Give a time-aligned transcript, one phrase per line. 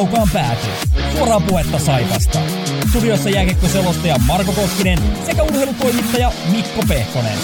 [0.00, 0.66] kaukaan pääty.
[1.12, 2.38] Suoraa puhetta Saipasta.
[2.90, 7.38] Studiossa jääkiekkoselostaja Marko Koskinen sekä urheilutoimittaja Mikko Pehkonen.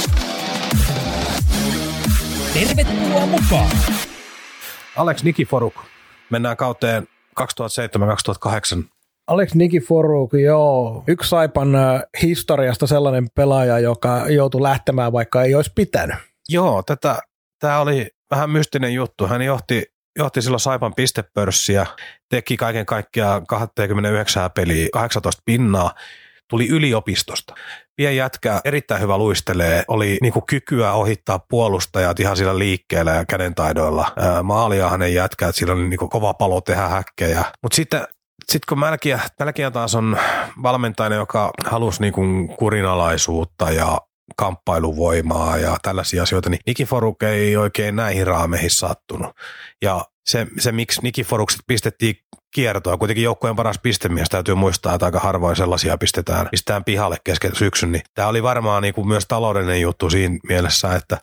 [2.54, 3.70] Tervetuloa mukaan!
[4.96, 5.74] Alex Nikiforuk.
[6.30, 7.08] Mennään kauteen
[7.40, 7.44] 2007-2008.
[9.26, 11.04] Alex Nikiforuk, joo.
[11.08, 16.16] Yksi Saipan äh, historiasta sellainen pelaaja, joka joutui lähtemään, vaikka ei olisi pitänyt.
[16.48, 17.18] Joo, tätä,
[17.58, 19.26] tämä oli vähän mystinen juttu.
[19.26, 21.86] Hän johti, johti silloin Saipan pistepörssiä,
[22.28, 25.94] teki kaiken kaikkiaan 29 peliä, 18 pinnaa,
[26.48, 27.54] tuli yliopistosta.
[27.96, 34.12] Pien jätkä, erittäin hyvä luistelee, oli niinku kykyä ohittaa puolustajat ihan sillä liikkeellä ja kädentaidoilla.
[34.16, 37.44] Ää, maalia hänen jätkää, että sillä oli niinku kova palo tehdä häkkejä.
[37.62, 38.06] Mutta sitten
[38.48, 40.18] sitten kun Mälkiä, Mälkiä taas on
[40.62, 42.22] valmentaja, joka halusi niinku
[42.58, 44.00] kurinalaisuutta ja
[44.36, 49.36] kamppailuvoimaa ja tällaisia asioita, niin Nikiforuk ei oikein näihin raameihin sattunut.
[49.82, 52.14] Ja se, se miksi Nikiforukset pistettiin
[52.54, 57.54] kiertoa, kuitenkin joukkueen paras pistemies, täytyy muistaa, että aika harvoin sellaisia pistetään, pistetään pihalle kesken
[57.54, 61.18] syksyn, niin tämä oli varmaan niin kuin myös taloudellinen juttu siinä mielessä, että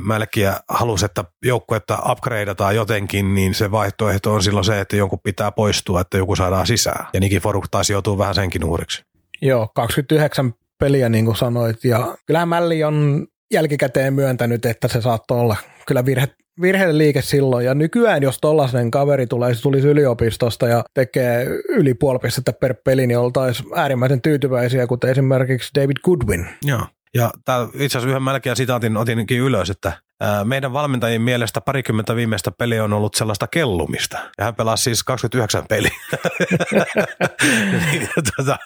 [0.00, 5.52] Mälkiä halusi, että joukkuetta upgradeataan jotenkin, niin se vaihtoehto on silloin se, että jonkun pitää
[5.52, 7.06] poistua, että joku saadaan sisään.
[7.12, 9.04] Ja Nikiforuk taisi joutuu vähän senkin uhriksi.
[9.42, 15.40] Joo, 29 peliä niin kuin sanoit, ja kyllähän Mälli on jälkikäteen myöntänyt, että se saattoi
[15.40, 16.28] olla kyllä virhe,
[16.60, 17.66] virheellinen liike silloin.
[17.66, 22.74] Ja nykyään, jos tollainen kaveri tulee, se tulisi yliopistosta ja tekee yli puoli pistettä per
[22.84, 26.46] peli, niin oltaisiin äärimmäisen tyytyväisiä, kuten esimerkiksi David Goodwin.
[26.62, 26.86] Joo.
[27.14, 29.92] Ja täällä itse asiassa yhden melkein sitaatin otinkin ylös, että
[30.44, 34.18] meidän valmentajien mielestä parikymmentä viimeistä peliä on ollut sellaista kellumista.
[34.38, 35.90] Ja hän pelasi siis 29 peliä.
[37.92, 38.58] niin, tuota,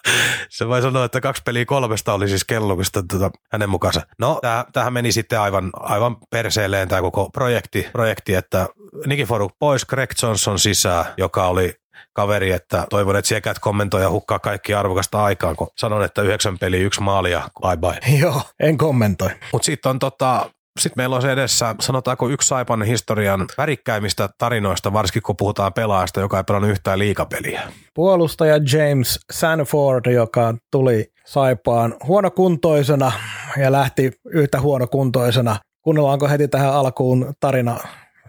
[0.48, 4.00] se voi sanoa, että kaksi peliä kolmesta oli siis kellumista tuota, hänen mukaansa.
[4.18, 4.40] No,
[4.72, 8.66] tähän meni sitten aivan, aivan perseelleen tämä koko projekti, projekti että
[9.06, 11.74] Nikiforuk pois, Greg Johnson sisään, joka oli
[12.12, 16.58] kaveri, että toivon, että siellä kommentoi ja hukkaa kaikki arvokasta aikaa, kun sanon, että yhdeksän
[16.58, 18.18] peliä, yksi maali ja bye bye.
[18.18, 19.30] Joo, en kommentoi.
[19.52, 24.92] Mutta sitten on tota, sitten meillä on se edessä, sanotaanko yksi Saipan historian värikkäimmistä tarinoista,
[24.92, 27.62] varsinkin kun puhutaan pelaajasta, joka ei pelannut yhtään liikapeliä.
[27.94, 33.12] Puolustaja James Sanford, joka tuli Saipaan huonokuntoisena
[33.56, 35.56] ja lähti yhtä huonokuntoisena.
[35.82, 37.76] Kuunnellaanko heti tähän alkuun tarina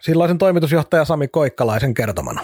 [0.01, 2.41] silloisen toimitusjohtaja Sami Koikkalaisen kertomana?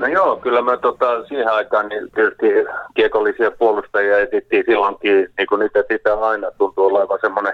[0.00, 2.46] No joo, kyllä me tota, siihen aikaan niin tietysti
[2.94, 7.52] kiekollisia puolustajia etittiin silloinkin, niin kuin niitä sitä aina tuntuu olevan semmoinen,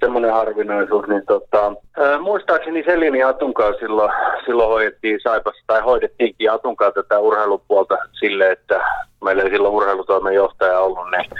[0.00, 1.06] semmoinen harvinaisuus.
[1.06, 4.12] Niin tota, ää, muistaakseni Selini Atunkaa silloin,
[4.46, 8.80] silloin hoidettiin Saipassa, tai hoidettiinkin Atunkaa tätä urheilupuolta sille, että
[9.24, 11.30] meillä ei silloin urheilutoimenjohtaja ollut, niin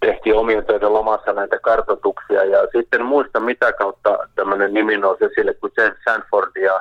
[0.00, 5.54] tehtiin omien töiden lomassa näitä kartotuksia ja sitten muista mitä kautta tämmöinen nimi nousi esille
[5.54, 6.80] kuin James Sanford ja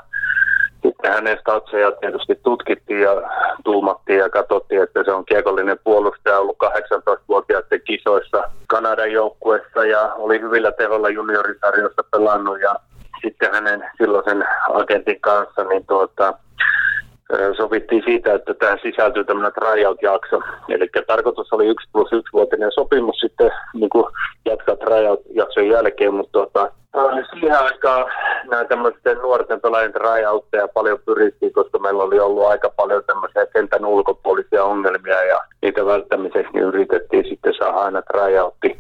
[0.84, 3.12] sitten hänen statseja tietysti tutkittiin ja
[3.64, 10.42] tuumattiin ja katsottiin, että se on kiekollinen puolustaja ollut 18-vuotiaiden kisoissa Kanadan joukkuessa ja oli
[10.42, 12.76] hyvillä teholla juniorisarjoissa pelannut ja
[13.22, 16.34] sitten hänen silloisen agentin kanssa niin tuota,
[17.58, 20.42] sovittiin siitä, että tähän sisältyy tämmöinen tryout-jakso.
[20.70, 24.06] Eli tarkoitus oli yksi plus yksi vuotinen sopimus sitten niin kuin
[24.46, 26.72] jatkaa tryout-jakson jälkeen, mutta tuota,
[27.34, 28.06] siihen aikaan
[28.50, 33.86] nämä tämmöisten nuorten pelaajien tryoutteja paljon pyrittiin, koska meillä oli ollut aika paljon tämmöisiä kentän
[33.86, 38.80] ulkopuolisia ongelmia ja niitä välttämiseksi niin yritettiin sitten saada aina tryoutti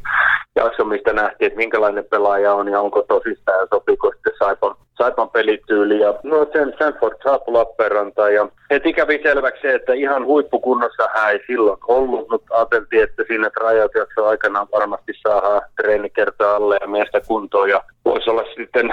[0.55, 5.29] jakso, mistä nähtiin, että minkälainen pelaaja on ja onko tosissaan ja sopiiko sitten Saipan Saipan
[5.29, 5.99] pelityyli.
[5.99, 11.31] Ja no sen Sanford saapui Lappeenrantaan ja heti kävi selväksi se, että ihan huippukunnossa hän
[11.31, 13.91] ei silloin ollut, mutta ajateltiin, että siinä rajat
[14.25, 18.89] aikana varmasti saadaan treenikertaa alle ja miestä kuntoon ja voisi olla sitten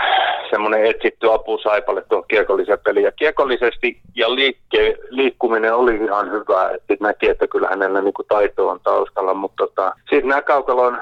[0.51, 3.03] semmoinen etsitty apu Saipalle tuon kiekollisen pelin.
[3.03, 8.27] Ja kiekollisesti ja liikke, liikkuminen oli ihan hyvä, että näki, että kyllä hänellä niin kuin
[8.29, 10.99] taito on taustalla, mutta tota, sitten nämä kaukalon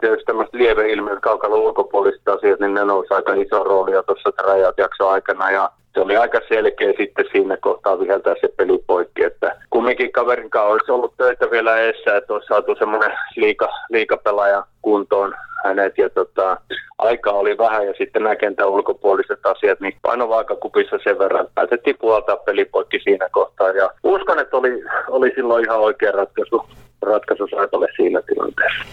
[0.00, 5.08] tietysti tämmöiset lieveilmiöt, kaukalon ulkopuoliset asiat, niin ne nousi aika iso roolia tuossa rajat jakso
[5.08, 10.12] aikana ja se oli aika selkeä sitten siinä kohtaa viheltää se peli poikki, että kumminkin
[10.12, 15.34] kaverin kanssa olisi ollut töitä vielä eessä, että olisi saatu semmoinen liika, liikapelaaja kuntoon
[15.64, 16.56] hänet ja tota,
[16.98, 21.46] aikaa oli vähän ja sitten nämä kentän ulkopuoliset asiat, niin paino vaakakupissa sen verran.
[21.54, 26.64] Päätettiin puoltaa peli poikki siinä kohtaa ja uskon, että oli, oli silloin ihan oikea ratkaisu
[27.02, 28.84] ratkaisu Saipalle siinä tilanteessa.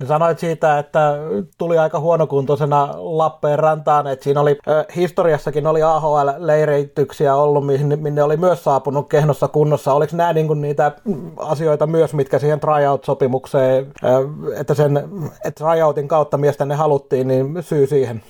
[0.00, 1.18] No sanoit siitä, että
[1.58, 8.36] tuli aika huonokuntoisena Lappeenrantaan, että siinä oli äh, historiassakin oli AHL-leireityksiä ollut, minne, minne oli
[8.36, 9.92] myös saapunut kehnossa kunnossa.
[9.92, 10.92] Oliko nämä niin niitä
[11.36, 14.96] asioita myös, mitkä siihen tryout-sopimukseen, äh, että sen
[15.44, 18.22] että tryoutin kautta miestä ne haluttiin, niin syy siihen?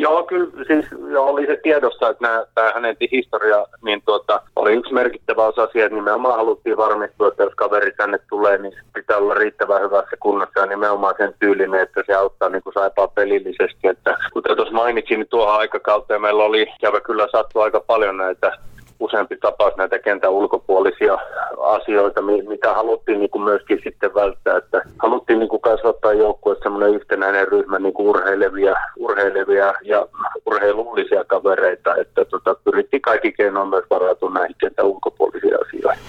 [0.00, 0.86] Joo, kyllä siis
[1.18, 5.86] oli se tiedossa, että nämä, tämä hänen historia niin tuota, oli yksi merkittävä osa siihen,
[5.86, 10.60] että nimenomaan haluttiin varmistua, että jos kaveri tänne tulee, niin pitää olla riittävän hyvässä kunnossa
[10.60, 13.88] ja nimenomaan sen tyylinen, että se auttaa niin kuin saipaa pelillisesti.
[13.88, 18.52] Että, kuten tuossa mainitsin, niin tuohon aikakauteen meillä oli, ja kyllä sattuu aika paljon näitä
[19.00, 21.18] useampi tapaus näitä kentän ulkopuolisia
[21.58, 26.94] asioita, mitä haluttiin niin kuin myöskin sitten välttää, että haluttiin niin kuin kasvattaa joukkueessa semmoinen
[26.94, 30.06] yhtenäinen ryhmä niin kuin urheilevia, urheilevia ja
[30.46, 36.02] urheilullisia kavereita, että tota, pyrittiin kaikki keinoin myös varautua näihin kentän ulkopuolisiin asioihin.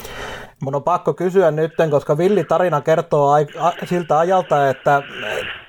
[0.64, 3.32] Mun on pakko kysyä nyt, koska Villi tarina kertoo
[3.84, 5.04] siltä ajalta, että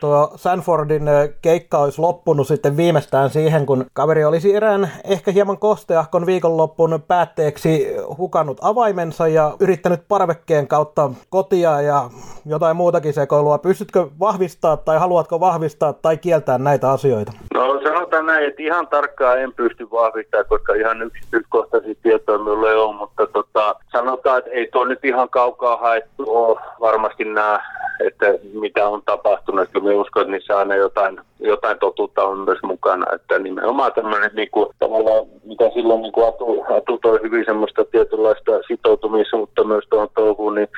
[0.01, 1.03] tuo Sanfordin
[1.43, 7.87] keikka olisi loppunut sitten viimeistään siihen, kun kaveri olisi erään ehkä hieman kosteahkon viikonloppun päätteeksi
[8.19, 12.11] hukannut avaimensa ja yrittänyt parvekkeen kautta kotia ja
[12.47, 13.59] jotain muutakin sekoilua.
[13.59, 17.33] Pystytkö vahvistaa tai haluatko vahvistaa tai kieltää näitä asioita?
[17.55, 22.77] No sanotaan näin, että ihan tarkkaan en pysty vahvistamaan, koska ihan yksityiskohtaisia tietoja minulla ei
[22.77, 27.61] ole, mutta tota, sanotaan, että ei tuo nyt ihan kaukaa haettu ole varmasti nämä,
[28.07, 28.27] että
[28.61, 29.69] mitä on tapahtunut.
[29.73, 33.07] Kyllä me uskon, että niissä aina jotain, jotain totuutta on myös mukana.
[33.15, 37.85] Että nimenomaan tämmöinen niin kuin, tavallaan, mitä silloin niin kuin Atu, Atu toi hyvin semmoista
[37.85, 40.69] tietynlaista sitoutumisuutta myös tuohon touhuun, niin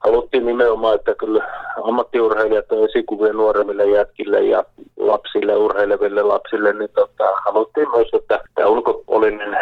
[0.00, 1.44] haluttiin nimenomaan, että kyllä
[1.82, 4.64] ammattiurheilijat on esikuvia nuoremmille jätkille ja
[4.96, 9.56] lapsille, urheileville lapsille, niin tota, haluttiin myös, että tämä ulkopuolinen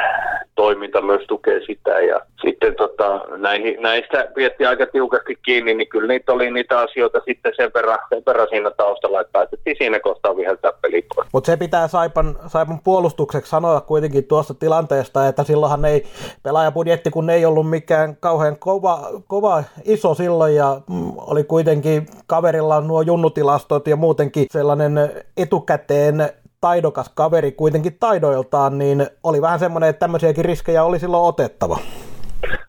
[0.54, 2.00] toiminta myös tukee sitä.
[2.00, 7.09] Ja sitten tota, näihin, näistä vietti aika tiukasti kiinni, niin kyllä niitä oli niitä asioita
[7.24, 11.56] sitten sen verran, sen verran siinä taustalla, että päätettiin siinä kohtaa viheltää peli Mutta se
[11.56, 16.06] pitää Saipan, Saipan puolustukseksi sanoa kuitenkin tuosta tilanteesta, että silloinhan ei
[16.42, 22.80] pelaajabudjetti, kun ei ollut mikään kauhean kova, kova iso silloin ja mm, oli kuitenkin kaverilla
[22.80, 24.92] nuo junnutilastot ja muutenkin sellainen
[25.36, 26.28] etukäteen
[26.60, 31.78] taidokas kaveri kuitenkin taidoiltaan, niin oli vähän semmoinen, että tämmöisiäkin riskejä oli silloin otettava.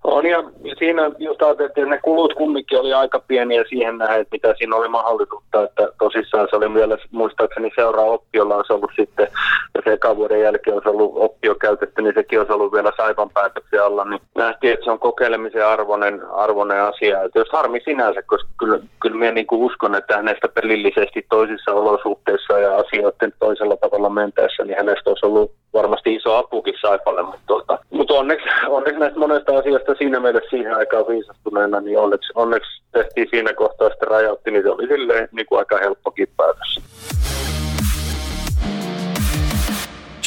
[0.04, 0.44] On ja
[0.78, 4.76] siinä just ajateltiin, että ne kulut kumminkin oli aika pieniä siihen nähden, että mitä siinä
[4.76, 9.28] oli mahdollisuutta, että tosissaan se oli vielä muistaakseni seuraa oppiolla olisi ollut sitten,
[9.76, 13.30] ja se ekan vuoden jälkeen olisi ollut oppio käytetty, niin sekin olisi ollut vielä saivan
[13.30, 17.24] päätöksen alla, niin nähtiin, että se on kokeilemisen arvoinen, arvoinen asia.
[17.24, 22.60] Että jos harmi sinänsä, koska kyllä, kyllä minä niin uskon, että hänestä pelillisesti toisissa olosuhteissa
[22.60, 27.80] ja asioiden toisella tavalla mentäessä, niin hänestä olisi ollut varmasti iso apukin Saipalle, mutta, tuota,
[27.90, 33.28] mutta onneksi, onneksi näistä monesta asiasta siinä meille siihen aikaan viisastuneena, niin onneksi, onneksi tehtiin
[33.30, 36.82] siinä kohtaa sitten rajautti, niin se oli silleen niin kuin aika helppokin päätös.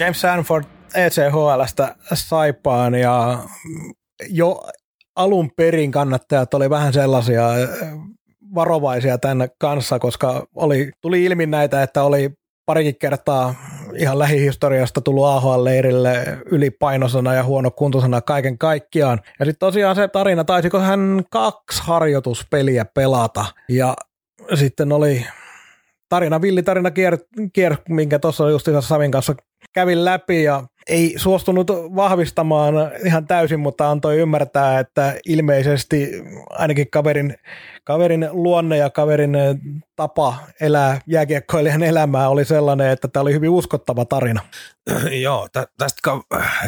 [0.00, 0.64] James Sanford
[0.94, 3.38] ECHLstä Saipaan ja
[4.30, 4.60] jo
[5.16, 7.48] alun perin kannattajat oli vähän sellaisia
[8.54, 12.30] varovaisia tämän kanssa, koska oli, tuli ilmi näitä, että oli
[12.66, 13.54] parikin kertaa
[13.96, 19.20] ihan lähihistoriasta tullut AHL-leirille ylipainoisena ja huono kuntosana kaiken kaikkiaan.
[19.38, 23.96] Ja sitten tosiaan se tarina, taisiko hän kaksi harjoituspeliä pelata ja
[24.54, 25.26] sitten oli
[26.08, 27.18] tarina, villitarina kier,
[27.52, 29.34] kier minkä tuossa just Savin kanssa
[29.72, 36.10] kävin läpi ja ei suostunut vahvistamaan ihan täysin, mutta antoi ymmärtää, että ilmeisesti
[36.50, 37.36] ainakin kaverin,
[37.84, 39.36] kaverin luonne ja kaverin
[39.96, 44.40] tapa elää jääkiekkoilijan elämää oli sellainen, että tämä oli hyvin uskottava tarina.
[45.22, 46.00] Joo, tä, tästä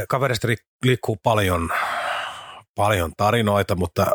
[0.08, 0.48] kaverista
[0.84, 1.70] liikkuu paljon,
[2.74, 4.06] paljon tarinoita, mutta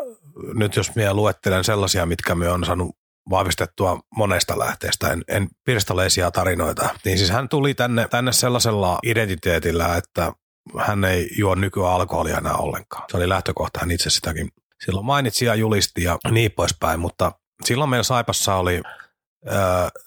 [0.54, 6.30] nyt jos minä luettelen sellaisia, mitkä me on saanut vahvistettua monesta lähteestä, en, en pirstaleisia
[6.30, 6.88] tarinoita.
[7.04, 10.32] Niin siis hän tuli tänne, tänne sellaisella identiteetillä, että
[10.78, 13.04] hän ei juo nykyään alkoholia enää ollenkaan.
[13.10, 14.48] Se oli lähtökohta, hän itse sitäkin
[14.84, 17.32] silloin mainitsi ja julisti ja niin poispäin, mutta
[17.64, 18.82] silloin meillä Saipassa oli
[19.46, 19.52] ö,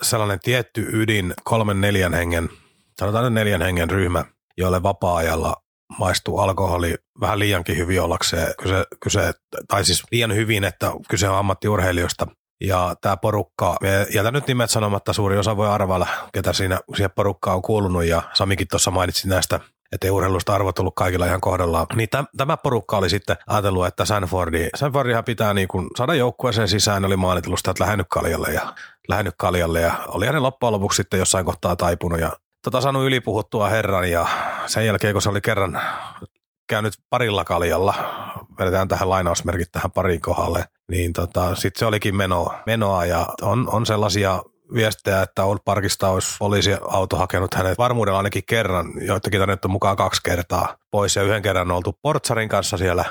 [0.02, 2.50] sellainen tietty ydin kolmen neljän hengen,
[3.00, 4.26] sanotaan neljän hengen ryhmä,
[4.58, 5.56] joille vapaa-ajalla
[6.00, 8.54] maistuu alkoholi vähän liiankin hyvin ollakseen.
[8.62, 9.34] Kyse, kyse,
[9.68, 12.28] tai siis liian hyvin, että kyse on ammattiurheilijoista,
[12.62, 13.78] ja tämä porukka,
[14.14, 18.22] jätän nyt nimet sanomatta, suuri osa voi arvailla, ketä siinä siihen porukkaan on kuulunut, ja
[18.34, 19.60] Samikin tuossa mainitsi näistä
[19.92, 21.88] että ei urheilusta arvot ollut kaikilla ihan kohdallaan.
[21.96, 26.68] Niin täm, tämä porukka oli sitten ajatellut, että Sanfordi, Sanfordihan pitää niin kuin saada joukkueeseen
[26.68, 28.74] sisään, oli maanitellut sitä, että lähennyt kaljalle ja
[29.08, 29.82] lähennyt kaljalle.
[29.82, 32.20] Ja oli hänen loppujen lopuksi sitten jossain kohtaa taipunut.
[32.20, 32.32] Ja
[32.64, 34.28] tota saanut ylipuhuttua herran ja
[34.66, 35.82] sen jälkeen kun se oli kerran
[36.70, 37.94] käynyt parilla kaljalla,
[38.60, 43.70] vedetään tähän lainausmerkit tähän pariin kohdalle, niin tota, sitten se olikin menoa, menoa ja on,
[43.74, 49.58] on sellaisia viestejä, että Old Parkista olisi poliisiauto hakenut hänet varmuudella ainakin kerran, joitakin tänne
[49.66, 53.06] on mukaan kaksi kertaa pois ja yhden kerran on oltu Portsarin kanssa siellä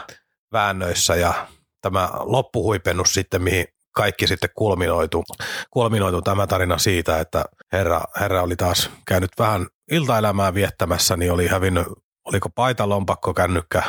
[0.52, 1.47] väännöissä ja
[1.81, 5.25] tämä loppuhuipennus sitten, mihin kaikki sitten kulminoitu,
[5.71, 11.47] kulminoitu tämä tarina siitä, että herra, herra oli taas käynyt vähän iltaelämää viettämässä, niin oli
[11.47, 11.87] hävinnyt,
[12.25, 13.83] oliko paita, lompakko, kännykkä,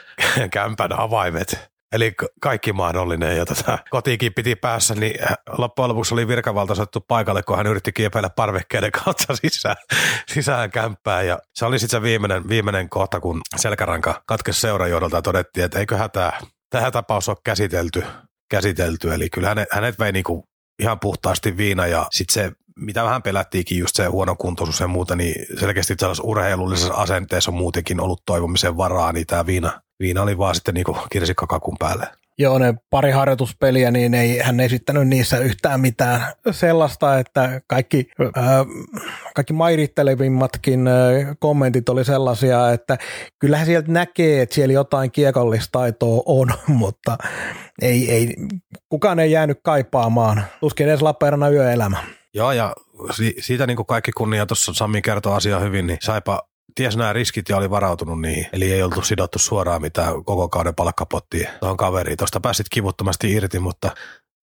[0.50, 1.71] kämpän avaimet.
[1.92, 5.14] Eli kaikki mahdollinen ja tota, kotiinkin piti päässä, niin
[5.58, 9.76] loppujen lopuksi oli virkavalta sattu paikalle, kun hän yritti kiepeillä parvekkeiden kautta sisään,
[10.28, 11.26] sisään kämppään.
[11.26, 15.78] Ja se oli sitten se viimeinen, viimeinen kohta, kun selkäranka katkesi seurajohdolta ja todettiin, että
[15.78, 16.32] eiköhän tämä,
[16.70, 18.04] tämä tapaus ole käsitelty.
[18.50, 19.14] käsitelty.
[19.14, 20.44] Eli kyllä hänet, hänet vei niinku
[20.78, 25.16] ihan puhtaasti viina ja sitten se mitä vähän pelättiinkin, just se huono kuntoisuus ja muuta,
[25.16, 30.38] niin selkeästi tällaisessa urheilullisessa asenteessa on muutenkin ollut toivomisen varaa, niin tämä viina, viina oli
[30.38, 32.06] vaan sitten niin kirsikkakakun päälle.
[32.38, 38.06] Joo, ne pari harjoituspeliä, niin ei, hän ei esittänyt niissä yhtään mitään sellaista, että kaikki,
[38.20, 38.44] äh,
[39.34, 42.98] kaikki mairittelevimmatkin äh, kommentit oli sellaisia, että
[43.38, 47.18] kyllähän sieltä näkee, että siellä jotain kiekollista taitoa on, mutta
[47.82, 48.36] ei, ei,
[48.88, 50.44] kukaan ei jäänyt kaipaamaan.
[50.60, 52.04] Tuskin edes Lappeenrannan yöelämä.
[52.34, 52.72] Joo, ja
[53.10, 56.42] si- siitä niin kuin kaikki kunnia, tuossa Sami kertoo asiaa hyvin, niin Saipa
[56.74, 58.46] ties nämä riskit ja oli varautunut niihin.
[58.52, 62.18] Eli ei oltu sidottu suoraan mitään koko kauden palkkapottiin tuohon kaveriin.
[62.18, 63.90] Tuosta pääsit kivuttomasti irti, mutta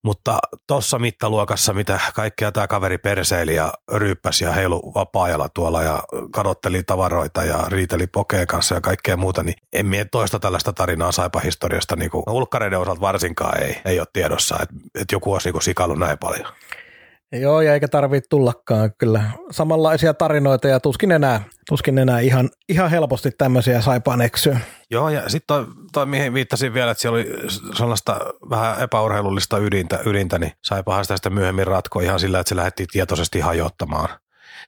[0.03, 6.03] mutta tuossa mittaluokassa, mitä kaikkea tämä kaveri perseili ja ryyppäsi ja heilu vapaa tuolla ja
[6.31, 11.11] kadotteli tavaroita ja riiteli pokeen kanssa ja kaikkea muuta, niin en mie toista tällaista tarinaa
[11.11, 11.95] saipa historiasta.
[11.95, 15.95] Niin kuin ulkkareiden osalta varsinkaan ei, ei ole tiedossa, että, että joku olisi niin sikailu
[15.95, 16.53] näin paljon.
[17.31, 22.89] Joo, ja eikä tarvitse tullakaan kyllä samanlaisia tarinoita ja tuskin enää, tuskin enää ihan, ihan
[22.89, 24.59] helposti tämmöisiä saipaan eksyä.
[24.91, 27.27] Joo, ja sitten toi, toi, mihin viittasin vielä, että siellä oli
[27.77, 28.19] sellaista
[28.49, 32.89] vähän epäurheilullista ydintä, ydintä niin saipahan sitä sitten myöhemmin ratkoa ihan sillä, että se lähdettiin
[32.91, 34.09] tietoisesti hajottamaan.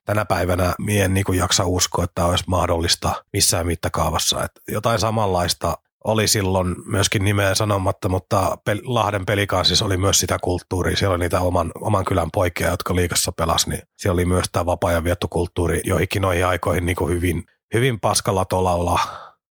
[0.06, 4.44] Tänä päivänä mien niin jaksa uskoa, että olisi mahdollista missään mittakaavassa.
[4.44, 10.38] Että jotain samanlaista oli silloin myöskin nimeä sanomatta, mutta pel- Lahden pelikansissa oli myös sitä
[10.41, 10.98] kulttuuria.
[10.98, 14.65] Siellä oli niitä oman, oman kylän poikia, jotka liikassa pelasi, niin siellä oli myös tämä
[14.65, 17.43] vapaa-ajan viettokulttuuri joihinkin noihin aikoihin niin kuin hyvin,
[17.74, 19.00] hyvin paskalla tolalla.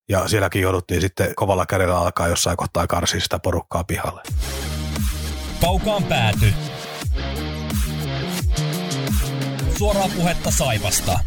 [0.09, 4.21] Ja sielläkin jouduttiin sitten kovalla kädellä alkaa jossain kohtaa karsia sitä porukkaa pihalle.
[5.61, 6.53] Kaukaan pääty.
[9.77, 11.19] Suoraa puhetta Saipasta.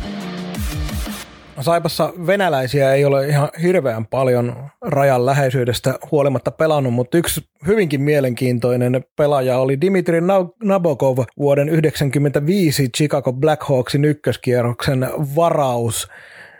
[1.60, 9.04] Saipassa venäläisiä ei ole ihan hirveän paljon rajan läheisyydestä huolimatta pelannut, mutta yksi hyvinkin mielenkiintoinen
[9.16, 10.20] pelaaja oli Dimitri
[10.64, 16.08] Nabokov vuoden 1995 Chicago Blackhawksin ykköskierroksen varaus.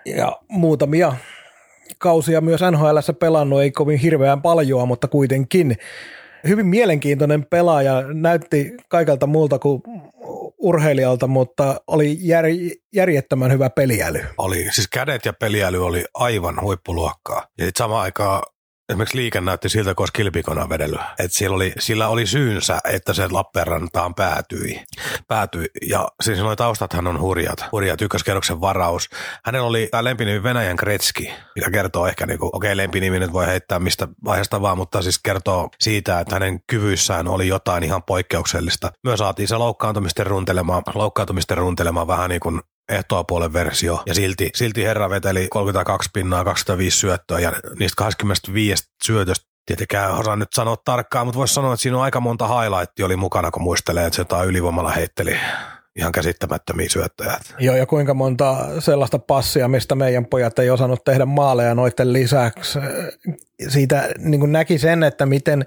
[0.04, 1.12] Ja muutamia
[1.98, 5.76] kausia myös NHL pelannut, ei kovin hirveän paljon, mutta kuitenkin.
[6.48, 9.82] Hyvin mielenkiintoinen pelaaja, näytti kaikelta muulta kuin
[10.66, 12.44] urheilijalta, mutta oli jär,
[12.94, 14.24] järjettömän hyvä peliäly.
[14.38, 17.46] Oli, siis kädet ja peliäly oli aivan huippuluokkaa.
[17.58, 18.42] Ja samaan aikaan
[18.88, 21.00] esimerkiksi liike näytti siltä, kun olisi kilpikona vedellyt.
[21.18, 24.84] Et sillä, oli, sillä oli syynsä, että se Lappeenrantaan päätyi.
[25.28, 25.66] päätyi.
[25.88, 27.64] Ja siis noin taustathan on hurjat.
[27.72, 29.08] Hurjat ykköskerroksen varaus.
[29.44, 33.46] Hänellä oli tämä lempinimi Venäjän Kretski, mikä kertoo ehkä, niin okei okay, lempinimi nyt voi
[33.46, 38.92] heittää mistä vaiheesta vaan, mutta siis kertoo siitä, että hänen kyvyissään oli jotain ihan poikkeuksellista.
[39.04, 44.84] Myös saatiin se loukkaantumisten runtelemaan, loukkaantumisten runtelemaan vähän niin kuin ehtoapuolen versio, ja silti, silti
[44.84, 51.26] herra veteli 32 pinnaa, 25 syöttöä, ja niistä 25 syötöstä Tietenkään osaan nyt sanoa tarkkaan,
[51.26, 54.20] mutta voisi sanoa, että siinä on aika monta highlightia oli mukana, kun muistelee, että se
[54.20, 55.36] jotain ylivoimalla heitteli
[55.96, 57.36] ihan käsittämättömiä syöttöjä.
[57.58, 62.78] Joo, ja kuinka monta sellaista passia, mistä meidän pojat ei osannut tehdä maaleja noiden lisäksi.
[63.68, 65.66] Siitä niin näki sen, että miten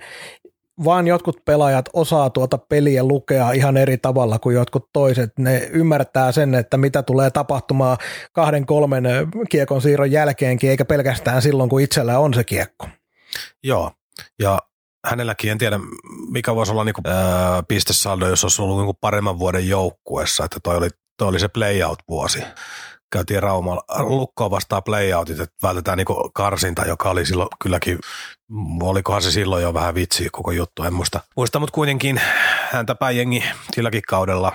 [0.83, 5.33] vaan jotkut pelaajat osaa tuota peliä lukea ihan eri tavalla kuin jotkut toiset.
[5.39, 7.97] Ne ymmärtää sen, että mitä tulee tapahtumaan
[8.33, 9.03] kahden kolmen
[9.49, 12.87] kiekon siirron jälkeenkin, eikä pelkästään silloin, kun itsellä on se kiekko.
[13.63, 13.91] Joo,
[14.39, 14.59] ja
[15.05, 15.79] hänelläkin en tiedä,
[16.29, 17.01] mikä voisi olla niinku,
[17.67, 22.43] pistesaldo, jos olisi ollut niinku paremman vuoden joukkuessa, että toi oli, toi oli se playout-vuosi
[23.11, 27.99] käytiin Raumalla lukkoa vastaan playoutit, että vältetään niinku karsinta, joka oli silloin kylläkin,
[28.81, 31.19] olikohan se silloin jo vähän vitsi koko juttu, en muista.
[31.35, 32.21] Muista, mutta kuitenkin
[32.71, 33.43] häntä päijengi
[33.75, 34.53] silläkin kaudella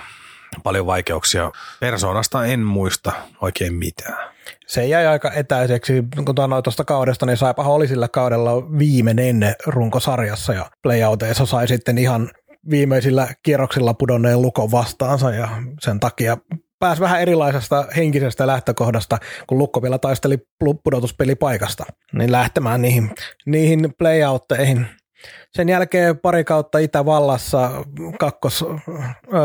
[0.63, 1.51] paljon vaikeuksia.
[1.79, 4.35] Persoonasta en muista oikein mitään.
[4.67, 10.53] Se jäi aika etäiseksi, kun sanoin tuosta kaudesta, niin Saipahan oli sillä kaudella viimeinen runkosarjassa
[10.53, 12.31] ja playouteissa sai sitten ihan
[12.69, 15.49] viimeisillä kierroksilla pudonneen lukon vastaansa ja
[15.81, 16.37] sen takia
[16.85, 20.37] pääsi vähän erilaisesta henkisestä lähtökohdasta, kun Lukko vielä taisteli
[20.83, 23.11] pudotuspelipaikasta, niin lähtemään niihin,
[23.45, 24.87] niihin playoutteihin.
[25.51, 27.71] Sen jälkeen pari kautta Itävallassa,
[28.19, 28.65] kakkos,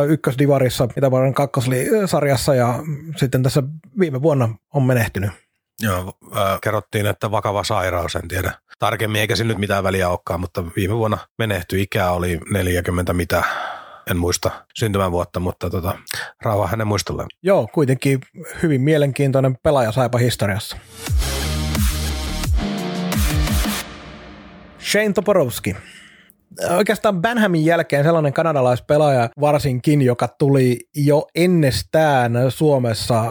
[0.09, 2.75] ykkösdivarissa, Itävallan kakkosarjassa ja
[3.17, 3.63] sitten tässä
[3.99, 5.31] viime vuonna on menehtynyt.
[5.83, 10.41] Joo, äh, kerrottiin, että vakava sairaus, en tiedä tarkemmin, eikä sillä nyt mitään väliä olekaan,
[10.41, 13.45] mutta viime vuonna menehtyi, ikä oli 40 mitä,
[14.11, 15.99] en muista syntymävuotta, mutta tota,
[16.43, 17.29] rauha hänen muistolleen.
[17.43, 18.21] Joo, kuitenkin
[18.63, 20.77] hyvin mielenkiintoinen pelaaja saipa historiassa.
[24.91, 25.77] Shane Toporowski.
[26.77, 33.25] Oikeastaan Banhamin jälkeen sellainen kanadalaispelaaja varsinkin, joka tuli jo ennestään Suomessa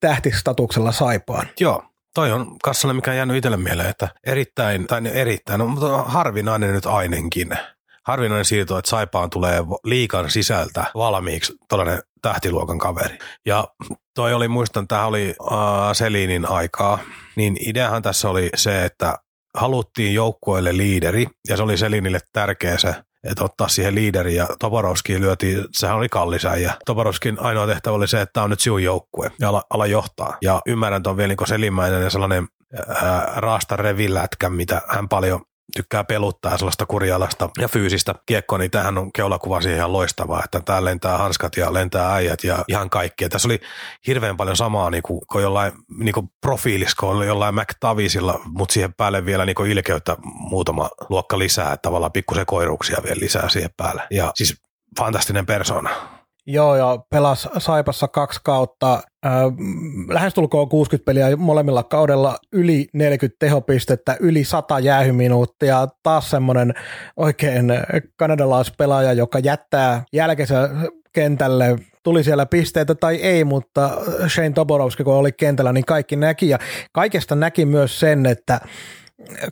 [0.00, 1.46] tähtistatuksella saipaan.
[1.60, 1.84] Joo,
[2.14, 6.72] toi on kassalle, mikä on jäänyt itselle mieleen, että erittäin, tai erittäin, no, mutta harvinainen
[6.72, 7.48] nyt ainenkin.
[8.06, 13.18] Harvinainen siirto, että Saipaan tulee liikan sisältä valmiiksi tällainen tähtiluokan kaveri.
[13.46, 13.68] Ja
[14.14, 15.58] toi oli, muistan, tämä oli äh,
[15.92, 16.98] Selinin aikaa,
[17.36, 19.18] niin ideahan tässä oli se, että
[19.54, 22.94] haluttiin joukkueelle liideri, ja se oli Selinille tärkeä se,
[23.24, 28.08] että ottaa siihen liideri, ja Toporowski lyötiin, sehän oli kallisä, ja Toporowskin ainoa tehtävä oli
[28.08, 30.36] se, että tämä on nyt sinun joukkue, ja ala, ala johtaa.
[30.42, 32.48] Ja ymmärrän tuon vielä niin Selinmäinen ja sellainen
[32.88, 35.40] ää, raasta revilätkä, mitä hän paljon
[35.76, 40.60] tykkää peluttaa sellaista kurjalasta ja fyysistä kiekkoa, niin tähän on keulakuva siihen ihan loistavaa, että
[40.60, 43.24] tää lentää hanskat ja lentää äijät ja ihan kaikki.
[43.24, 43.60] Ja tässä oli
[44.06, 49.24] hirveän paljon samaa niin kuin, kuin jollain niin kuin profiilisko, jollain McTavisilla, mutta siihen päälle
[49.24, 54.02] vielä niin kuin ilkeyttä muutama luokka lisää, että tavallaan pikkusen koiruuksia vielä lisää siihen päälle.
[54.10, 54.62] Ja siis
[54.98, 56.15] fantastinen persona.
[56.46, 59.32] Joo, ja pelas Saipassa kaksi kautta, äh,
[60.08, 66.74] lähestulkoon 60 peliä molemmilla kaudella, yli 40 tehopistettä, yli 100 jäähyminuuttia, taas semmoinen
[67.16, 67.72] oikein
[68.16, 70.70] kanadalaispelaaja, joka jättää jälkensä
[71.12, 73.90] kentälle, tuli siellä pisteitä tai ei, mutta
[74.28, 76.58] Shane Toborowski, kun oli kentällä, niin kaikki näki, ja
[76.92, 78.60] kaikesta näki myös sen, että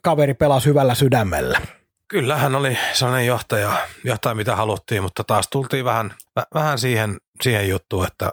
[0.03, 1.61] kaveri pelasi hyvällä sydämellä.
[2.09, 3.73] Kyllä hän oli sellainen johtaja,
[4.05, 6.15] johtaja mitä haluttiin, mutta taas tultiin vähän,
[6.55, 8.31] vähän siihen, siihen juttuun, että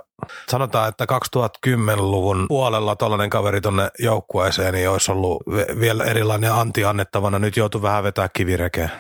[0.50, 1.06] sanotaan, että
[1.68, 5.44] 2010-luvun puolella tällainen kaveri tuonne joukkueeseen niin olisi ollut
[5.80, 7.40] vielä erilainen anti annettavana.
[7.40, 8.92] Nyt joutuu vähän vetää kivirekeen.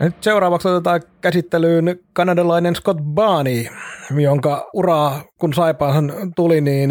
[0.00, 3.64] Nyt seuraavaksi otetaan käsittelyyn kanadalainen Scott Barney,
[4.20, 6.90] jonka uraa kun Saipaan tuli, niin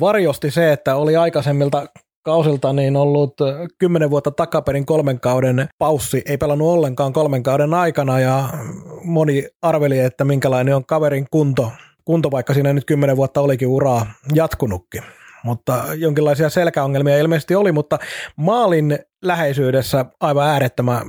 [0.00, 1.86] varjosti se, että oli aikaisemmilta
[2.22, 3.34] kausilta niin ollut
[3.78, 8.48] kymmenen vuotta takaperin kolmen kauden paussi, ei pelannut ollenkaan kolmen kauden aikana ja
[9.04, 11.72] moni arveli, että minkälainen on kaverin kunto,
[12.04, 15.02] kunto vaikka siinä nyt kymmenen vuotta olikin uraa jatkunutkin.
[15.44, 17.98] Mutta jonkinlaisia selkäongelmia ilmeisesti oli, mutta
[18.36, 21.02] maalin läheisyydessä aivan äärettömän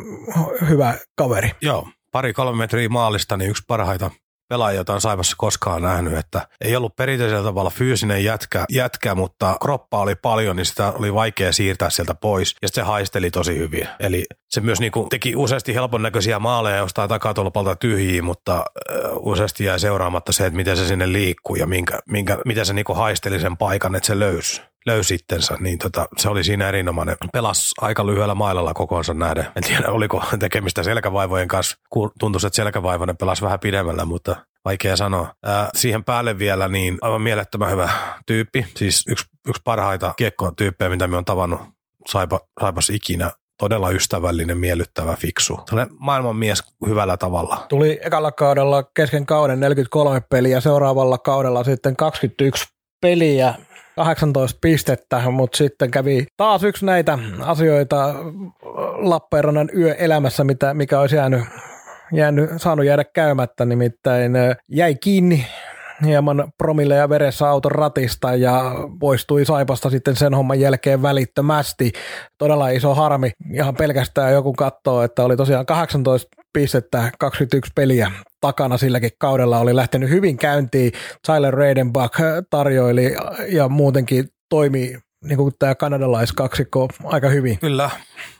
[0.69, 1.51] hyvä kaveri.
[1.61, 4.11] Joo, pari kolme metriä maalista, niin yksi parhaita
[4.53, 9.57] pelaajia, jota on Saivassa koskaan nähnyt, että ei ollut perinteisellä tavalla fyysinen jätkä, jätkä, mutta
[9.61, 13.87] kroppa oli paljon, niin sitä oli vaikea siirtää sieltä pois, ja se haisteli tosi hyvin.
[13.99, 18.65] Eli se myös niinku teki useasti helpon näköisiä maaleja jostain takatolpalta tyhjiä, mutta
[19.19, 22.93] useasti jäi seuraamatta se, että miten se sinne liikkuu ja minkä, minkä, miten se niinku
[22.93, 27.15] haisteli sen paikan, että se löysi löysi itsensä, niin tota, se oli siinä erinomainen.
[27.33, 29.47] Pelas aika lyhyellä mailalla kokoonsa nähden.
[29.55, 31.77] En tiedä, oliko tekemistä selkävaivojen kanssa.
[32.19, 35.35] Tuntui, että selkävaivoinen pelasi vähän pidemmällä, mutta vaikea sanoa.
[35.43, 37.89] Ää, siihen päälle vielä niin aivan mielettömän hyvä
[38.25, 38.65] tyyppi.
[38.77, 40.13] Siis yksi, yksi parhaita
[40.57, 41.61] tyyppejä, mitä me on tavannut
[42.07, 45.59] Saipa, Saipas ikinä todella ystävällinen, miellyttävä, fiksu.
[45.69, 47.65] Sellainen maailman mies hyvällä tavalla.
[47.69, 52.65] Tuli ekalla kaudella kesken kauden 43 peliä, seuraavalla kaudella sitten 21
[53.01, 53.53] peliä,
[53.95, 58.15] 18 pistettä, mutta sitten kävi taas yksi näitä asioita
[58.95, 61.43] Lappeenrannan yöelämässä, mitä, mikä olisi jäänyt,
[62.13, 64.33] jäänyt, saanut jäädä käymättä, nimittäin
[64.69, 65.45] jäi kiinni
[66.05, 71.91] hieman promille ja veressä auton ratista ja poistui Saipasta sitten sen homman jälkeen välittömästi.
[72.37, 73.31] Todella iso harmi.
[73.53, 78.11] Ihan pelkästään joku katsoo, että oli tosiaan 18 pistettä, 21 peliä
[78.41, 80.91] takana silläkin kaudella oli lähtenyt hyvin käyntiin.
[81.27, 83.15] Tyler Reidenbach tarjoili
[83.47, 87.59] ja muutenkin toimi niin kuin tämä kanadalaiskaksikko aika hyvin.
[87.59, 87.89] Kyllä,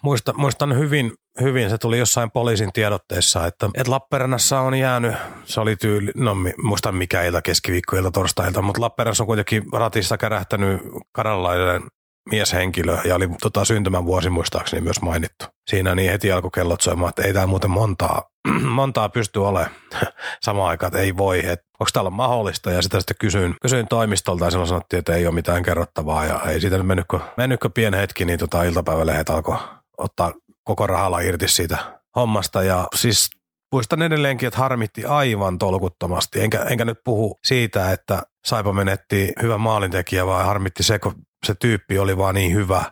[0.02, 5.60] muistan, muistan hyvin, hyvin, se tuli jossain poliisin tiedotteessa, että, että Lappeenrannassa on jäänyt, se
[5.60, 11.82] oli tyyli, no muista mikä ilta, keskiviikkoilta, torstailta, mutta Lappeenrannassa on kuitenkin ratissa kärähtänyt kanadalainen
[12.30, 15.46] mieshenkilö ja oli tota, syntymävuosi muistaakseni myös mainittu.
[15.70, 18.22] Siinä niin heti alkoi kellot soimaan, että ei tämä muuten montaa,
[18.80, 19.72] montaa pysty olemaan
[20.46, 24.46] samaan aikaan, että ei voi, että onko täällä mahdollista ja sitä sitten kysyin, kysyin toimistolta
[24.46, 27.98] ja silloin sanottiin, että ei ole mitään kerrottavaa ja ei siitä nyt mennytkö, mennytkö pieni
[27.98, 29.58] hetki, niin tota, iltapäivälehdet alkoi
[29.98, 30.34] ottaa
[30.64, 31.78] koko rahalla irti siitä
[32.16, 33.30] hommasta ja siis
[33.72, 36.42] muistan edelleenkin, että harmitti aivan tolkuttomasti.
[36.42, 41.56] Enkä, enkä nyt puhu siitä, että Saipa menetti hyvän maalintekijä, vaan harmitti se, kun se
[41.56, 42.84] tyyppi oli vaan niin hyvä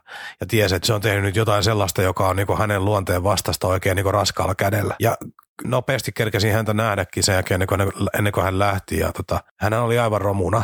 [0.42, 3.68] ja tiesi, että se on tehnyt nyt jotain sellaista, joka on niin hänen luonteen vastasta
[3.68, 4.96] oikein niin raskaalla kädellä.
[5.00, 5.18] Ja
[5.64, 9.00] nopeasti kerkesin häntä nähdäkin sen jälkeen, ennen kuin, ennen kuin hän lähti.
[9.00, 10.64] Ja tota, hän oli aivan romuna.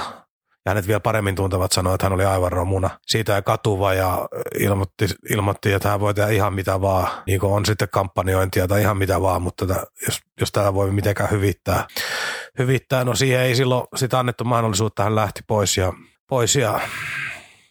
[0.65, 2.89] Ja hänet vielä paremmin tuntevat sanoa, että hän oli aivan romuna.
[3.05, 4.27] Siitä ei katuva ja
[4.59, 7.23] ilmoitti, ilmoitti, että hän voi tehdä ihan mitä vaan.
[7.27, 10.91] Niin kuin on sitten kampanjointia tai ihan mitä vaan, mutta tätä, jos, jos tätä voi
[10.91, 11.87] mitenkään hyvittää.
[12.59, 15.93] Hyvittää, no siihen ei silloin sitä annettu mahdollisuutta, hän lähti pois ja,
[16.29, 16.79] pois ja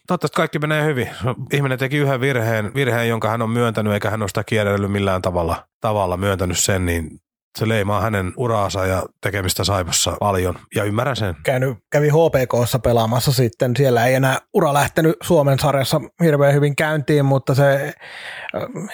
[0.07, 1.09] Toivottavasti kaikki menee hyvin.
[1.53, 5.21] Ihminen teki yhden virheen, virheen, jonka hän on myöntänyt, eikä hän ole sitä kierrellyt millään
[5.21, 7.21] tavalla, tavalla myöntänyt sen, niin
[7.57, 11.35] se leimaa hänen uraansa ja tekemistä Saipassa paljon, ja ymmärrän sen.
[11.43, 17.25] Käynyt, kävi HPKssa pelaamassa sitten, siellä ei enää ura lähtenyt Suomen sarjassa hirveän hyvin käyntiin,
[17.25, 17.93] mutta se,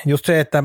[0.06, 0.63] just se, että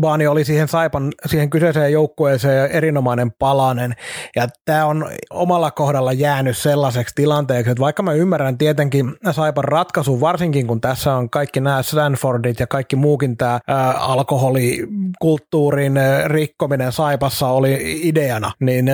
[0.00, 3.94] Baani oli siihen Saipan, siihen kyseiseen joukkueeseen erinomainen palanen,
[4.36, 10.20] ja tämä on omalla kohdalla jäänyt sellaiseksi tilanteeksi, että vaikka mä ymmärrän tietenkin Saipan ratkaisu,
[10.20, 13.60] varsinkin kun tässä on kaikki nämä Stanfordit ja kaikki muukin tämä
[13.98, 15.94] alkoholikulttuurin
[16.26, 18.90] rikkominen Saipassa, Saipassa oli ideana, niin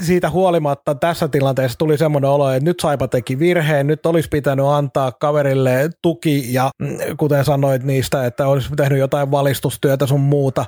[0.00, 4.66] siitä huolimatta tässä tilanteessa tuli semmoinen olo, että nyt Saipa teki virheen, nyt olisi pitänyt
[4.66, 10.66] antaa kaverille tuki ja mm, kuten sanoit niistä, että olisi tehnyt jotain valistustyötä sun muuta,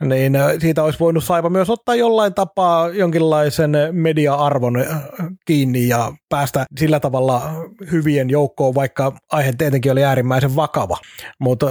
[0.00, 4.84] niin siitä olisi voinut Saipa myös ottaa jollain tapaa jonkinlaisen media-arvon
[5.46, 7.42] kiinni ja päästä sillä tavalla
[7.92, 10.96] hyvien joukkoon, vaikka aihe tietenkin oli äärimmäisen vakava.
[11.40, 11.66] Mutta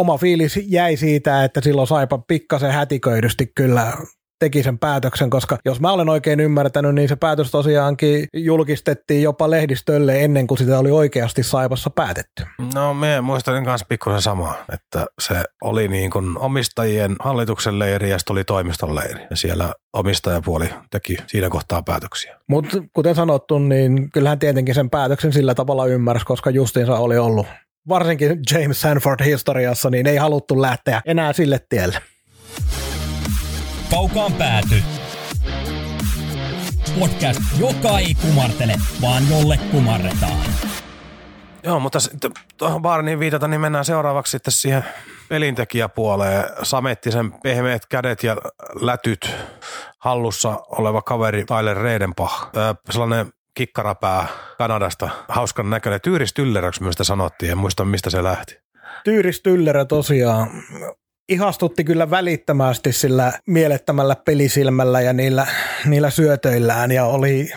[0.00, 3.92] oma fiilis jäi siitä, että silloin Saipa pikkasen hätiköidysti kyllä
[4.38, 9.50] teki sen päätöksen, koska jos mä olen oikein ymmärtänyt, niin se päätös tosiaankin julkistettiin jopa
[9.50, 12.44] lehdistölle ennen kuin sitä oli oikeasti Saipassa päätetty.
[12.74, 18.18] No me muistelin kanssa pikkusen samaa, että se oli niin kuin omistajien hallituksen leiri ja
[18.18, 22.36] sitten oli toimiston leiri ja siellä omistajapuoli teki siinä kohtaa päätöksiä.
[22.48, 27.46] Mutta kuten sanottu, niin kyllähän tietenkin sen päätöksen sillä tavalla ymmärsi, koska justiinsa oli ollut
[27.88, 31.98] varsinkin James Sanford historiassa, niin ei haluttu lähteä enää sille tielle.
[33.90, 34.82] Kaukaan pääty.
[36.98, 40.38] Podcast, joka ei kumartele, vaan jolle kumarretaan.
[41.62, 41.98] Joo, mutta
[42.58, 44.84] tuohon Baarniin viitata, niin mennään seuraavaksi sitten siihen
[45.28, 46.44] pelintekijäpuoleen.
[46.62, 48.36] Samettisen pehmeät kädet ja
[48.80, 49.30] lätyt
[49.98, 52.50] hallussa oleva kaveri Tyler Redenpah.
[52.90, 54.26] sellainen kikkarapää
[54.58, 56.00] Kanadasta, hauskan näköinen.
[56.00, 58.58] Tyyris Tylleröksi myös sanottiin, en muista mistä se lähti.
[59.04, 60.50] Tyyris Tyllerö tosiaan
[61.28, 65.46] ihastutti kyllä välittömästi sillä mielettömällä pelisilmällä ja niillä,
[65.84, 67.50] niillä syötöillään ja oli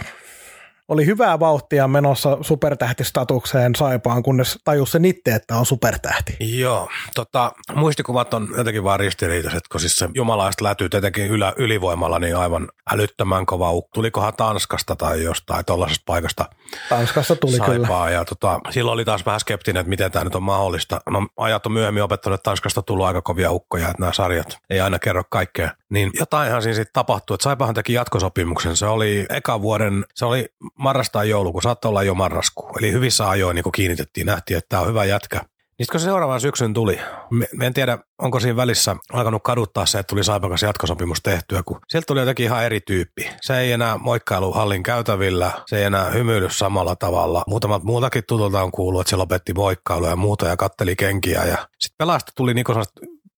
[0.87, 6.37] oli hyvää vauhtia menossa supertähtistatukseen Saipaan, kunnes tajus se itse, että on supertähti.
[6.39, 12.19] Joo, tota, muistikuvat on jotenkin vaan ristiriitaiset, kun siis se jumalaista lätyy tietenkin ylä, ylivoimalla
[12.19, 16.45] niin aivan älyttömän kova Tulikohan Tanskasta tai jostain tuollaisesta paikasta
[16.89, 18.09] Tanskassa tuli Saipaa, kyllä.
[18.09, 21.01] Ja tota, silloin oli taas vähän skeptinen, että miten tämä nyt on mahdollista.
[21.09, 24.81] No ajat on myöhemmin opettanut, että Tanskasta tullut aika kovia ukkoja, että nämä sarjat ei
[24.81, 25.71] aina kerro kaikkea.
[25.89, 28.77] Niin jotainhan siinä sitten tapahtui, että Saipahan teki jatkosopimuksen.
[28.77, 32.69] Se oli eka vuoden, se oli marras tai joulukuu, saattoi olla jo marraskuu.
[32.79, 35.41] Eli hyvissä ajoin niin kiinnitettiin, nähtiin, että tämä on hyvä jätkä.
[35.79, 36.99] Niin kun se seuraavan syksyn tuli,
[37.31, 41.79] me, en tiedä, onko siinä välissä alkanut kaduttaa se, että tuli Saipakas jatkosopimus tehtyä, kun
[41.89, 43.29] sieltä tuli jotenkin ihan eri tyyppi.
[43.41, 47.43] Se ei enää moikkailu hallin käytävillä, se ei enää hymyily samalla tavalla.
[47.47, 51.43] Muutamat muutakin tutulta on kuullut, että se lopetti moikkailu ja muuta ja katteli kenkiä.
[51.43, 52.65] Ja sitten pelasta tuli niin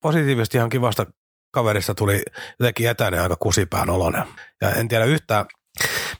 [0.01, 1.05] positiivisesti ihan kivasta
[1.51, 2.23] kaverista tuli
[2.59, 4.23] jotenkin etäinen aika kusipään olonen.
[4.61, 5.45] Ja en tiedä yhtään,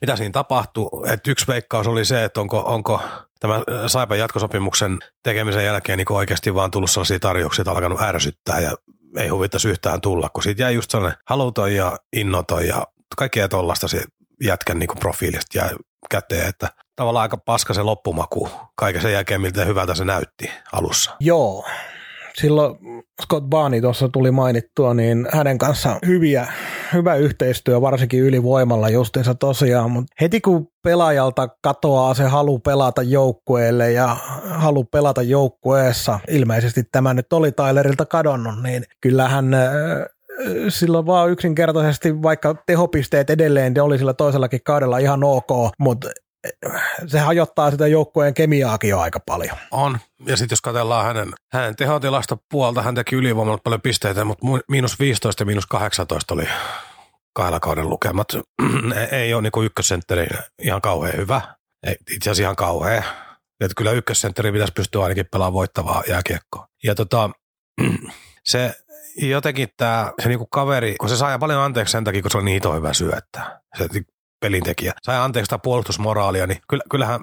[0.02, 0.90] mitä siinä tapahtui.
[1.06, 3.02] Et yksi veikkaus oli se, että onko, onko
[3.40, 8.72] tämä Saipan jatkosopimuksen tekemisen jälkeen niin oikeasti vaan tullut sellaisia tarjouksia, että alkanut ärsyttää ja
[9.18, 12.88] ei huvittaisi yhtään tulla, kun siitä jäi just sellainen haluton ja innoton ja
[13.18, 13.88] kaikkea tuollaista
[14.44, 15.70] jätkän niin profiilista jäi
[16.10, 21.16] käteen, että tavallaan aika paska se loppumaku kaiken sen jälkeen, miltä hyvältä se näytti alussa.
[21.20, 21.66] Joo,
[22.38, 22.76] silloin
[23.24, 26.48] Scott Barney tuossa tuli mainittua, niin hänen kanssa hyviä,
[26.94, 33.92] hyvä yhteistyö, varsinkin ylivoimalla justiinsa tosiaan, mutta heti kun pelaajalta katoaa se halu pelata joukkueelle
[33.92, 39.62] ja halu pelata joukkueessa, ilmeisesti tämä nyt oli Tylerilta kadonnut, niin kyllähän äh,
[40.70, 46.10] silloin vaan yksinkertaisesti, vaikka tehopisteet edelleen ne oli sillä toisellakin kaudella ihan ok, mutta
[47.08, 49.58] se hajottaa sitä joukkueen kemiaakin jo aika paljon.
[49.72, 54.46] On, ja sitten jos katsellaan hänen, hänen tehotilasta puolta, hän teki ylivoimalla paljon pisteitä, mutta
[54.70, 56.48] miinus 15 ja miinus 18 oli
[57.34, 58.28] kahdella kauden lukemat.
[59.12, 60.28] ei ole niin ykkössentteri
[60.62, 61.42] ihan kauhean hyvä,
[61.88, 63.04] ei, itse asiassa ihan kauhean.
[63.62, 66.68] Että kyllä ykkössentteri pitäisi pystyä ainakin pelaamaan voittavaa jääkiekkoa.
[66.84, 67.30] Ja tota,
[68.44, 68.76] se
[69.16, 72.46] jotenkin tämä se niinku kaveri, kun se saa paljon anteeksi sen takia, kun se on
[72.46, 73.60] niin hyvä syöttää.
[73.78, 73.88] Se
[74.46, 74.94] pelintekijä.
[75.04, 76.60] Sai anteeksi sitä puolustusmoraalia, niin
[76.92, 77.20] kyllähän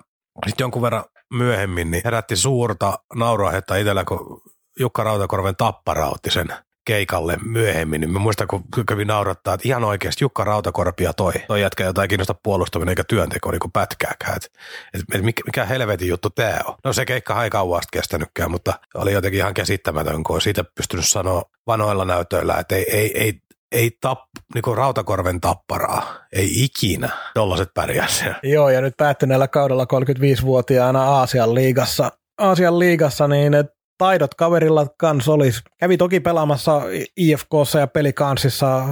[0.46, 1.04] sitten jonkun verran
[1.34, 4.42] myöhemmin, niin herätti suurta nauruaihetta itsellä, kun
[4.80, 6.48] Jukka Rautakorven tappara otti sen
[6.84, 11.60] keikalle myöhemmin, niin mä muistan, kun kävin naurattaa, että ihan oikeasti Jukka Rautakorpia toi, toi
[11.60, 14.36] jätkä jotain kiinnosta puolustaminen eikä työnteko niin kuin pätkääkään.
[14.36, 14.52] Et,
[14.94, 16.74] et, et mikä helvetin juttu tämä on.
[16.84, 21.42] No se keikka ei kauan kestänytkään, mutta oli jotenkin ihan käsittämätön, kun siitä pystynyt sanoa
[21.66, 23.40] vanoilla näytöillä, että ei, ei, ei,
[23.72, 24.18] ei tap,
[24.54, 28.06] niin Rautakorven tapparaa, ei ikinä tollaset pärjää
[28.42, 33.52] Joo, ja nyt päättyneellä kaudella 35-vuotiaana Aasian liigassa, Aasian liigassa, niin
[33.98, 35.62] taidot kaverilla kanssa olisi.
[35.80, 36.82] Kävi toki pelaamassa
[37.16, 38.84] IFKssa ja pelikansissa.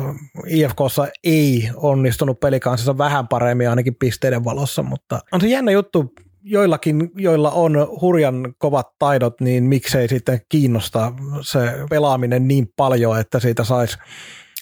[0.47, 6.13] IFKssa ei onnistunut pelikansissa vähän paremmin ainakin pisteiden valossa, mutta on se jännä juttu,
[6.43, 13.41] joillakin, joilla on hurjan kovat taidot, niin miksei sitten kiinnosta se pelaaminen niin paljon, että
[13.41, 13.99] siitä saisi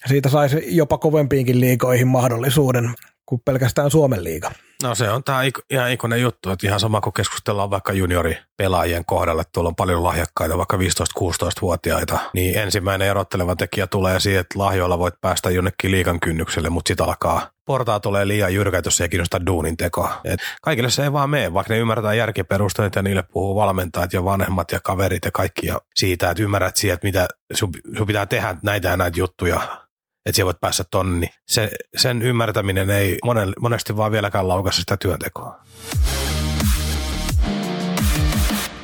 [0.06, 2.94] siitä saisi jopa kovempiinkin liikoihin mahdollisuuden
[3.26, 4.50] kuin pelkästään Suomen liiga.
[4.82, 9.42] No se on tämä ihan ikonen juttu, että ihan sama kuin keskustellaan vaikka junioripelaajien kohdalla,
[9.42, 14.98] että tuolla on paljon lahjakkaita, vaikka 15-16-vuotiaita, niin ensimmäinen erotteleva tekijä tulee siihen, että lahjoilla
[14.98, 19.46] voit päästä jonnekin liikan kynnykselle, mutta sitten alkaa portaa tulee liian jyrkä, jos ei kiinnosta
[19.46, 20.20] duunin tekoa.
[20.24, 24.24] Et kaikille se ei vaan mene, vaikka ne ymmärtää järkiperusteet ja niille puhuu valmentajat ja
[24.24, 28.26] vanhemmat ja kaverit ja kaikki ja siitä, että ymmärrät siihen, että mitä sun, sun pitää
[28.26, 29.88] tehdä näitä ja näitä juttuja
[30.26, 34.81] että siellä voit päästä tonne, niin se, sen ymmärtäminen ei monen, monesti vaan vieläkään laukassa
[34.81, 35.61] sitä työntekoa.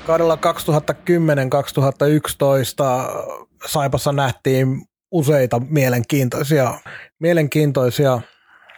[0.06, 0.38] Kaudella 2010-2011
[3.66, 6.80] Saipassa nähtiin useita mielenkiintoisia,
[7.20, 8.20] mielenkiintoisia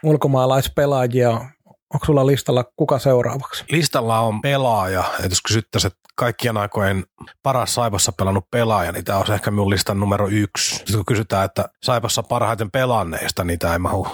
[0.03, 1.31] ulkomaalaispelaajia.
[1.95, 3.64] Onko sulla listalla kuka seuraavaksi?
[3.71, 7.05] Listalla on pelaaja, että jos kysyttäisiin, että kaikkien aikojen
[7.43, 10.77] paras Saipassa pelannut pelaaja, niin tämä on ehkä minun listan numero yksi.
[10.77, 14.09] Sitten kun kysytään, että Saipassa parhaiten pelanneista, niin tämä ei mahu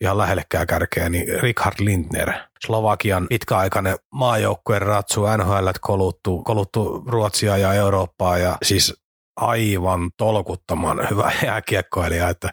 [0.00, 2.32] ihan lähellekään kärkeä, niin Richard Lindner,
[2.66, 8.94] Slovakian pitkäaikainen maajoukkueen ratsu, NHL koluttu, koluttu Ruotsia ja Eurooppaa ja siis
[9.36, 12.50] aivan tolkuttoman hyvä jääkiekkoilija, että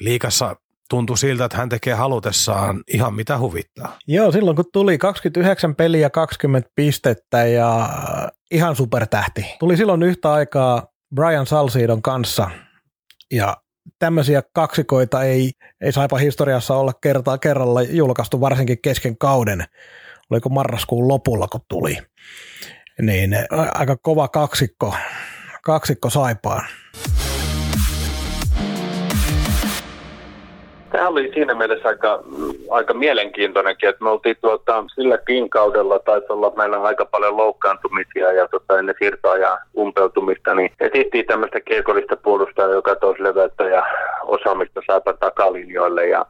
[0.00, 0.56] liikassa
[0.90, 3.98] tuntui siltä, että hän tekee halutessaan ihan mitä huvittaa.
[4.06, 7.88] Joo, silloin kun tuli 29 peliä 20 pistettä ja
[8.50, 9.46] ihan supertähti.
[9.58, 12.50] Tuli silloin yhtä aikaa Brian Salsidon kanssa
[13.32, 13.56] ja
[13.98, 15.50] tämmöisiä kaksikoita ei,
[15.80, 19.64] ei saipa historiassa olla kertaa kerralla julkaistu varsinkin kesken kauden.
[20.30, 21.98] Oliko marraskuun lopulla, kun tuli.
[23.02, 23.36] Niin
[23.74, 24.94] aika kova kaksikko,
[25.62, 26.66] kaksikko saipaan.
[31.00, 32.22] Tämä oli siinä mielessä aika,
[32.70, 38.48] aika mielenkiintoinenkin, että me oltiin tuota, silläkin kaudella, taisi olla meillä aika paljon loukkaantumisia ja
[38.48, 43.86] tota, ennen siirtoa ja umpeutumista, niin etsittiin tämmöistä kiekollista puolustajaa, joka toisi leveyttä ja
[44.22, 46.06] osaamista saapa takalinjoille.
[46.06, 46.26] Ja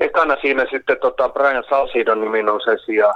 [0.00, 3.14] Ekana siinä sitten tota Brian Salsidon nimi nousi esiin ja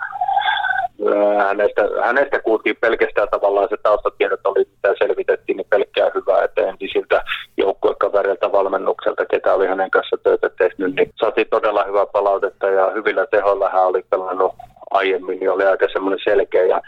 [1.49, 7.23] hänestä, hänestä kuultiin pelkästään tavallaan se taustatiedot oli, mitä selvitettiin, niin pelkkää hyvää, että entisiltä
[7.57, 13.27] joukkuekaverilta valmennukselta, ketä oli hänen kanssa töitä tehnyt, niin saatiin todella hyvää palautetta ja hyvillä
[13.27, 14.55] tehoilla hän oli pelannut
[14.91, 16.65] aiemmin, niin oli aika semmoinen selkeä.
[16.65, 16.81] Ja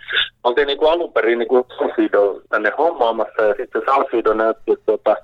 [0.45, 4.87] oltiin niin kuin alun perin niin kuin Salfido tänne hommaamassa ja sitten Salfido näytti, että
[4.87, 5.17] tuota,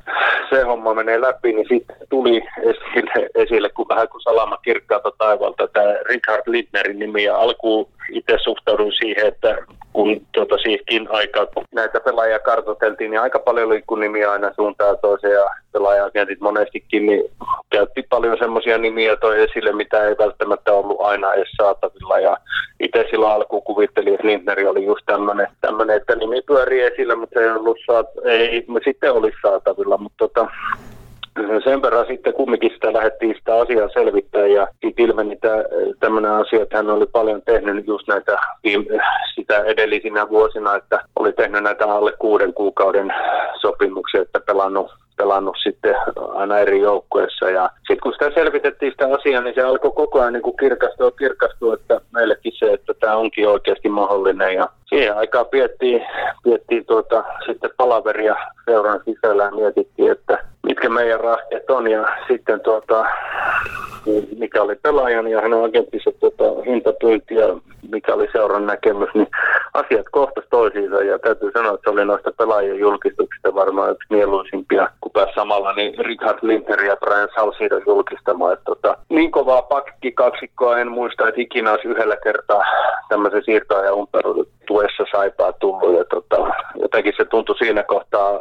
[0.51, 5.69] se homma menee läpi, niin sitten tuli esille, esille kun vähän kuin salama kirkkaalta taivalta
[5.69, 9.59] tämä Richard Lindnerin nimi ja alkuun itse suhtauduin siihen, että
[9.93, 14.99] kun tuota, siihenkin aikaa, kun näitä pelaajia kartoiteltiin, niin aika paljon liikkui nimiä aina suuntaan
[15.03, 17.25] toiseen ja pelaajagentit monestikin niin
[17.71, 22.19] käytti paljon semmoisia nimiä toi esille, mitä ei välttämättä ollut aina edes saatavilla.
[22.19, 22.37] Ja
[22.81, 27.51] itse silloin alkuun kuvittelin, että Lindneri oli just tämmöinen, että nimi pyörii esillä, mutta ei,
[27.51, 29.99] ollut saat, ei sitten olisi saatavilla.
[29.99, 30.51] Mutta tota,
[31.65, 35.39] sen verran sitten kumminkin sitä lähdettiin sitä asiaa selvittää ja siitä ilmeni
[36.01, 38.39] tämmöinen asia, että hän oli paljon tehnyt just näitä
[39.35, 43.15] sitä edellisinä vuosina, että oli tehnyt näitä alle kuuden kuukauden
[43.61, 45.95] sopimuksia, että pelannut pelannut sitten
[46.35, 47.51] aina eri joukkueissa.
[47.51, 51.11] Ja sitten kun sitä selvitettiin sitä asiaa, niin se alkoi koko ajan niin kuin kirkastua,
[51.11, 54.55] kirkastua, että meillekin se, että tämä onkin oikeasti mahdollinen.
[54.55, 56.07] Ja siihen aikaan piettiin,
[56.45, 61.91] piettiin tuota, sitten palaveria seuran sisällä ja mietittiin, että mitkä meidän rahkeet on.
[61.91, 63.07] Ja sitten tuota,
[64.39, 67.47] mikä oli pelaajan ja hänen agenttinsa tuota, hintapyynti ja
[67.91, 69.29] mikä oli seuran näkemys, niin
[69.75, 74.89] asiat kohtas toisiinsa ja täytyy sanoa, että se oli noista pelaajien julkistuksista varmaan yksi mieluisimpia,
[75.01, 78.53] kun pääsi samalla niin Richard Linter ja Brian Salsidon julkistamaan.
[78.53, 82.63] Että, tota, niin kovaa pakki kaksikkoa en muista, että ikinä olisi yhdellä kertaa
[83.09, 83.95] tämmöisen siirtoa ja
[84.69, 86.37] tuessa saipaa tullut ja tota,
[86.81, 88.41] jotenkin se tuntui siinä kohtaa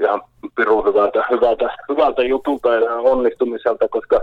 [0.00, 0.22] ihan
[0.56, 4.20] pirun hyvältä, hyvältä, hyvältä jutulta ja onnistumiselta, koska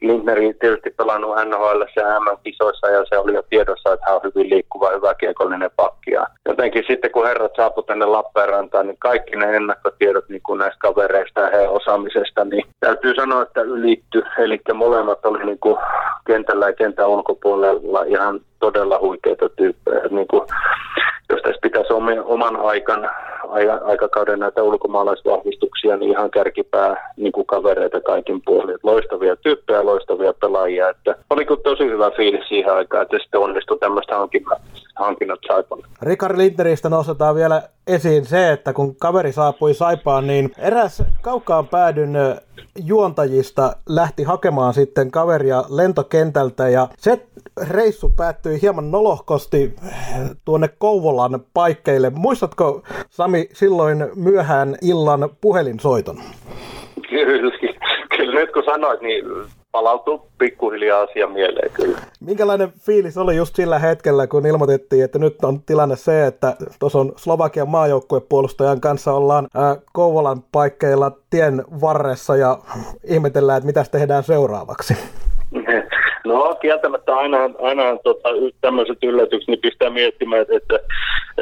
[0.00, 4.50] Lindneri tietysti pelannut NHL ja MM-kisoissa ja se oli jo tiedossa, että hän on hyvin
[4.50, 6.10] liikkuva, hyvä kiekollinen pakki.
[6.10, 10.78] Ja jotenkin sitten kun herrat saapu tänne Lappeenrantaan, niin kaikki ne ennakkotiedot niin kuin näistä
[10.78, 14.22] kavereista ja heidän osaamisesta, niin täytyy sanoa, että ylitty.
[14.38, 15.76] Eli molemmat oli niin kuin
[16.26, 20.02] kentällä ja kentän ulkopuolella ihan todella huikeita tyyppejä.
[20.10, 20.42] Niin kuin,
[21.30, 21.92] jos tässä pitäisi
[22.24, 23.10] oman aikan,
[23.84, 28.78] aikakauden näitä ulkomaalaisvahvistuksia, niin ihan kärkipää niin kuin kavereita kaikin puolin.
[28.82, 30.88] Loistavia tyyppejä, loistavia pelaajia.
[30.88, 34.62] Että oli kyllä tosi hyvä fiilis siihen aikaan, että sitten onnistui tämmöistä hankinnat,
[34.94, 35.86] hankinnat Saipalle.
[36.02, 42.16] Rikard Lindneristä nostetaan vielä esiin se, että kun kaveri saapui Saipaan, niin eräs kaukaan päädyn
[42.84, 47.26] juontajista lähti hakemaan sitten kaveria lentokentältä ja se
[47.70, 49.76] reissu päättyi hieman nolohkosti
[50.44, 52.10] tuonne Kouvolan paikkeille.
[52.10, 56.16] Muistatko Sami silloin myöhään illan puhelinsoiton?
[57.10, 57.52] Kyllä,
[58.16, 59.24] kyllä nyt kun sanoit, niin
[59.72, 61.98] palautuu pikkuhiljaa asia mieleen kyllä.
[62.20, 66.98] Minkälainen fiilis oli just sillä hetkellä, kun ilmoitettiin, että nyt on tilanne se, että tuossa
[66.98, 72.58] on Slovakian maajoukkuepuolustajan kanssa ollaan ää, Kouvolan paikkeilla tien varressa ja
[73.04, 74.94] ihmetellään, että mitä tehdään seuraavaksi?
[76.24, 78.28] No kieltämättä aina, aina tota,
[78.60, 80.78] tämmöiset yllätykset niin pistää miettimään, että, että,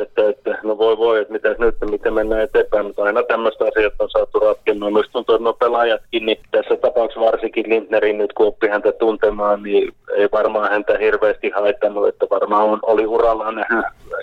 [0.03, 3.93] että, että no voi voi, että mitä nyt, miten mennään eteenpäin, mutta aina tämmöistä asiat
[3.99, 4.93] on saatu ratkennut.
[4.93, 9.63] Myös tuntuu, että no pelaajatkin, niin tässä tapauksessa varsinkin Lindnerin nyt kun oppi häntä tuntemaan,
[9.63, 13.65] niin ei varmaan häntä hirveästi haittanut, että varmaan on, oli urallaan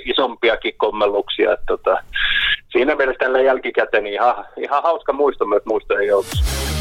[0.06, 1.54] isompiakin kommelluksia.
[1.54, 1.98] Että, tota,
[2.72, 6.73] siinä mielessä tällä jälkikäteen niin ihan, ihan hauska muisto myös muistojen joukossa.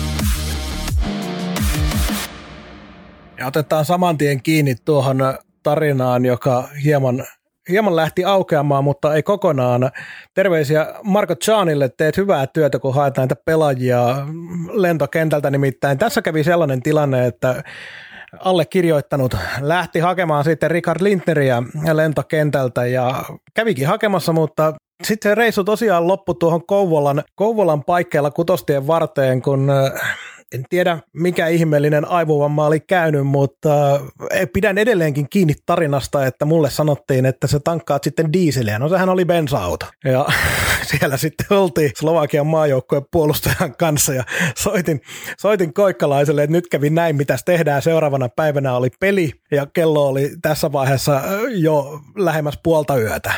[3.39, 5.19] Ja otetaan saman tien kiinni tuohon
[5.63, 7.25] tarinaan, joka hieman,
[7.69, 9.91] hieman lähti aukeamaan, mutta ei kokonaan.
[10.35, 14.17] Terveisiä Marko Chaanille, teet hyvää työtä, kun haetaan näitä pelaajia
[14.73, 15.51] lentokentältä.
[15.51, 17.63] Nimittäin tässä kävi sellainen tilanne, että
[18.39, 26.09] allekirjoittanut lähti hakemaan sitten Richard Lindneriä lentokentältä ja kävikin hakemassa, mutta sitten se reissu tosiaan
[26.09, 29.71] loppui tuohon Kouvolan, Kouvolan paikkeilla kutostien varteen, kun
[30.55, 36.71] en tiedä mikä ihmeellinen aivovamma oli käynyt, mutta eh, pidän edelleenkin kiinni tarinasta, että mulle
[36.71, 38.79] sanottiin, että se tankkaat sitten diiseliä.
[38.79, 39.87] No sehän oli bensa-auto.
[40.05, 40.27] Ja
[40.91, 44.25] siellä sitten oltiin Slovakian maajoukkojen puolustajan kanssa ja
[44.57, 45.01] soitin,
[45.39, 47.83] soitin koikkalaiselle, että nyt kävi näin, mitä tehdään.
[47.83, 53.33] Seuraavana päivänä oli peli ja kello oli tässä vaiheessa eh, jo lähemmäs puolta yötä.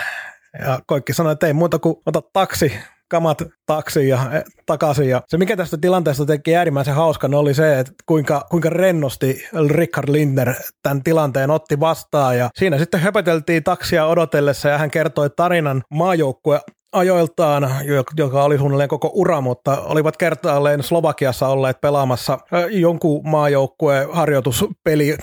[0.58, 2.72] Ja Koikki sanoi, että ei muuta kuin ota taksi,
[3.14, 5.08] kamat taksiin ja eh, takaisin.
[5.08, 10.12] Ja se, mikä tästä tilanteesta teki äärimmäisen hauskan, oli se, että kuinka, kuinka rennosti Richard
[10.12, 12.38] Lindner tämän tilanteen otti vastaan.
[12.38, 16.60] Ja siinä sitten höpöteltiin taksia odotellessa ja hän kertoi tarinan maajoukkue
[16.92, 17.70] ajoiltaan,
[18.16, 22.38] joka oli suunnilleen koko ura, mutta olivat kertaalleen Slovakiassa olleet pelaamassa
[22.70, 25.16] jonkun maajoukkueen harjoituspeli.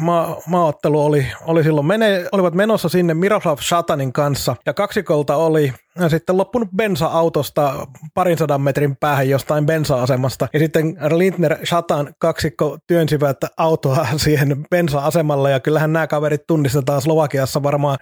[0.00, 5.72] Ma- maaottelu oli, oli silloin, mene, olivat menossa sinne Miroslav Shatanin kanssa ja kaksikolta oli
[6.08, 10.48] sitten loppunut bensa-autosta parin sadan metrin päähän jostain bensa-asemasta.
[10.52, 17.62] Ja sitten Lindner Shatan kaksikko työnsivät autoa siihen bensa-asemalle ja kyllähän nämä kaverit tunnistetaan Slovakiassa
[17.62, 17.98] varmaan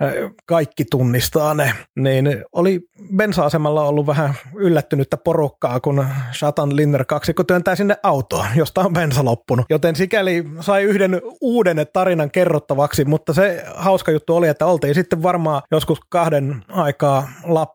[0.46, 1.72] kaikki tunnistaa ne.
[1.96, 2.80] Niin oli
[3.16, 9.24] bensa-asemalla ollut vähän yllättynyttä porukkaa, kun Shatan Lindner kaksikko työntää sinne autoon, josta on bensa
[9.24, 9.66] loppunut.
[9.70, 15.22] Joten sikäli sai yhden uuden tarinan kerrottavaksi, mutta se hauska juttu oli, että oltiin sitten
[15.22, 17.28] varmaan joskus kahden aikaa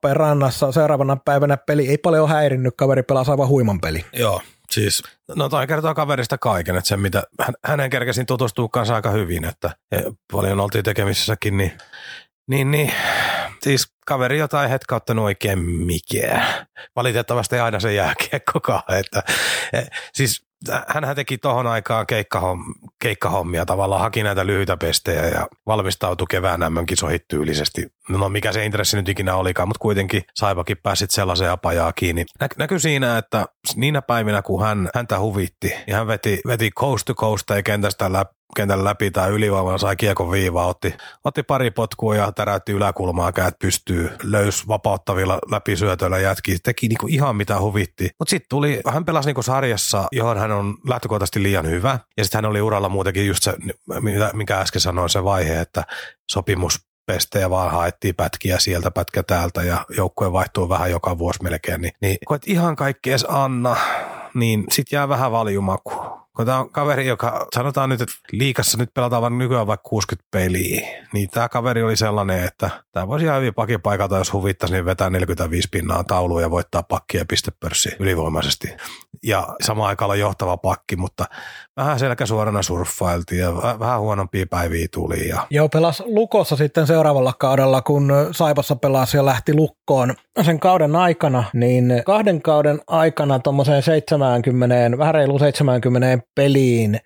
[0.09, 4.05] Lappeenrannassa seuraavana päivänä peli ei paljon häirinnyt, kaveri pelasi aivan huiman peli.
[4.13, 4.41] Joo,
[4.71, 5.03] Siis,
[5.35, 7.23] no toi kertoo kaverista kaiken, että se mitä
[7.65, 9.71] hänen kerkesin tutustua kanssa aika hyvin, että
[10.31, 11.71] paljon oltiin tekemisessäkin, niin,
[12.47, 12.91] niin, niin
[13.63, 16.67] siis kaveri jotain hetkauttanut oikein mikään.
[16.95, 19.23] Valitettavasti aina se jääkiekkokaan, että
[19.73, 19.81] e,
[20.13, 20.49] siis
[20.87, 22.63] hän teki tohon aikaan keikkahom,
[23.01, 27.87] keikkahommia tavallaan, haki näitä lyhyitä pestejä ja valmistautui kevään nämön kisoihin tyylisesti.
[28.09, 32.25] No mikä se intressi nyt ikinä olikaan, mutta kuitenkin saipakin pääsit sellaiseen apajaa kiinni.
[32.39, 37.05] Nä, näkyy siinä, että niinä päivinä kun hän, häntä huvitti ja hän veti, veti coast
[37.05, 41.71] to coast ja kentästä läpi, kentän läpi tai ylivoiman sai kiekon viivaa, otti, otti pari
[41.71, 48.09] potkua ja täräytti yläkulmaa, käät pystyy, löys vapauttavilla läpisyötöillä jätki, teki niinku ihan mitä huvitti.
[48.19, 52.37] Mutta sitten tuli, hän pelasi niinku sarjassa, johon hän on lähtökohtaisesti liian hyvä, ja sitten
[52.37, 53.53] hän oli uralla muutenkin just se,
[54.33, 55.83] mikä äsken sanoin, se vaihe, että
[56.31, 61.81] sopimus pestejä vaan haettiin pätkiä sieltä, pätkä täältä ja joukkue vaihtuu vähän joka vuosi melkein,
[61.81, 63.75] niin, niin kun et ihan kaikki edes anna,
[64.33, 68.93] niin sit jää vähän valjumaku kun tämä on kaveri, joka sanotaan nyt, että liikassa nyt
[68.93, 73.37] pelataan vaan nykyään vaikka 60 peliä, niin tämä kaveri oli sellainen, että tämä voisi ihan
[73.37, 78.67] hyvin pakipaikata, jos huvittaisi, niin vetää 45 pinnaa tauluun ja voittaa pakkia pistepörssi ylivoimaisesti.
[79.23, 81.25] Ja samaan aikaan johtava pakki, mutta
[81.77, 85.27] vähän selkäsuorana surffailtiin ja vähän huonompia päiviä tuli.
[85.27, 85.47] Ja...
[85.51, 91.43] Joo, pelas Lukossa sitten seuraavalla kaudella, kun Saipassa pelasi ja lähti Lukkoon sen kauden aikana,
[91.53, 96.99] niin kahden kauden aikana tuommoiseen 70, vähän reilu 70 peliin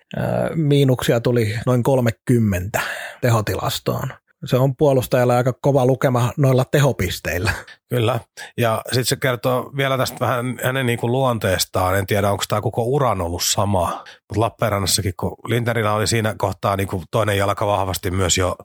[0.54, 2.80] miinuksia tuli noin 30
[3.20, 4.08] tehotilastoon
[4.44, 7.52] se on puolustajalle aika kova lukema noilla tehopisteillä.
[7.90, 8.20] Kyllä,
[8.58, 11.98] ja sitten se kertoo vielä tästä vähän hänen niin kuin luonteestaan.
[11.98, 16.76] En tiedä, onko tämä koko uran ollut sama, mutta Lappeenrannassakin, kun Linterillä oli siinä kohtaa
[16.76, 18.56] niin kuin toinen jalka vahvasti myös jo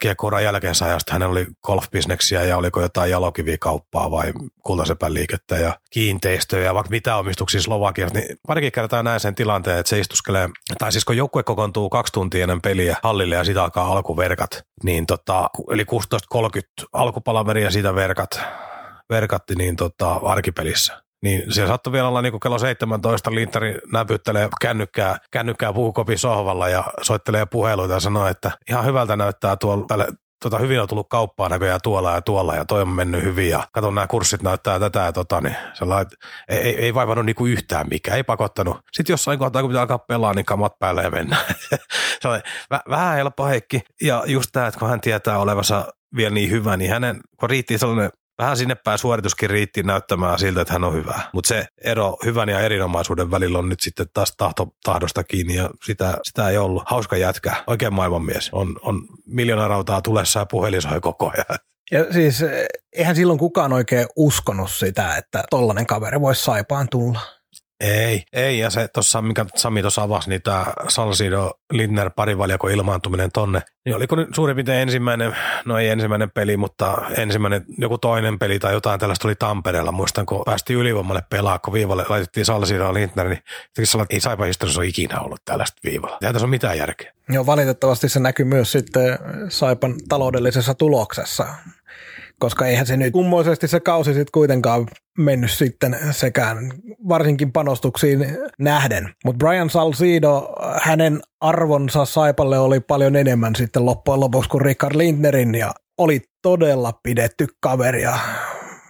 [0.00, 6.74] kiekkouran jälkeensä hänellä oli golfbisneksiä ja oliko jotain jalokivikauppaa vai kultasepän liikettä ja kiinteistöjä ja
[6.74, 10.48] vaikka mitä omistuksia Slovakiassa, niin parikin kertaa näin sen tilanteen, että se istuskelee,
[10.78, 15.06] tai siis kun joukkue kokoontuu kaksi tuntia ennen peliä hallille ja sitä alkaa alkuverkat, niin
[15.06, 15.84] tota, eli
[16.36, 18.40] 16.30 alkupalaveria siitä verkat,
[19.10, 21.01] verkatti niin tota, arkipelissä.
[21.22, 26.68] Niin se saattoi vielä olla niin kuin kello 17, Lintari näpyttelee kännykkää, kännykkää puukopin sohvalla
[26.68, 30.06] ja soittelee puheluita ja sanoo, että ihan hyvältä näyttää tuolla tälle
[30.42, 33.68] tota, hyvin on tullut kauppaa näköjään tuolla ja tuolla ja toi on mennyt hyvin ja
[33.72, 36.12] katon nämä kurssit näyttää tätä ja tota, niin sellainen,
[36.48, 38.76] ei, ei, ei vaivannut niinku yhtään mikään, ei pakottanut.
[38.92, 41.36] Sitten jossain kohtaa, kun pitää alkaa pelaa, niin kamat päälle ja mennä.
[42.22, 42.28] se
[42.88, 46.90] vähän helppo Heikki ja just tämä, että kun hän tietää olevansa vielä niin hyvä, niin
[46.90, 51.20] hänen, kun riitti sellainen vähän sinne päin suorituskin riitti näyttämään siltä, että hän on hyvä.
[51.32, 55.70] Mutta se ero hyvän ja erinomaisuuden välillä on nyt sitten taas tahto, tahdosta kiinni ja
[55.84, 56.82] sitä, sitä ei ollut.
[56.86, 58.50] Hauska jätkä, oikein maailmanmies.
[58.52, 61.58] On, on miljoona rautaa tulessa ja puhelin soi koko ajan.
[61.90, 62.44] Ja siis
[62.92, 67.20] eihän silloin kukaan oikein uskonut sitä, että tollainen kaveri voisi saipaan tulla.
[67.82, 73.30] Ei, ei, ja se tuossa, mikä Sami tuossa avasi, niin tämä Salsido Lindner parivaljako ilmaantuminen
[73.32, 78.38] tonne, niin oliko nyt suurin piirtein ensimmäinen, no ei ensimmäinen peli, mutta ensimmäinen joku toinen
[78.38, 82.94] peli tai jotain tällaista oli Tampereella, muistan, kun päästiin ylivoimalle pelaa, kun viivalle laitettiin Salsido
[82.94, 83.42] Lindner, niin
[84.10, 86.18] ei Saipa historiassa ole ikinä ollut tällaista viivalla.
[86.22, 87.12] Ei tässä ole mitään järkeä.
[87.28, 89.18] Joo, valitettavasti se näkyy myös sitten
[89.48, 91.46] Saipan taloudellisessa tuloksessa
[92.42, 94.86] koska eihän se nyt kummoisesti se kausi sitten kuitenkaan
[95.18, 96.72] mennyt sitten sekään,
[97.08, 98.26] varsinkin panostuksiin
[98.58, 99.14] nähden.
[99.24, 105.54] Mutta Brian Salcido, hänen arvonsa Saipalle oli paljon enemmän sitten loppujen lopuksi kuin Richard Lindnerin
[105.54, 108.18] ja oli todella pidetty kaveria.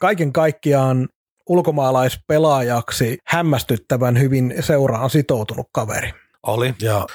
[0.01, 1.09] Kaiken kaikkiaan
[1.49, 6.13] ulkomaalaispelaajaksi hämmästyttävän hyvin seuraan sitoutunut kaveri.
[6.47, 7.07] Oli, ja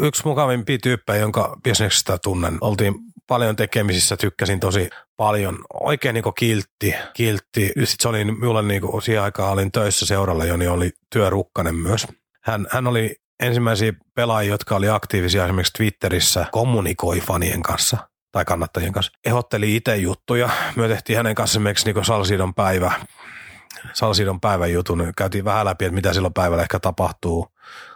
[0.00, 2.58] yksi mukavimpia tyyppejä, jonka bisneksestä tunnen.
[2.60, 2.94] Oltiin
[3.26, 5.58] paljon tekemisissä, tykkäsin tosi paljon.
[5.74, 7.66] Oikein niin kiltti, kiltti.
[7.66, 12.06] Sitten se oli minulle niin siihen aikaan olin töissä seuralla jo, niin oli työrukkanen myös.
[12.42, 17.96] Hän, hän oli ensimmäisiä pelaajia, jotka oli aktiivisia esimerkiksi Twitterissä, kommunikoi fanien kanssa
[18.32, 19.12] tai kannattajien kanssa.
[19.24, 20.48] Ehotteli itse juttuja.
[20.76, 22.92] Me tehtiin hänen kanssa esimerkiksi niin Salsidon päivä,
[23.92, 25.12] Salsidon päivän jutun.
[25.16, 27.48] Käytiin vähän läpi, että mitä silloin päivällä ehkä tapahtuu.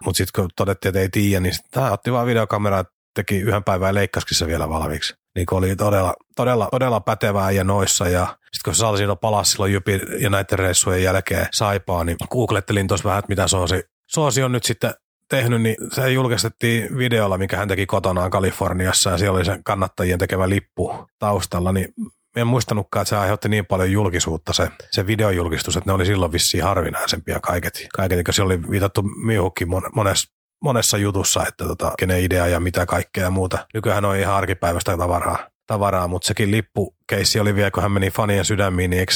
[0.04, 3.94] Mutta sitten kun todettiin, että ei tiedä, niin tämä otti vaan videokameraa, teki yhden päivän
[3.94, 8.08] leikkaskin vielä valmiiksi niin oli todella, todella, todella pätevää ja noissa.
[8.08, 13.04] Ja sitten kun Salsino palasi silloin Jypin ja näiden reissujen jälkeen Saipaa, niin googlettelin tuossa
[13.04, 14.94] vähän, että mitä Soosi, Soosi on nyt sitten
[15.28, 20.18] tehnyt, niin se julkistettiin videolla, mikä hän teki kotonaan Kaliforniassa ja siellä oli se kannattajien
[20.18, 21.88] tekevä lippu taustalla, niin
[22.36, 26.32] en muistanutkaan, että se aiheutti niin paljon julkisuutta se, se videojulkistus, että ne oli silloin
[26.32, 27.86] vissiin harvinaisempia kaiket.
[27.96, 32.86] Kaiket, kun siellä oli viitattu Miuhukki monessa monessa jutussa, että tota, kenen idea ja mitä
[32.86, 33.66] kaikkea ja muuta.
[33.74, 38.44] Nykyään on ihan arkipäiväistä tavaraa, tavaraa mutta sekin lippukeissi oli vielä, kun hän meni fanien
[38.44, 39.12] sydämiin, niin eikö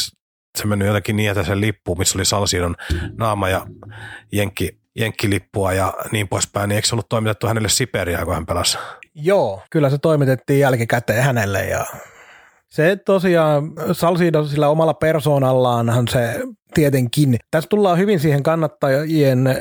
[0.59, 2.77] se mennyt jotenkin niin, että se lippu, missä oli Salsidon
[3.19, 3.67] naama ja
[4.33, 8.79] jenkki, jenkkilippua ja niin poispäin, niin eikö se ollut toimitettu hänelle Siperiaan, kun hän pelasi?
[9.15, 11.87] Joo, kyllä se toimitettiin jälkikäteen hänelle ja
[12.69, 16.41] se tosiaan, Salsido sillä omalla persoonallaan se
[16.75, 17.37] tietenkin.
[17.51, 19.57] Tässä tullaan hyvin siihen kannattajien, eh,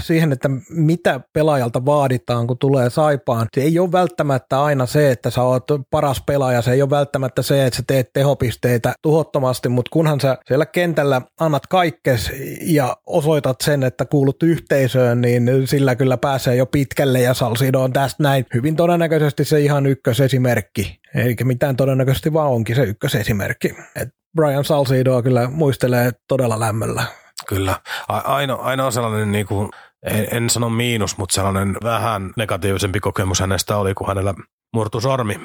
[0.00, 3.46] siihen, että mitä pelaajalta vaaditaan, kun tulee saipaan.
[3.54, 7.42] Se ei ole välttämättä aina se, että sä oot paras pelaaja, se ei ole välttämättä
[7.42, 12.32] se, että sä teet tehopisteitä tuhottomasti, mutta kunhan sä siellä kentällä annat kaikkes
[12.62, 17.92] ja osoitat sen, että kuulut yhteisöön, niin sillä kyllä pääsee jo pitkälle ja Salsido on
[17.92, 21.00] tästä näin hyvin todennäköisesti se ihan ykkösesimerkki.
[21.14, 23.74] Eikä mitään todennäköisesti vaan onkin se ykkösesimerkki.
[23.96, 27.04] Et Brian Salsidoa kyllä muistelee todella lämmöllä.
[27.48, 27.80] Kyllä.
[28.08, 29.70] Ainoa, ainoa sellainen, niin kuin,
[30.02, 34.34] en, en sano miinus, mutta sellainen vähän negatiivisempi kokemus hänestä oli, kun hänellä
[34.74, 35.40] murtu sormi.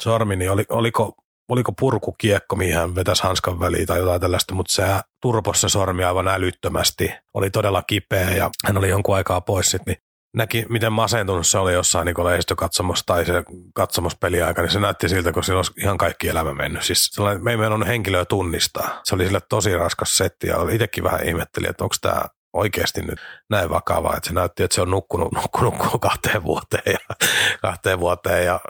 [0.00, 1.14] Sormi, niin oli, oliko
[1.48, 4.84] oliko purkukiekko, mihin hän vetäisi hanskan väliin tai jotain tällaista, mutta se
[5.22, 7.10] turposi se sormi aivan älyttömästi.
[7.34, 11.58] Oli todella kipeä ja hän oli jonkun aikaa pois sitten, niin näki, miten masentunut se
[11.58, 15.98] oli jossain niin lehdistökatsomossa tai se katsomospeliaika, niin se näytti siltä, kun sillä olisi ihan
[15.98, 16.82] kaikki elämä mennyt.
[16.82, 19.00] Siis me ei meidän henkilöä tunnistaa.
[19.04, 22.22] Se oli sille tosi raskas setti ja itsekin vähän ihmetteli, että onko tämä
[22.52, 23.18] oikeasti nyt
[23.50, 27.16] näin vakavaa, että se näytti, että se on nukkunut, nukkunut kahteen vuoteen ja,
[27.62, 28.60] kahteen vuoteen ja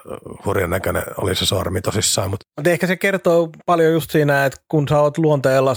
[0.44, 2.30] hurjan näköinen oli se sormi tosissaan.
[2.30, 2.46] Mutta.
[2.56, 5.74] Mutta ehkä se kertoo paljon just siinä, että kun sä oot luonteella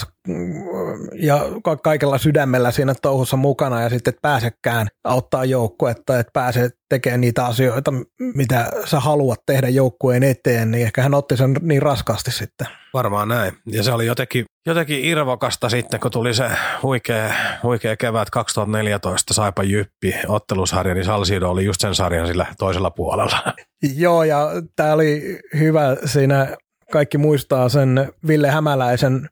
[1.14, 1.40] ja
[1.84, 7.46] kaikella sydämellä siinä touhussa mukana ja sitten et pääsekään auttaa joukkuetta, että pääsee tekemään niitä
[7.46, 7.94] asioita,
[8.36, 12.68] mitä sä haluat tehdä joukkueen eteen, niin ehkä hän otti sen niin raskaasti sitten.
[12.94, 13.54] Varmaan näin.
[13.66, 16.50] Ja se oli jotenkin, jotenkin irvokasta sitten, kun tuli se
[16.84, 17.34] huikea,
[17.64, 23.54] huikea kevät 2014 Saipa Jyppi ottelusarja, niin Salsido oli just sen sarjan sillä toisella puolella.
[23.96, 26.58] Joo, ja tämä oli hyvä siinä
[26.92, 29.30] kaikki muistaa sen Ville Hämäläisen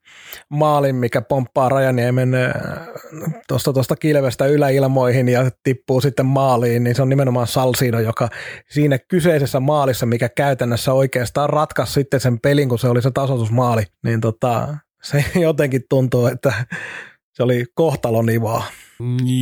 [0.49, 2.29] maalin, mikä pomppaa Rajaniemen
[3.47, 8.29] tuosta tuosta kilvestä yläilmoihin ja tippuu sitten maaliin, niin se on nimenomaan Salsino, joka
[8.69, 13.83] siinä kyseisessä maalissa, mikä käytännössä oikeastaan ratkaisi sitten sen pelin, kun se oli se tasoitusmaali,
[14.03, 14.67] niin tota,
[15.03, 16.53] se jotenkin tuntuu, että
[17.33, 18.63] se oli kohtalonivaa.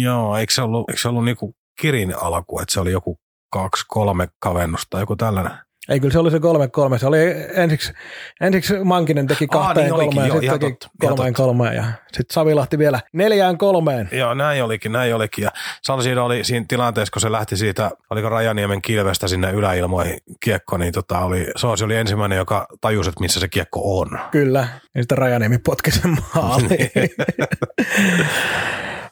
[0.03, 3.19] Joo, eikö se ollut, eikö se ollut niinku Kirin alku, että se oli joku
[3.53, 5.66] kaksi, kolme kavennusta joku tällainen?
[5.89, 6.99] Ei, kyllä se oli se kolme kolme.
[6.99, 7.17] Se oli
[7.53, 7.93] ensiksi,
[8.41, 11.83] ensiksi Mankinen teki kahteen Aa, niin kolmeen, sitten teki totta, kolmeen kolmeen ja
[12.13, 14.09] sitten Savilahti vielä neljään kolmeen.
[14.11, 15.43] Joo, näin olikin, näin olikin.
[15.43, 20.77] Ja Salsiino oli siinä tilanteessa, kun se lähti siitä, oliko Rajaniemen kilvestä sinne yläilmoihin kiekko,
[20.77, 24.19] niin tota oli, Soosi oli ensimmäinen, joka tajusi, että missä se kiekko on.
[24.31, 26.91] Kyllä, ja sitten Rajaniemi potki sen maaliin.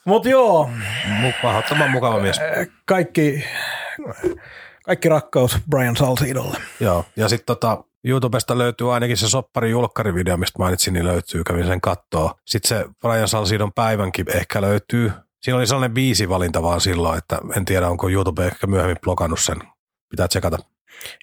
[0.06, 0.70] Mutta joo.
[1.42, 2.40] Pahoittamaan mukava mies.
[2.86, 3.44] Kaikki
[4.86, 6.58] kaikki rakkaus Brian Salsidolle.
[6.80, 11.66] Joo, ja sitten tota, YouTubesta löytyy ainakin se soppari julkkarivideo, mistä mainitsin, niin löytyy, kävin
[11.66, 12.34] sen kattoo.
[12.46, 15.12] Sitten se Brian Salsidon päivänkin ehkä löytyy.
[15.42, 19.40] Siinä oli sellainen biisi valinta vaan silloin, että en tiedä, onko YouTube ehkä myöhemmin blokannut
[19.40, 19.58] sen.
[20.10, 20.58] Pitää tsekata.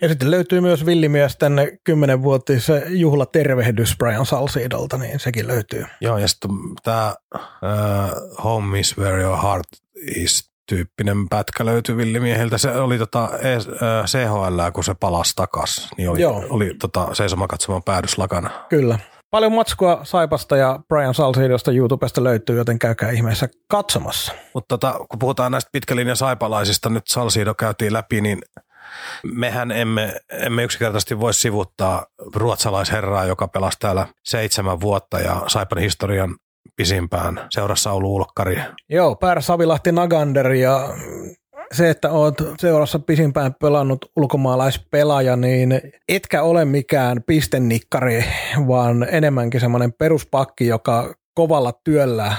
[0.03, 1.53] Ja sitten löytyy myös Villimiesten
[1.91, 5.85] 10-vuotis juhlatervehdys Brian Salsidolta, niin sekin löytyy.
[6.01, 6.51] Joo, ja sitten
[6.83, 7.41] tämä uh,
[8.45, 9.67] Home is where your heart
[10.17, 12.59] is tyyppinen pätkä löytyi Villimieheltä.
[12.59, 13.31] Se oli tota
[14.07, 16.45] CHL, e, kun se palasi takas, niin oli, Joo.
[16.51, 18.51] oli tota seisoma katsomaan päädys lakana.
[18.69, 18.99] Kyllä.
[19.31, 24.33] Paljon matskua Saipasta ja Brian Salsidosta YouTubesta löytyy, joten käykää ihmeessä katsomassa.
[24.55, 28.39] Mutta tota, kun puhutaan näistä pitkälinjan saipalaisista, nyt Salsido käytiin läpi, niin
[29.25, 36.37] mehän emme, emme yksinkertaisesti voi sivuttaa ruotsalaisherraa, joka pelasi täällä seitsemän vuotta ja Saipan historian
[36.77, 38.59] pisimpään seurassa ollut ulkkari.
[38.89, 40.89] Joo, Pär Savilahti Nagander ja
[41.73, 48.25] se, että oot seurassa pisimpään pelannut ulkomaalaispelaaja, niin etkä ole mikään pistennikkari,
[48.69, 52.37] vaan enemmänkin semmoinen peruspakki, joka kovalla työllä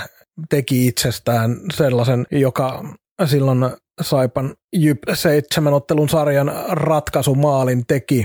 [0.50, 2.84] teki itsestään sellaisen, joka
[3.26, 3.60] silloin
[4.02, 8.24] Saipan Jyp 7 ottelun sarjan ratkaisumaalin teki,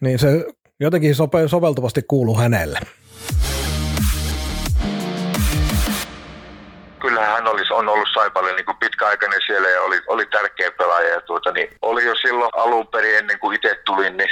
[0.00, 0.44] niin se
[0.80, 2.78] jotenkin sope, soveltuvasti kuuluu hänelle.
[7.10, 11.08] Kyllähän hän olisi, on ollut Saipalle niin pitkäaikainen siellä ja oli, oli tärkeä pelaaja.
[11.08, 14.30] Ja tuota, niin oli jo silloin alun perin ennen kuin itse tulin, niin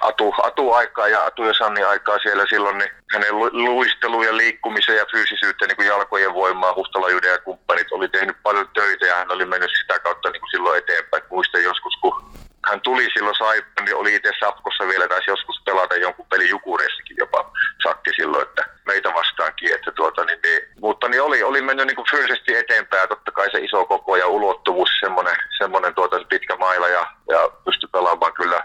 [0.00, 4.96] Atu, Atu aikaa ja Atu ja Sanni aikaa siellä silloin, niin hänen luistelu ja liikkumisen
[4.96, 9.32] ja fyysisyyttä, niin kuin jalkojen voimaa, Huhtalajuuden ja kumppanit oli tehnyt paljon töitä ja hän
[9.32, 11.22] oli mennyt sitä kautta niin kuin silloin eteenpäin.
[11.30, 12.30] Muistan joskus, kun
[12.68, 17.16] hän tuli silloin Saipan, niin oli itse Sapkossa vielä, taisi joskus pelata jonkun pelin Jukureissakin
[17.16, 19.74] jopa sakki silloin, että meitä vastaankin.
[19.74, 23.50] Että tuota, niin, niin, mutta niin oli, oli mennyt niin kuin fyysisesti eteenpäin, totta kai
[23.50, 28.64] se iso koko ja ulottuvuus, semmoinen, semmoinen tuota, pitkä maila ja, ja pystyi pelaamaan kyllä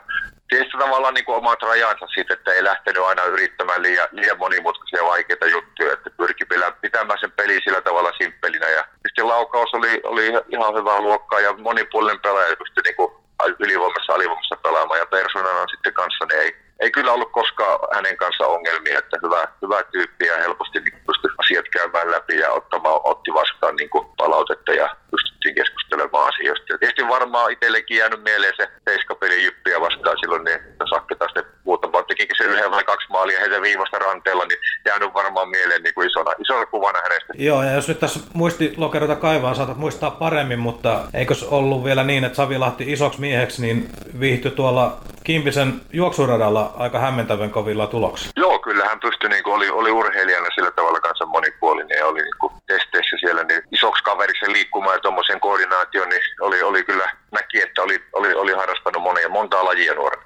[0.49, 5.03] tiesi tavallaan niin kuin omat rajansa siitä, että ei lähtenyt aina yrittämään liian, liian monimutkaisia
[5.03, 6.45] vaikeita juttuja, että pyrki
[6.81, 8.69] pitämään sen peli sillä tavalla simppelinä.
[8.69, 13.11] Ja sitten laukaus oli, oli ihan hyvää luokkaa ja monipuolinen pelaaja pystyi niin kuin
[13.59, 18.47] ylivoimassa alivoimassa pelaamaan ja persoonana sitten kanssa niin ei, ei kyllä ollut koskaan hänen kanssa
[18.47, 23.33] ongelmia, että hyvä, hyvä tyyppi ja helposti niin pystyi asiat käymään läpi ja ottamaan, otti
[23.33, 26.65] vastaan niin kuin palautetta ja pystyttiin keskustelemaan asioista.
[26.73, 30.59] Ja tietysti varmaan itsellekin jäänyt mieleen se seiskapeli jyppiä vastaan silloin, niin
[30.89, 35.49] Sakke taas muutama tekikin se yhden vai kaksi maalia heidän viivasta ranteella, niin jäänyt varmaan
[35.49, 37.33] mieleen niin kuin isona, isona kuvana hänestä.
[37.37, 42.23] Joo, ja jos nyt tässä muistilokeroita kaivaa, saatat muistaa paremmin, mutta eikös ollut vielä niin,
[42.23, 48.31] että Savilahti isoksi mieheksi, niin viihtyi tuolla Kimpisen juoksuradalla aika hämmentävän kovilla tuloksilla.
[48.35, 52.39] Joo, kyllä hän pystyi, niin oli, oli urheilijana sillä tavalla kanssa monipuolinen ja oli niin
[52.39, 57.61] kuin testeissä siellä niin isoksi kaveriksi liikkumaan ja tuommoisen koordinaation, niin oli, oli kyllä, näki,
[57.61, 60.23] että oli, oli, oli harrastanut monia, montaa lajia nuorena.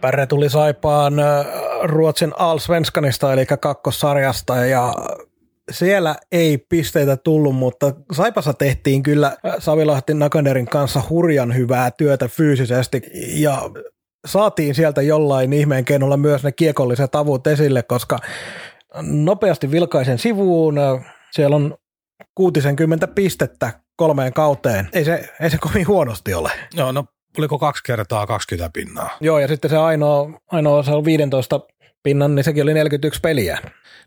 [0.00, 1.46] Pärre tuli Saipaan äh,
[1.82, 4.94] Ruotsin Allsvenskanista, eli kakkossarjasta, ja
[5.70, 12.28] siellä ei pisteitä tullut, mutta Saipassa tehtiin kyllä äh, Savilahti Nakanerin kanssa hurjan hyvää työtä
[12.28, 13.02] fyysisesti,
[13.34, 13.70] ja
[14.26, 18.18] saatiin sieltä jollain ihmeen keinolla myös ne kiekolliset avut esille, koska
[19.02, 21.74] nopeasti vilkaisen sivuun, äh, siellä on
[22.34, 24.88] 60 pistettä kolmeen kauteen.
[24.92, 26.50] Ei se, ei se kovin huonosti ole.
[26.74, 27.04] Joo, no
[27.38, 29.10] oliko kaksi kertaa 20 pinnaa?
[29.20, 31.60] Joo, ja sitten se ainoa, ainoa se on 15
[32.02, 33.58] pinnan, niin sekin oli 41 peliä.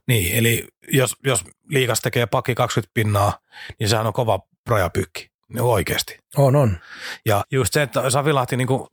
[0.07, 3.39] Niin, eli jos, jos liikas tekee pakki 20 pinnaa,
[3.79, 5.35] niin sehän on kova projapykki.
[5.49, 6.19] No oikeasti.
[6.37, 6.77] On, on.
[7.25, 8.87] Ja just se, että Savilahti niin kuin,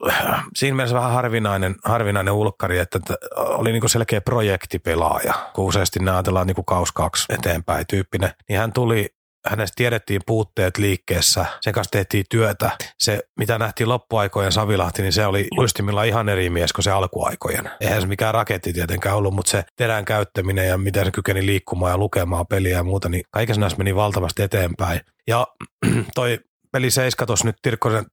[0.55, 5.99] siinä mielessä vähän harvinainen, harvinainen ulkkari, että, että oli niin kuin selkeä projektipelaaja, kun useasti
[5.99, 9.09] ne ajatellaan niin kuin kaus kaksi eteenpäin tyyppinen, niin hän tuli
[9.47, 12.71] hänestä tiedettiin puutteet liikkeessä, sen kanssa tehtiin työtä.
[12.99, 17.69] Se, mitä nähtiin loppuaikojen Savilahti, niin se oli luistimilla ihan eri mies kuin se alkuaikojen.
[17.81, 21.91] Eihän se mikään raketti tietenkään ollut, mutta se terän käyttäminen ja miten se kykeni liikkumaan
[21.91, 25.01] ja lukemaan peliä ja muuta, niin kaikessa näissä meni valtavasti eteenpäin.
[25.27, 25.47] Ja
[26.15, 26.39] toi
[26.71, 28.05] peli 7 tuossa nyt Tirkkonen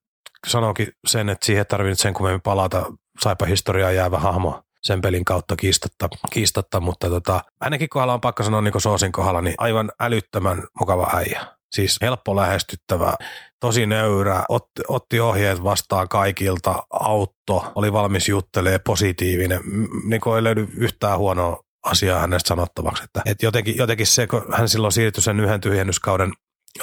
[0.47, 2.85] sanoikin sen, että siihen tarvii nyt sen kummemmin palata
[3.21, 8.43] saipa historiaa jäävä hahmo sen pelin kautta kiistatta, kiistatta mutta tota, ainakin kohdalla on pakko
[8.43, 11.45] sanoa niin Soosin kohdalla, niin aivan älyttömän mukava äijä.
[11.75, 13.13] Siis helppo lähestyttävä,
[13.59, 19.61] tosi nöyrä, otti, otti ohjeet vastaan kaikilta, autto, oli valmis juttelee positiivinen,
[20.03, 23.03] niin ei löydy yhtään huonoa asiaa hänestä sanottavaksi.
[23.03, 26.31] Että, et jotenkin, jotenkin se, kun hän silloin siirtyi sen yhden tyhjennyskauden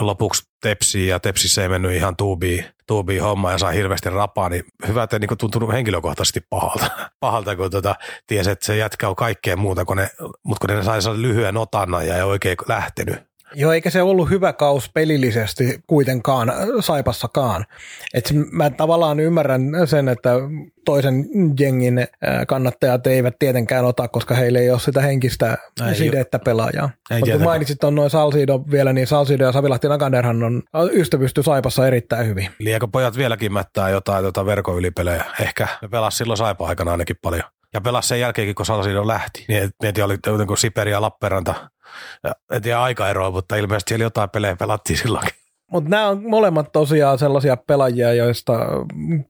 [0.00, 4.64] lopuksi tepsiin ja tepsissä ei mennyt ihan tuubiin, tuubiin homma ja saa hirveästi rapaa, niin
[4.88, 7.94] hyvä, että niin tuntunut henkilökohtaisesti pahalta, pahalta kun tota,
[8.26, 10.10] tiesi, että se jätkä on kaikkea muuta, kun ne,
[10.42, 14.52] mutta kun ne sai lyhyen otannan ja ei oikein lähtenyt, Joo, eikä se ollut hyvä
[14.52, 17.64] kaus pelillisesti kuitenkaan Saipassakaan.
[18.14, 20.30] Et mä tavallaan ymmärrän sen, että
[20.84, 21.26] toisen
[21.60, 22.06] jengin
[22.48, 26.90] kannattajat eivät tietenkään ota, koska heillä ei ole sitä henkistä ei sidettä pelaajaa.
[27.10, 31.86] Mutta kun mainitsit on noin Salsido vielä, niin Salsido ja Savilahti Nakanderhan on ystävysty Saipassa
[31.86, 32.50] erittäin hyvin.
[32.58, 35.24] Liekö pojat vieläkin mättää jotain tota verkon ylipelejä?
[35.40, 35.68] Ehkä.
[35.82, 37.42] Ne pelas silloin Saipa aikana ainakin paljon.
[37.74, 39.44] Ja pelas sen jälkeenkin, kun Salsido lähti.
[39.48, 41.70] Niin mietin, oli jotenkin Siperi ja Lappeenranta
[42.24, 45.34] ja en tiedä aikaeroa, mutta ilmeisesti siellä jotain pelejä pelattiin silloinkin.
[45.72, 48.52] Mutta nämä on molemmat tosiaan sellaisia pelaajia, joista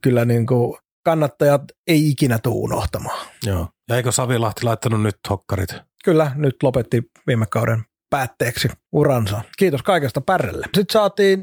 [0.01, 3.27] kyllä niin kuin kannattajat ei ikinä tule unohtamaan.
[3.47, 3.69] Joo.
[3.89, 5.69] Ja eikö Savilahti laittanut nyt hokkarit?
[6.05, 9.41] Kyllä, nyt lopetti viime kauden päätteeksi uransa.
[9.59, 10.65] Kiitos kaikesta Pärrelle.
[10.65, 11.43] Sitten saatiin 2011-2012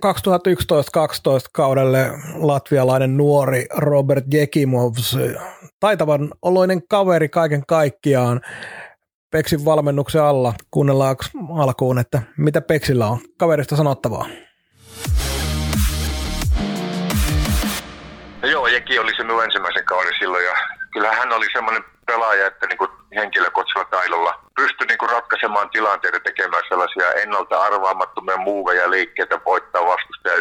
[1.54, 5.18] kaudelle latvialainen nuori Robert Jekimovs,
[5.80, 8.42] taitavan oloinen kaveri kaiken kaikkiaan.
[9.32, 10.54] Peksin valmennuksen alla.
[10.72, 11.16] Kuunnellaan
[11.58, 14.28] alkuun, että mitä Peksillä on kaverista sanottavaa.
[18.42, 20.54] No joo, Jeki oli se minun ensimmäisen kauden silloin ja
[20.96, 27.14] kyllä hän oli semmoinen pelaaja, että niin henkilökohtaisella taidolla pystyi niin ratkaisemaan tilanteita, tekemään sellaisia
[27.14, 30.36] ennalta arvaamattomia muuveja liikkeitä, voittaa vastustaja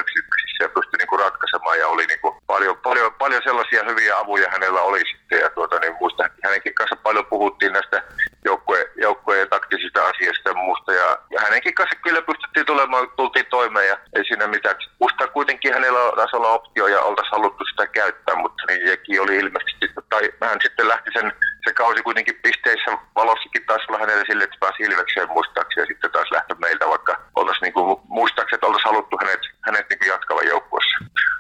[0.55, 4.81] yksityisissä ja pystyi niin ratkaisemaan ja oli niin paljon, paljon, paljon sellaisia hyviä avuja hänellä
[4.81, 8.03] oli sitten ja tuota, niin muista hänenkin kanssa paljon puhuttiin näistä
[8.45, 10.93] joukkue, joukkueen taktisista asioista ja muusta.
[10.93, 14.77] Ja, ja hänenkin kanssa kyllä pystyttiin tulemaan, tultiin toimeen ja ei siinä mitään.
[15.01, 19.87] Musta kuitenkin hänellä taisi olla optio ja oltaisiin haluttu sitä käyttää, mutta niin oli ilmeisesti,
[20.11, 21.33] tai hän sitten lähti sen,
[21.65, 26.11] se kausi kuitenkin pisteissä valossakin taisi olla hänelle sille, että pääsi Ilvekseen muistaakseni ja sitten
[26.11, 30.97] taas lähtö meiltä, vaikka oltaisiin niin muistaakseni, että oltaisiin haluttu hänet, hänet niin jatkavan joukkueessa.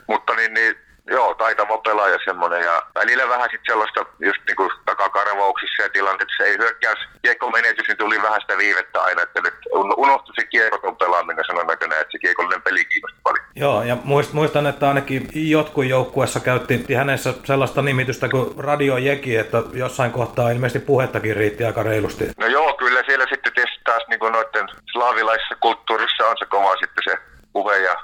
[0.07, 5.82] Mutta niin, niin Joo, taitava pelaaja semmoinen ja välillä vähän sitten sellaista just niinku takakarvauksissa
[5.82, 9.55] ja tilanteessa ei hyökkäys kiekko menetys, niin tuli vähän sitä viivettä aina, että nyt
[9.96, 13.44] unohtui se kiekoton pelaaminen sanon näköinen, että se kiekollinen peli kiinnosti paljon.
[13.57, 13.96] Joo, ja
[14.32, 20.50] muistan, että ainakin jotkut joukkueessa käytti hänessä sellaista nimitystä kuin Radio Jeki, että jossain kohtaa
[20.50, 22.24] ilmeisesti puhettakin riitti aika reilusti.
[22.38, 23.52] No joo, kyllä siellä sitten
[23.84, 27.18] taas niin noiden slaavilaisessa kulttuurissa on se kova sitten se
[27.52, 27.94] puhe ja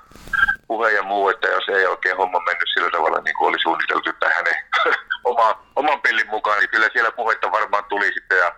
[0.68, 4.11] puhe ja muu, että jos ei oikein homma mennyt sillä tavalla niin kuin oli suunniteltu,
[4.11, 4.57] että hänen
[5.31, 8.53] oma, oman pelin mukaan, niin kyllä siellä puhetta varmaan tuli sitten ja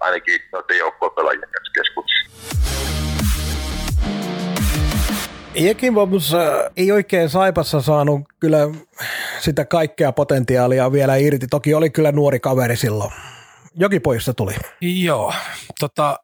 [0.00, 2.28] ainakin noiden joukkuepelaajien keskuudessa.
[5.54, 6.32] Jekimovs
[6.76, 8.58] ei oikein Saipassa saanut kyllä
[9.38, 11.46] sitä kaikkea potentiaalia vielä irti.
[11.46, 13.12] Toki oli kyllä nuori kaveri silloin.
[13.74, 14.54] Jokipoissa tuli.
[14.80, 15.32] Joo,
[15.80, 16.18] tota,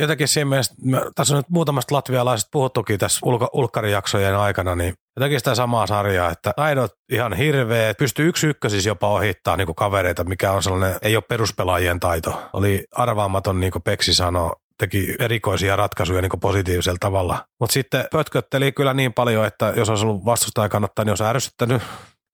[0.00, 0.74] jotenkin siinä mielessä,
[1.14, 6.30] tässä on nyt muutamasta latvialaisesta puhuttukin tässä ulko, ulkkarijaksojen aikana, niin jotenkin sitä samaa sarjaa,
[6.30, 11.16] että taidot ihan hirveä, pystyy yksi ykkösis jopa ohittaa niin kavereita, mikä on sellainen, ei
[11.16, 12.42] ole peruspelaajien taito.
[12.52, 17.44] Oli arvaamaton, niin kuin Peksi sanoi, teki erikoisia ratkaisuja niin positiivisella tavalla.
[17.60, 21.82] Mutta sitten pötkötteli kyllä niin paljon, että jos olisi ollut vastustaja kannattaa, niin olisi ärsyttänyt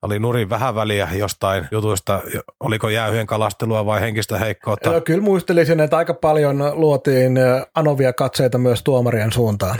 [0.02, 2.20] oli nurin vähän väliä jostain jutuista,
[2.60, 4.90] oliko jäähyjen kalastelua vai henkistä heikkoutta.
[4.90, 7.38] Joo, kyllä muistelisin, että aika paljon luotiin
[7.74, 9.78] anovia katseita myös tuomarien suuntaan.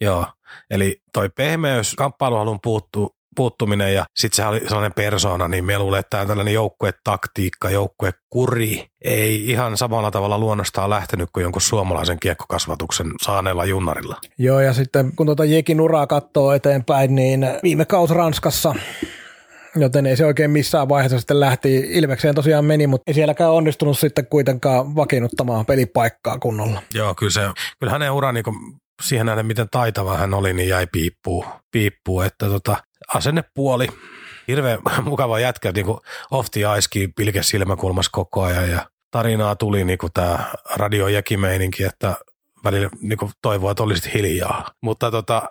[0.00, 0.26] Joo,
[0.70, 6.00] eli toi pehmeys kamppailuhalun puuttuu, puuttuminen ja sitten se oli sellainen persona, niin me luulen,
[6.00, 13.06] että tämä tällainen joukkuetaktiikka, joukkuekuri ei ihan samalla tavalla luonnostaan lähtenyt kuin jonkun suomalaisen kiekkokasvatuksen
[13.22, 14.16] saaneella junnarilla.
[14.38, 18.74] Joo, ja sitten kun tuota Jekin uraa katsoo eteenpäin, niin viime kaus Ranskassa
[19.76, 21.76] joten ei se oikein missään vaiheessa sitten lähti.
[21.76, 26.82] Ilmekseen tosiaan meni, mutta ei sielläkään onnistunut sitten kuitenkaan vakiinnuttamaan pelipaikkaa kunnolla.
[26.94, 27.40] Joo, kyllä, se,
[27.78, 28.44] kyllä hänen ura niin
[29.02, 31.44] siihen nähden, miten taitava hän oli, niin jäi piippuu.
[31.70, 32.76] piippuu että tota,
[33.14, 33.88] asennepuoli,
[34.48, 35.98] hirveän mukava jätkä, niin kuin
[36.30, 40.38] off the ice pilke silmäkulmassa koko ajan ja tarinaa tuli niin kuin tämä
[40.76, 41.06] radio
[41.86, 42.16] että
[42.64, 44.70] välillä niin kuin toivoa, että olisit hiljaa.
[44.80, 45.42] Mutta tota,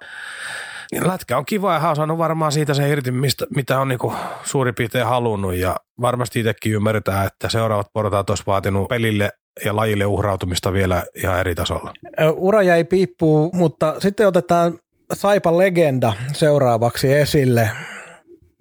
[1.01, 3.99] lätkä on kiva ja hän on saanut varmaan siitä se irti, mistä, mitä on niin
[4.43, 9.31] suurin piirtein halunnut ja varmasti itsekin ymmärretään, että seuraavat portaat olisi vaatinut pelille
[9.65, 11.93] ja lajille uhrautumista vielä ihan eri tasolla.
[12.35, 14.79] Ura jäi piippuun, mutta sitten otetaan
[15.13, 17.69] Saipa legenda seuraavaksi esille.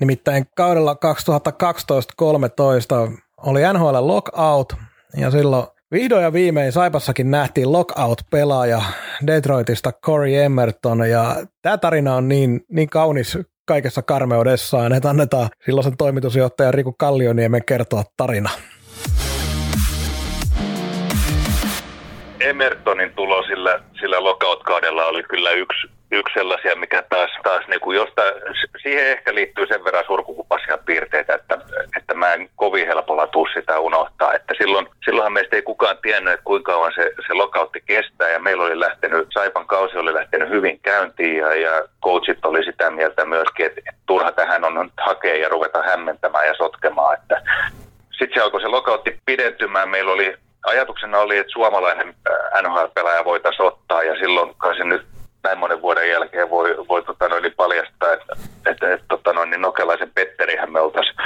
[0.00, 0.96] Nimittäin kaudella
[3.12, 4.72] 2012-13 oli NHL Lockout
[5.16, 8.82] ja silloin vihdoin ja viimein Saipassakin nähtiin Lockout-pelaaja
[9.26, 15.97] Detroitista Corey Emerton ja tämä tarina on niin, niin kaunis kaikessa karmeudessaan, että annetaan silloisen
[15.97, 18.51] toimitusjohtajan Riku Kallioniemen kertoa tarina.
[22.41, 27.96] Emertonin tulo sillä, sillä lockout-kaudella oli kyllä yksi, yksi sellaisia, mikä taas, taas niin kuin
[27.96, 28.22] josta,
[28.82, 31.59] siihen ehkä liittyy sen verran surkukupasia piirteitä, että,
[31.96, 34.34] että mä en kovin helpolla tuu sitä unohtaa.
[34.34, 38.38] Että silloin, silloinhan meistä ei kukaan tiennyt, että kuinka kauan se, se lockoutti kestää ja
[38.38, 43.24] meillä oli lähtenyt, Saipan kausi oli lähtenyt hyvin käyntiin ja, ja coachit oli sitä mieltä
[43.24, 47.14] myöskin, että, että turha tähän on nyt hakea ja ruveta hämmentämään ja sotkemaan.
[47.14, 47.42] Että
[48.11, 49.88] sitten se alkoi se lokautti pidentymään.
[49.88, 50.36] Meillä oli
[50.66, 55.06] ajatuksena oli, että suomalainen äh, NHL-pelaaja voitaisiin ottaa ja silloin kai se nyt
[55.49, 58.32] näin monen vuoden jälkeen voi, voi tota noin, niin paljastaa, että,
[58.70, 61.16] että, että tota noin, niin Nokelaisen Petterihän me oltaisiin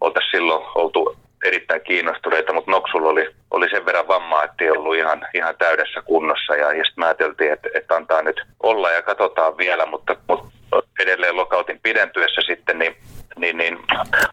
[0.00, 4.96] oltais silloin oltu erittäin kiinnostuneita, mutta Noksulla oli, oli sen verran vammaa, että ei ollut
[4.96, 6.56] ihan, ihan täydessä kunnossa.
[6.56, 10.48] Ja, ja sitten ajateltiin, että, että antaa nyt olla ja katsotaan vielä, mutta, mutta
[11.00, 12.96] edelleen lokautin pidentyessä sitten, niin,
[13.38, 13.78] niin, niin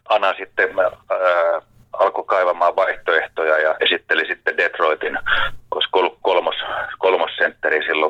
[0.10, 1.62] Ana sitten ää,
[1.94, 5.18] alkoi kaivamaan vaihtoehtoja ja esitteli sitten Detroitin,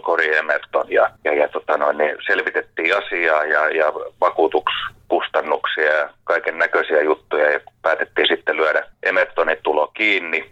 [0.05, 5.93] kolmossentteri silloin Cory Emerton ja, ja, ja tota noin, niin selvitettiin asiaa ja, ja vakuutuskustannuksia
[5.93, 10.49] ja kaiken näköisiä juttuja ja päätettiin sitten lyödä Emertonin tulo kiinni.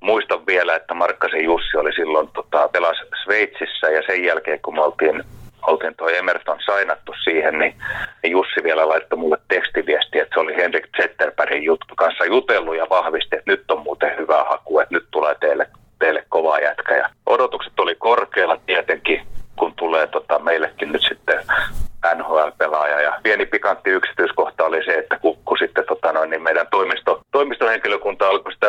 [0.00, 4.82] Muistan vielä, että Markkasen Jussi oli silloin tota, pelas Sveitsissä ja sen jälkeen kun me
[4.82, 5.24] oltiin
[5.66, 7.74] oltiin tuo Emerton sainattu siihen, niin,
[8.24, 13.36] Jussi vielä laittoi mulle tekstiviesti, että se oli Henrik Zetterbergin juttu kanssa jutellut ja vahvisti,
[13.36, 15.66] että nyt on muuten hyvä haku, että nyt tulee teille,
[16.04, 16.96] teille kova jätkä.
[16.96, 19.26] Ja odotukset oli korkealla tietenkin,
[19.58, 21.40] kun tulee tota, meillekin nyt sitten
[22.14, 23.00] NHL-pelaaja.
[23.00, 27.20] Ja pieni pikantti yksityiskohta oli se, että kun, kun sitten tota noin, niin meidän toimisto,
[27.32, 28.66] toimistohenkilökunta alkoi sitä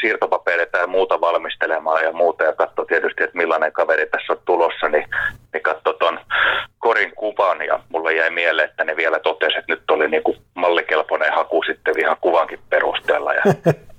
[0.00, 4.88] siirtopapereita ja muuta valmistelemaan ja muuta ja katsoi tietysti, että millainen kaveri tässä on tulossa,
[4.88, 5.08] niin,
[5.52, 6.18] niin katsoi tuon
[6.78, 10.36] korin kuvan ja mulle jäi mieleen, että ne vielä totesi, että nyt oli niin kuin
[10.54, 13.34] mallikelpoinen haku sitten ihan kuvankin perusteella.
[13.34, 13.42] Ja,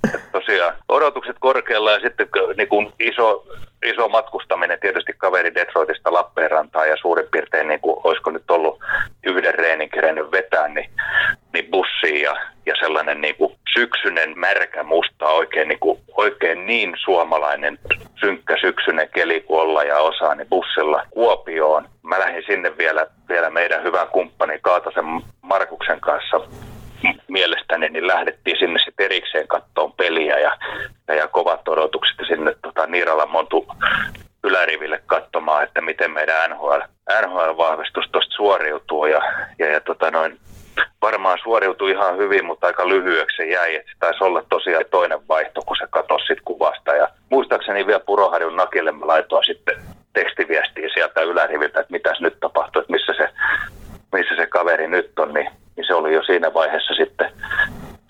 [0.97, 2.27] odotukset korkealla ja sitten
[2.57, 3.43] niin kuin iso,
[3.85, 8.79] iso matkustaminen tietysti kaveri Detroitista Lappeenrantaan ja suurin piirtein niin kuin, olisiko nyt ollut
[9.23, 10.89] yhden reenin kerennyt vetää, niin,
[11.53, 12.35] niin bussiin ja,
[12.65, 17.79] ja sellainen niin kuin syksyinen märkä musta oikein niin, kuin, oikein niin suomalainen
[18.19, 21.89] synkkä syksyinen keli kuin olla ja osaa, niin bussilla Kuopioon.
[22.03, 25.05] Mä lähdin sinne vielä, vielä meidän hyvän kumppani Kaatasen
[25.41, 26.41] Markuksen kanssa
[27.27, 30.57] mielestäni, niin lähdettiin sinne sitten erikseen kattoon peliä ja,
[31.15, 33.67] ja, kovat odotukset sinne tota, Niiralan Montu
[34.43, 36.81] yläriville katsomaan, että miten meidän NHL,
[37.21, 39.21] NHL-vahvistus tuosta suoriutuu ja,
[39.59, 40.39] ja, ja tota noin,
[41.01, 43.75] varmaan suoriutui ihan hyvin, mutta aika lyhyeksi se jäi.
[43.75, 46.95] Että se taisi olla tosiaan toinen vaihto, kun se katosi sit kuvasta.
[46.95, 49.75] Ja muistaakseni vielä Puroharjun nakille mä laitoin sitten
[50.13, 53.29] tekstiviestiä sieltä yläriviltä, että mitäs nyt tapahtuu, että missä se,
[54.13, 55.33] missä se kaveri nyt on.
[55.33, 57.31] Niin, niin se oli jo siinä vaiheessa sitten,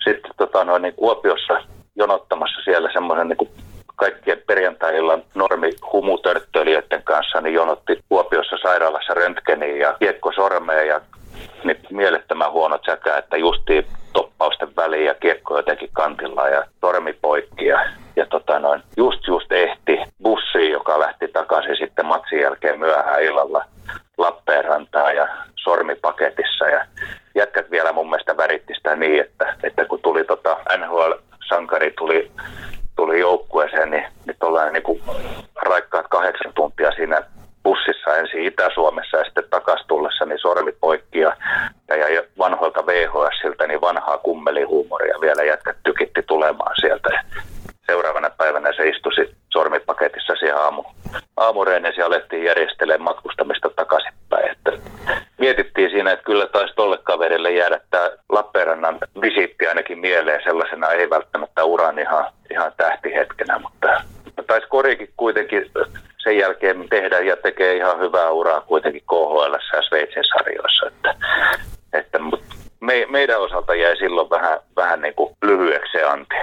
[0.04, 1.62] sitten tota noin, niin Kuopiossa
[1.96, 3.50] jonottamassa siellä semmoisen niin
[3.96, 11.00] kaikkien perjantai-illan normi humutörttöilijöiden kanssa, niin jonotti Kuopiossa sairaalassa röntgeniin ja kiekko sormeen ja
[11.64, 17.66] niin mielettömän huonot säkä, että justiin toppausten väliin ja kiekko jotenkin kantilla ja tormi poikki
[17.66, 17.84] ja,
[18.16, 23.64] ja tota noin, just just ehti bussiin, joka lähti takaisin sitten matsin jälkeen myöhään illalla
[24.18, 26.86] Lappeenrantaa ja sormipaketissa ja
[27.34, 28.74] jätkät vielä mun mielestä väritti
[31.48, 32.30] sankari tuli,
[32.96, 35.02] tuli joukkueeseen, niin nyt ollaan niin kuin
[35.62, 37.22] raikkaat kahdeksan tuntia siinä
[37.64, 41.36] bussissa ensin Itä-Suomessa ja sitten takas tullessa niin sormi poikki ja,
[41.88, 47.08] ja, ja vanhoilta VHSiltä niin vanhaa kummelihuumoria vielä jätkät tykitti tulemaan sieltä.
[47.86, 49.12] Seuraavana päivänä se istui
[49.52, 50.84] sormipaketissa siihen aamu,
[51.36, 54.50] aamureenesi ja alettiin järjestelemään matkustamista takaisinpäin.
[54.50, 54.72] Että
[55.38, 61.10] mietittiin siinä, että kyllä taisi tolle kaverille jäädä tämä Lappeenrannan visiitti ainakin mieleen sellaisena, ei
[61.10, 64.02] välttämättä uran ihan, ihan tähtihetkenä, mutta
[64.46, 65.70] taisi Korikin kuitenkin
[66.18, 70.86] sen jälkeen tehdä ja tekee ihan hyvää uraa kuitenkin KHL ja Sveitsin sarjoissa.
[70.86, 71.14] Että,
[71.92, 72.18] että,
[72.80, 76.34] me, meidän osalta jäi silloin vähän, vähän niin kuin lyhyeksi se anti.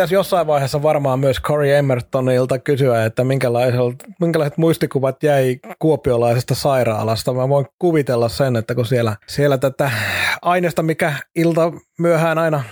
[0.00, 7.32] Pitäisi jossain vaiheessa varmaan myös Corey Emertonilta kysyä, että minkälaiset muistikuvat jäi kuopiolaisesta sairaalasta.
[7.32, 9.90] Mä voin kuvitella sen, että kun siellä, siellä tätä
[10.42, 12.62] aineesta, mikä ilta myöhään aina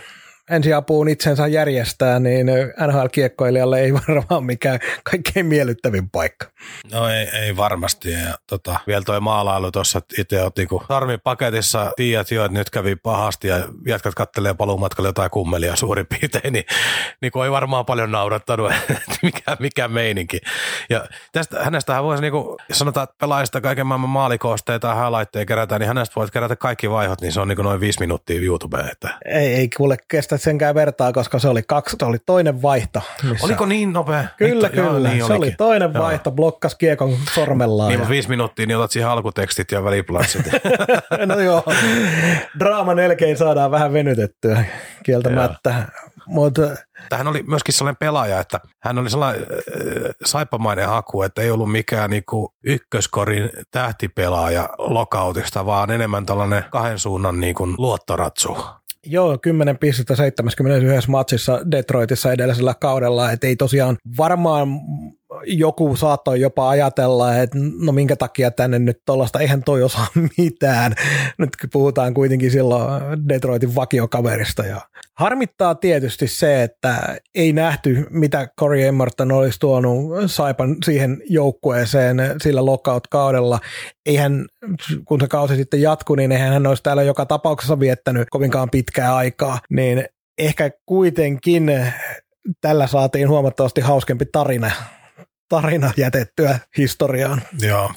[0.51, 2.47] ensiapuun itsensä järjestää, niin
[2.87, 4.79] NHL-kiekkoilijalle ei varmaan mikään
[5.11, 6.47] kaikkein miellyttävin paikka.
[6.93, 8.11] No ei, ei varmasti.
[8.11, 10.85] Ja, tota, vielä toi maalailu tuossa, että itse otin, kun
[11.25, 16.53] paketissa tiedät jo, että nyt kävi pahasti ja jätkät kattelee paluumatkalle jotain kummelia suurin piirtein,
[16.53, 16.65] niin,
[17.21, 20.41] niin ei varmaan paljon naurattanut, että mikä, mikä meininki.
[20.91, 25.81] Ja tästä, hänestähän voisi, niin kuin, sanotaan, että pelaajista kaiken maailman maalikoosteita ja highlightteja kerätään,
[25.81, 28.89] niin hänestä voit kerätä kaikki vaihot, niin se on niin noin viisi minuuttia YouTubeen.
[28.93, 29.19] Että.
[29.25, 33.03] Ei, ei kuule kestä senkään vertaa, koska se oli, kaksi, se oli toinen vaihto.
[33.23, 33.47] Missä...
[33.47, 34.25] Oliko niin nopea?
[34.37, 34.89] Kyllä, Hitto, kyllä.
[34.89, 35.43] Joo, niin se olikin.
[35.43, 37.89] oli toinen vaihto, blokkas kiekon sormellaan.
[37.89, 38.09] Niin, ja...
[38.09, 40.47] viisi minuuttia, niin otat siihen alkutekstit ja väliplanssit.
[41.27, 41.65] no joo,
[42.59, 44.65] draama nelkein saadaan vähän venytettyä
[45.03, 45.75] kieltämättä.
[46.27, 46.63] Mutta
[47.09, 49.59] Tähän oli myöskin sellainen pelaaja, että hän oli sellainen äh,
[50.25, 57.41] saippamainen haku, että ei ollut mikään niinku ykköskorin tähtipelaaja lokautista, vaan enemmän tällainen kahden suunnan
[57.41, 58.57] niinku luottoratsu.
[59.07, 64.69] Joo, 10 pistettä 71 matsissa Detroitissa edellisellä kaudella, että ei tosiaan varmaan
[65.47, 70.07] joku saattoi jopa ajatella, että no minkä takia tänne nyt tuollaista, eihän toi osaa
[70.39, 70.95] mitään.
[71.39, 74.67] Nyt puhutaan kuitenkin silloin Detroitin vakiokaverista.
[74.67, 74.81] Ja
[75.19, 82.65] harmittaa tietysti se, että ei nähty, mitä Corey Emerton olisi tuonut Saipan siihen joukkueeseen sillä
[82.65, 83.59] lockout-kaudella.
[84.07, 84.47] Eihän,
[85.05, 89.17] kun se kausi sitten jatkui, niin eihän hän olisi täällä joka tapauksessa viettänyt kovinkaan pitkää
[89.17, 89.59] aikaa.
[89.71, 90.05] Niin
[90.39, 91.73] ehkä kuitenkin
[92.61, 94.71] tällä saatiin huomattavasti hauskempi tarina
[95.49, 97.43] tarina jätettyä historiaan.
[97.61, 97.93] Joo,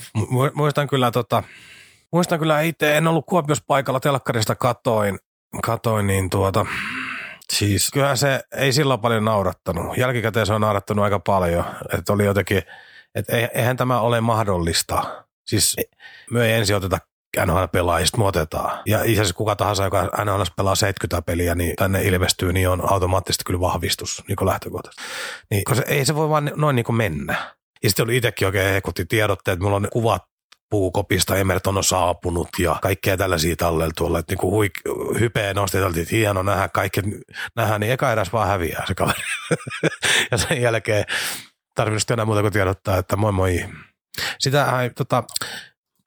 [0.53, 1.43] muistan kyllä tota,
[2.11, 5.19] muistan kyllä itse, en ollut Kuopiossa paikalla, telkkarista katoin,
[5.63, 6.65] katoin niin tuota,
[7.53, 9.97] siis kyllä se ei silloin paljon naurattanut.
[9.97, 11.65] Jälkikäteen se on naurattanut aika paljon,
[11.97, 12.63] että oli jotenkin,
[13.15, 15.23] että eihän tämä ole mahdollista.
[15.45, 15.75] Siis
[16.31, 16.99] me ei ensin oteta
[17.37, 18.79] NHL-pelaajista me otetaan.
[18.85, 22.91] Ja itse asiassa kuka tahansa, joka NHL pelaa 70 peliä, niin tänne ilmestyy, niin on
[22.91, 25.03] automaattisesti kyllä vahvistus niin lähtökohtaisesti.
[25.51, 27.55] Niin, koska ei se voi vaan noin niin kuin mennä.
[27.83, 30.23] Ja sitten oli itsekin oikein hekutti tiedotteet, että mulla on kuvat
[30.69, 36.15] puukopista, Emerton on saapunut ja kaikkea tällaisia tallella tuolla, että niinku huik- hypeä nostiteltiin, että
[36.15, 37.01] hieno nähdä kaikki,
[37.55, 39.21] nähdä, niin eka eräs vaan häviää se kaveri.
[40.31, 41.05] ja sen jälkeen
[41.75, 43.65] tarvinnut enää muuta kuin tiedottaa, että moi moi.
[44.39, 45.23] Sitä tota,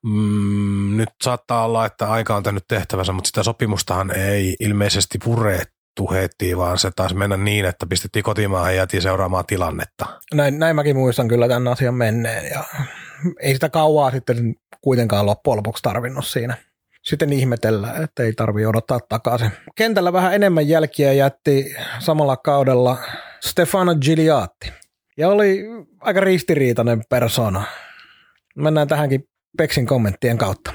[0.04, 6.10] mm, nyt saattaa olla, että aika on tehnyt tehtävänsä, mutta sitä sopimustahan ei ilmeisesti purettu
[6.12, 10.06] heti, vaan se taas mennä niin, että pistettiin kotimaan ja jäätiin seuraamaan tilannetta.
[10.34, 12.64] Näin, näin mäkin muistan kyllä tämän asian menneen ja
[13.40, 16.56] ei sitä kauaa sitten kuitenkaan loppujen lopuksi tarvinnut siinä
[17.04, 19.50] sitten ihmetellä, että ei tarvi odottaa takaisin.
[19.74, 22.98] Kentällä vähän enemmän jälkiä jätti samalla kaudella
[23.44, 24.72] Stefano Gigliatti.
[25.16, 25.64] Ja oli
[26.00, 27.62] aika ristiriitainen persona.
[28.56, 29.24] Mennään tähänkin
[29.56, 30.72] Peksin kommenttien kautta.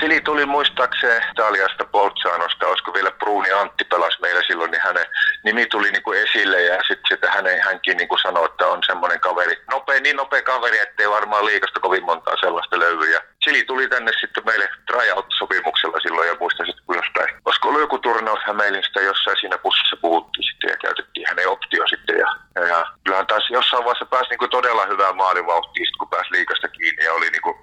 [0.00, 5.06] Sili tuli muistaakseen Italiasta Bolzanosta, olisiko vielä Bruuni Antti pelasi meillä silloin, niin hänen
[5.44, 8.80] nimi tuli niin kuin esille ja sitten sit hänen, hänkin niin kuin sanoi, että on
[8.86, 13.10] semmoinen kaveri, nopea, niin nopea kaveri, ettei varmaan liikasta kovin montaa sellaista löydy.
[13.10, 17.80] Ja Chili tuli tänne sitten meille tryout-sopimuksella silloin ja muistan sitten kun jostain, olisiko ollut
[17.80, 22.28] joku turnaus Hämeenlinstä jossain siinä bussissa puhuttiin sitten ja käytettiin hänen optio sitten ja,
[22.68, 27.04] ja kyllähän taas jossain vaiheessa pääsi niin kuin todella hyvää maalivauhtia, kun pääsi liikasta kiinni
[27.04, 27.56] ja oli niin kuin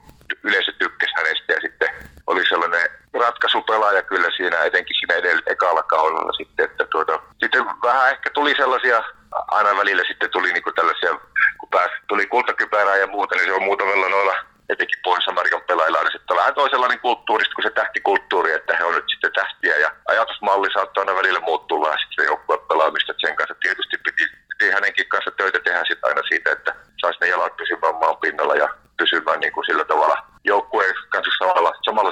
[0.43, 1.89] yleisö tykkäsi hänestä ja sitten
[2.27, 8.11] oli sellainen ratkaisupelaaja kyllä siinä, etenkin siinä edellä, ekalla kaudella sitten, että tuota, sitten vähän
[8.11, 11.19] ehkä tuli sellaisia, aina välillä sitten tuli niinku tällaisia,
[11.59, 14.35] kun pääsi, tuli kultakypärää ja muuta, niin se on muutamilla noilla
[14.69, 19.09] etenkin Pohjois-Amerikan pelaajilla niin sitten vähän toisenlainen kulttuurista kuin se tähtikulttuuri, että he on nyt
[19.09, 23.55] sitten tähtiä ja ajatusmalli saattaa aina välillä muuttua vähän sitten joukkueen pelaamista, että sen kanssa
[23.61, 27.95] tietysti piti, piti hänenkin kanssa töitä tehdä sitten aina siitä, että saisi ne jalat pysymään
[27.95, 32.11] maan pinnalla ja pysymään niin kuin sillä tavalla joukkueen kanssa samalla, samalla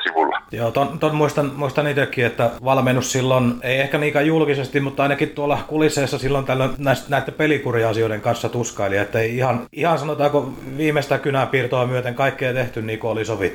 [0.52, 5.60] Joo, ton, muistan, muistan itsekin, että valmennus silloin, ei ehkä niinkään julkisesti, mutta ainakin tuolla
[5.68, 11.88] kulisseissa silloin tällöin näistä, näiden pelikuriasioiden kanssa tuskaili, että ei ihan, ihan sanotaanko viimeistä kynäpiirtoa
[11.88, 13.55] myöten kaikkea tehty niin kuin oli sovittu.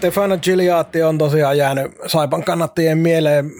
[0.00, 3.50] Stefano Giliatti on tosiaan jäänyt Saipan kannattajien mieleen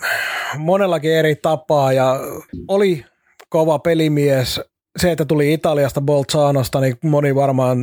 [0.59, 2.20] monellakin eri tapaa ja
[2.68, 3.05] oli
[3.49, 4.61] kova pelimies.
[4.99, 7.78] Se, että tuli Italiasta Bolzanosta, niin moni varmaan,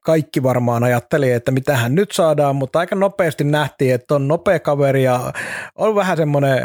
[0.00, 4.60] kaikki varmaan ajatteli, että mitä hän nyt saadaan, mutta aika nopeasti nähtiin, että on nopea
[4.60, 5.32] kaveri ja
[5.74, 6.58] on vähän semmoinen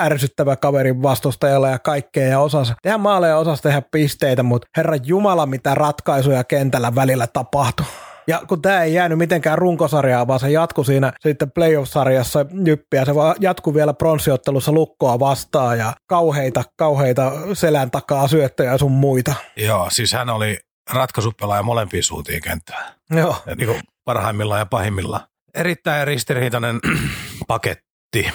[0.00, 4.96] ärsyttävä kaveri vastustajalla ja kaikkea ja osasi tehdä maaleja ja osasi tehdä pisteitä, mutta herra
[5.04, 7.86] Jumala, mitä ratkaisuja kentällä välillä tapahtui.
[8.26, 13.14] Ja kun tämä ei jäänyt mitenkään runkosarjaa, vaan se jatkui siinä sitten playoff-sarjassa jyppiä, se
[13.14, 19.34] vaan jatkui vielä pronssiottelussa lukkoa vastaan ja kauheita, kauheita selän takaa syöttöjä sun muita.
[19.56, 20.58] Joo, siis hän oli
[20.92, 22.92] ratkaisupelaaja molempiin suuntiin kenttään.
[23.10, 23.36] Joo.
[23.46, 25.26] Ja niin kuin parhaimmillaan ja pahimmillaan.
[25.54, 26.80] Erittäin ristiriitainen
[27.48, 28.32] paketti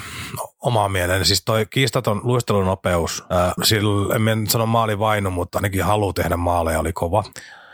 [0.62, 1.24] omaa mieleen.
[1.24, 6.80] Siis toi kiistaton luistelunopeus, äh, sillä en sano maali vainu, mutta ainakin halu tehdä maaleja
[6.80, 7.24] oli kova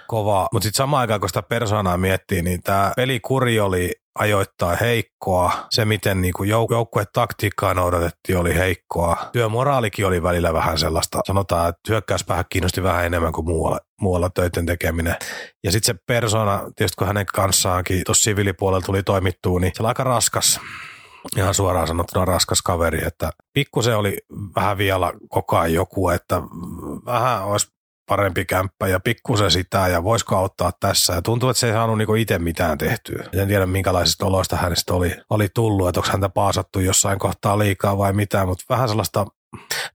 [0.09, 0.49] kovaa.
[0.53, 5.53] Mutta sitten samaan aikaan, kun sitä persoonaa miettii, niin tämä pelikuri oli ajoittaa heikkoa.
[5.71, 9.17] Se, miten niinku jouk- joukkueen taktiikkaa noudatettiin, oli heikkoa.
[9.33, 11.21] Työmoraalikin oli välillä vähän sellaista.
[11.27, 15.17] Sanotaan, että hyökkäyspäähän kiinnosti vähän enemmän kuin muualla, muualla töiden tekeminen.
[15.65, 19.89] Ja sitten se persona, tietysti kun hänen kanssaankin tuossa siviilipuolella tuli toimittua, niin se oli
[19.89, 20.61] aika raskas
[21.37, 24.19] ihan suoraan sanottuna raskas kaveri, että pikkusen oli
[24.57, 26.43] vähän vielä koko ajan joku, että
[27.07, 27.74] vähän olisi
[28.07, 31.13] parempi kämppä ja pikkusen sitä ja voisiko auttaa tässä.
[31.13, 33.25] Ja tuntuu, että se ei saanut niinku itse mitään tehtyä.
[33.33, 37.99] En tiedä, minkälaisista oloista hänestä oli, oli tullut, että onko häntä paasattu jossain kohtaa liikaa
[37.99, 39.27] vai mitään, mutta vähän sellaista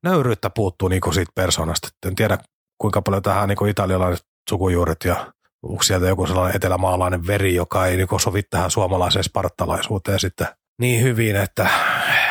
[0.04, 1.88] nöyryyttä puuttuu niinku siitä persoonasta.
[2.08, 2.38] En tiedä,
[2.78, 5.34] kuinka paljon tähän niinku italialaiset sukujuuret ja
[5.64, 10.48] onko sieltä joku sellainen etelämaalainen veri, joka ei niinku sovi tähän suomalaiseen spartalaisuuteen sitten
[10.80, 11.70] niin hyvin, että,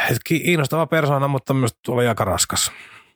[0.03, 2.73] että kiinnostava persoona, mutta myös oli aika raskas.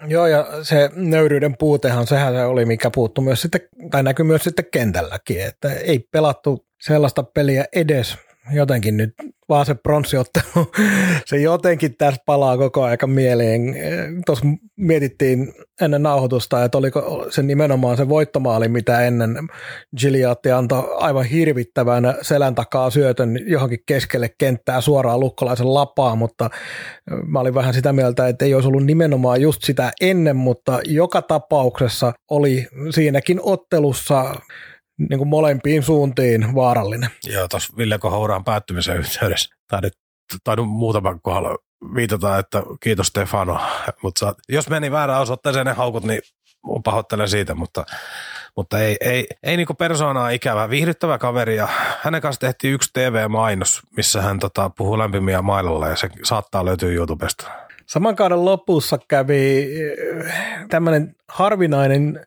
[0.06, 4.44] Joo, ja se nöyryyden puutehan, sehän se oli, mikä puuttu myös sitten, tai näkyy myös
[4.44, 8.18] sitten kentälläkin, että ei pelattu sellaista peliä edes
[8.50, 9.14] jotenkin nyt
[9.48, 10.72] vaan se pronssiottelu,
[11.26, 13.60] se jotenkin tässä palaa koko aika mieleen.
[14.26, 19.36] Tuossa mietittiin ennen nauhoitusta, että oliko se nimenomaan se voittomaali, mitä ennen
[20.00, 26.50] Giliatti antoi aivan hirvittävän selän takaa syötön johonkin keskelle kenttää suoraan lukkolaisen lapaa, mutta
[27.26, 31.22] mä olin vähän sitä mieltä, että ei olisi ollut nimenomaan just sitä ennen, mutta joka
[31.22, 34.34] tapauksessa oli siinäkin ottelussa
[34.98, 37.10] niin kuin molempiin suuntiin vaarallinen.
[37.26, 39.92] Joo, tuossa Ville Kohouraan päättymisen yhteydessä taidut,
[40.44, 41.58] taidut muutaman kohdalla
[41.94, 43.60] viitata, että kiitos Stefano,
[44.02, 46.20] mutta jos meni väärään osoitteeseen ne haukut, niin
[46.84, 47.84] pahoittelen siitä, mutta,
[48.56, 51.68] mutta ei, ei, ei niinku persoonaa ikävä, viihdyttävä kaveri ja
[52.00, 56.90] hänen kanssa tehtiin yksi TV-mainos, missä hän tota, puhuu lämpimiä mailalla ja se saattaa löytyä
[56.90, 57.50] YouTubesta.
[57.86, 59.68] Saman kauden lopussa kävi
[60.68, 62.26] tämmöinen harvinainen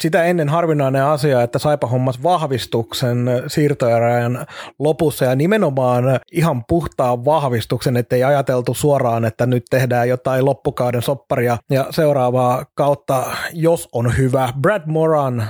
[0.00, 4.46] sitä ennen harvinainen asia, että Saipa hommas vahvistuksen siirtoerajan
[4.78, 11.58] lopussa ja nimenomaan ihan puhtaan vahvistuksen, ettei ajateltu suoraan, että nyt tehdään jotain loppukauden sopparia
[11.70, 14.52] ja seuraavaa kautta, jos on hyvä.
[14.60, 15.48] Brad Moran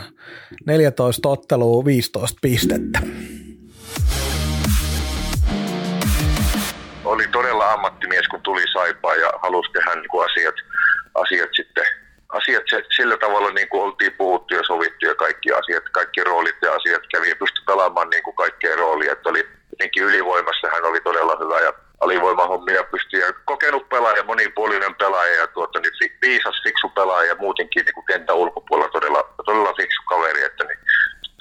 [0.66, 3.01] 14 ottelua 15 pistettä.
[7.05, 10.55] Oli todella ammattimies, kun tuli Saipaa ja halusi tehdä niin asiat,
[11.14, 11.84] asiat sitten
[12.31, 16.57] asiat se, sillä tavalla niin kuin oltiin puhuttu ja sovittu ja kaikki asiat, kaikki roolit
[16.62, 19.12] ja asiat kävi ja pystyi pelaamaan niin kuin kaikkea roolia.
[19.12, 24.95] Että oli jotenkin ylivoimassa hän oli todella hyvä ja alivoimahommia pystyi ja kokenut pelaaja, monipuolinen
[24.95, 29.74] pelaaja ja tuota, niin viisas, fiksu pelaaja ja muutenkin niin kuin kentän ulkopuolella todella, todella
[29.74, 30.45] fiksu kaveri.
[30.45, 30.78] Että niin,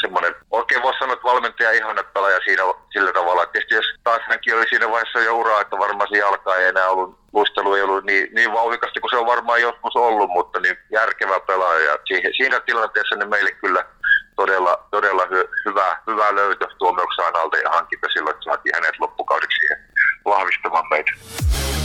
[0.02, 3.44] semmoinen, oikein voisi sanoa, että valmentaja ihana pelaaja siinä sillä tavalla.
[3.44, 6.68] Että tietysti jos taas hänkin oli siinä vaiheessa jo uraa, että varmaan siinä alkaa ei
[6.68, 10.60] enää ollut, luistelu ei ollut niin, niin vauhikasti kuin se on varmaan joskus ollut, mutta
[10.60, 11.98] niin järkevä pelaaja.
[12.06, 13.86] Siihen, siinä tilanteessa ne meille kyllä
[14.36, 19.58] todella, todella hy, hyvä, hyvä löytö tuomioksaan alta ja hankinta silloin, että saatiin hänet loppukaudeksi
[19.60, 19.78] siihen.
[20.98, 21.79] hi-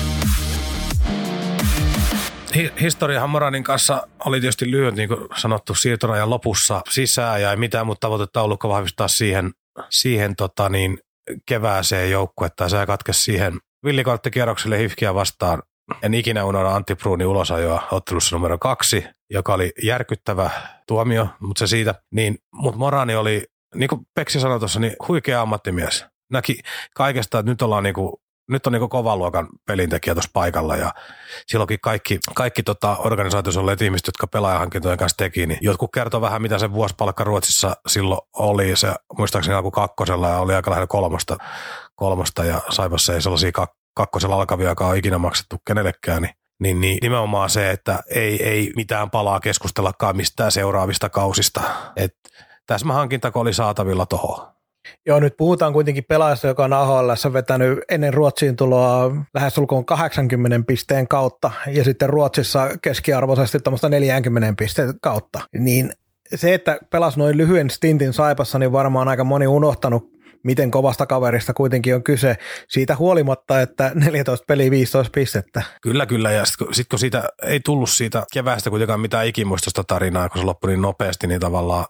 [2.80, 7.86] historiahan Moranin kanssa oli tietysti lyhyt, niin kuin sanottu, siirtorajan lopussa sisään ja ei mitään,
[7.86, 9.50] mutta tavoitetaulukko vahvistaa siihen,
[9.90, 10.98] siihen tota niin,
[11.48, 15.62] kevääseen joukkuetta ja se katkesi siihen villikorttikierrokselle Hifkiä vastaan.
[16.02, 20.50] En ikinä unohda Antti Pruunin ulosajoa ottelussa numero kaksi, joka oli järkyttävä
[20.88, 21.94] tuomio, mutta se siitä.
[22.14, 23.44] Niin, mutta Morani oli,
[23.74, 26.06] niin kuin Peksi sanoi tuossa, niin huikea ammattimies.
[26.32, 26.60] Näki
[26.94, 28.12] kaikesta, että nyt ollaan niin kuin
[28.48, 30.94] nyt on niin kovan luokan pelintekijä tuossa paikalla ja
[31.46, 36.42] silloinkin kaikki, kaikki tota organisaatiossa olleet ihmiset, jotka pelaajahankintojen kanssa teki, niin jotkut kertoo vähän,
[36.42, 38.76] mitä se vuosipalkka Ruotsissa silloin oli.
[38.76, 41.36] Se muistaakseni alkoi kakkosella ja oli aika lähellä kolmosta,
[41.94, 46.80] kolmosta ja Saipassa ei sellaisia kak- kakkosella alkavia, joka on ikinä maksettu kenellekään, niin niin,
[46.80, 51.62] niin nimenomaan se, että ei, ei mitään palaa keskustellakaan mistään seuraavista kausista.
[51.96, 52.14] Et
[52.66, 54.53] täsmähankinta, oli saatavilla tuohon
[55.06, 60.66] Joo, nyt puhutaan kuitenkin pelaajasta, joka on AHL vetänyt ennen Ruotsiin tuloa lähes ulkoon 80
[60.66, 65.40] pisteen kautta ja sitten Ruotsissa keskiarvoisesti tuommoista 40 pisteen kautta.
[65.58, 65.92] Niin
[66.34, 70.10] se, että pelasi noin lyhyen stintin Saipassa, niin varmaan aika moni unohtanut,
[70.42, 72.36] miten kovasta kaverista kuitenkin on kyse
[72.68, 75.62] siitä huolimatta, että 14 peli 15 pistettä.
[75.82, 76.32] Kyllä, kyllä.
[76.32, 80.44] Ja sitten sit kun siitä ei tullut siitä keväästä kuitenkaan mitään ikimuistosta tarinaa, kun se
[80.44, 81.84] loppui niin nopeasti, niin tavallaan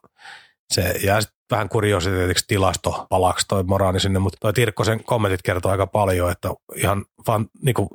[0.73, 1.21] se jää
[1.51, 7.05] vähän kuriositeetiksi tilastopalaksi toi Moraani sinne, mutta toi Tirkkosen kommentit kertoo aika paljon, että ihan
[7.27, 7.89] vaan niin kuin,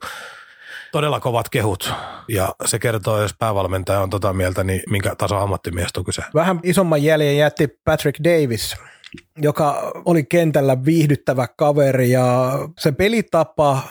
[0.91, 1.93] todella kovat kehut.
[2.27, 6.21] Ja se kertoo, jos päävalmentaja on tota mieltä, niin minkä taso ammattimies on kyse.
[6.33, 8.75] Vähän isomman jäljen jätti Patrick Davis,
[9.37, 13.81] joka oli kentällä viihdyttävä kaveri ja se pelitapa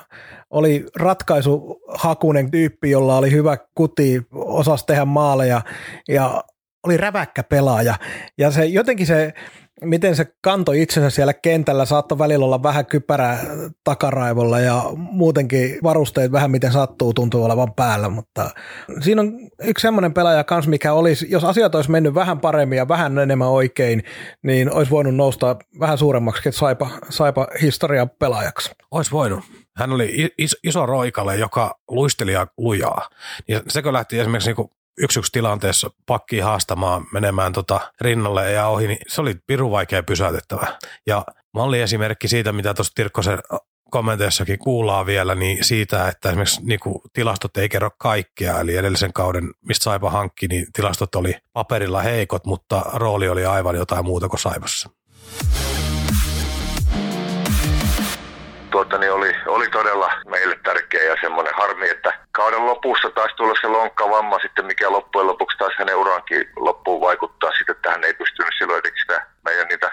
[0.50, 5.60] oli ratkaisuhakunen tyyppi, jolla oli hyvä kuti, osasi tehdä maaleja
[6.08, 6.44] ja
[6.86, 7.94] oli räväkkä pelaaja.
[8.38, 9.32] Ja se jotenkin se,
[9.84, 13.38] miten se kantoi itsensä siellä kentällä, saattoi välillä olla vähän kypärä
[13.84, 18.50] takaraivolla ja muutenkin varusteet vähän miten sattuu tuntuu olevan päällä, mutta
[19.00, 22.88] siinä on yksi semmoinen pelaaja kans, mikä olisi, jos asiat olisi mennyt vähän paremmin ja
[22.88, 24.02] vähän enemmän oikein,
[24.42, 28.70] niin olisi voinut nousta vähän suuremmaksi saipa, saipa historia pelaajaksi.
[28.90, 29.44] Olisi voinut.
[29.76, 30.28] Hän oli
[30.64, 33.08] iso roikale, joka luisteli ja lujaa.
[33.48, 38.86] Ja sekö lähti esimerkiksi niin yksi yksi tilanteessa pakki haastamaan menemään tota rinnalle ja ohi,
[38.86, 40.78] niin se oli pirun vaikea pysäytettävä.
[41.06, 41.24] Ja
[41.54, 43.38] malliesimerkki siitä, mitä tuossa Tirkkosen
[43.90, 49.12] kommenteissakin kuullaan vielä, niin siitä, että esimerkiksi niin kuin tilastot ei kerro kaikkea, eli edellisen
[49.12, 54.28] kauden, mistä Saipa hankki, niin tilastot oli paperilla heikot, mutta rooli oli aivan jotain muuta
[54.28, 54.90] kuin Saipassa.
[58.70, 63.54] Tuota, niin oli, oli todella meille tärkeä ja semmoinen harmi, että kauden lopussa taisi tulla
[63.60, 68.14] se lonkkavamma sitten, mikä loppujen lopuksi taas hänen urankin loppuun vaikuttaa sitten, että hän ei
[68.14, 69.92] pystynyt silloin sitä meidän niitä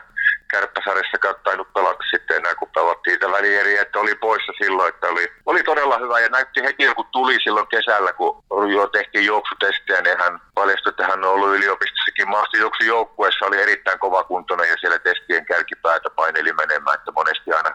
[0.55, 5.25] kärppäsarjassa tainnut pelata sitten enää, kun pelattiin niitä välieriä, että oli poissa silloin, että oli,
[5.45, 6.19] oli todella hyvä.
[6.19, 8.43] Ja näytti heti, kun tuli silloin kesällä, kun
[8.75, 14.23] jo tehtiin juoksutestejä, niin hän paljastui, että hän on ollut yliopistossakin maastojuoksujoukkueessa, oli erittäin kova
[14.23, 17.71] kuntoinen ja siellä testien kärkipäätä paineli menemään, että monesti aina,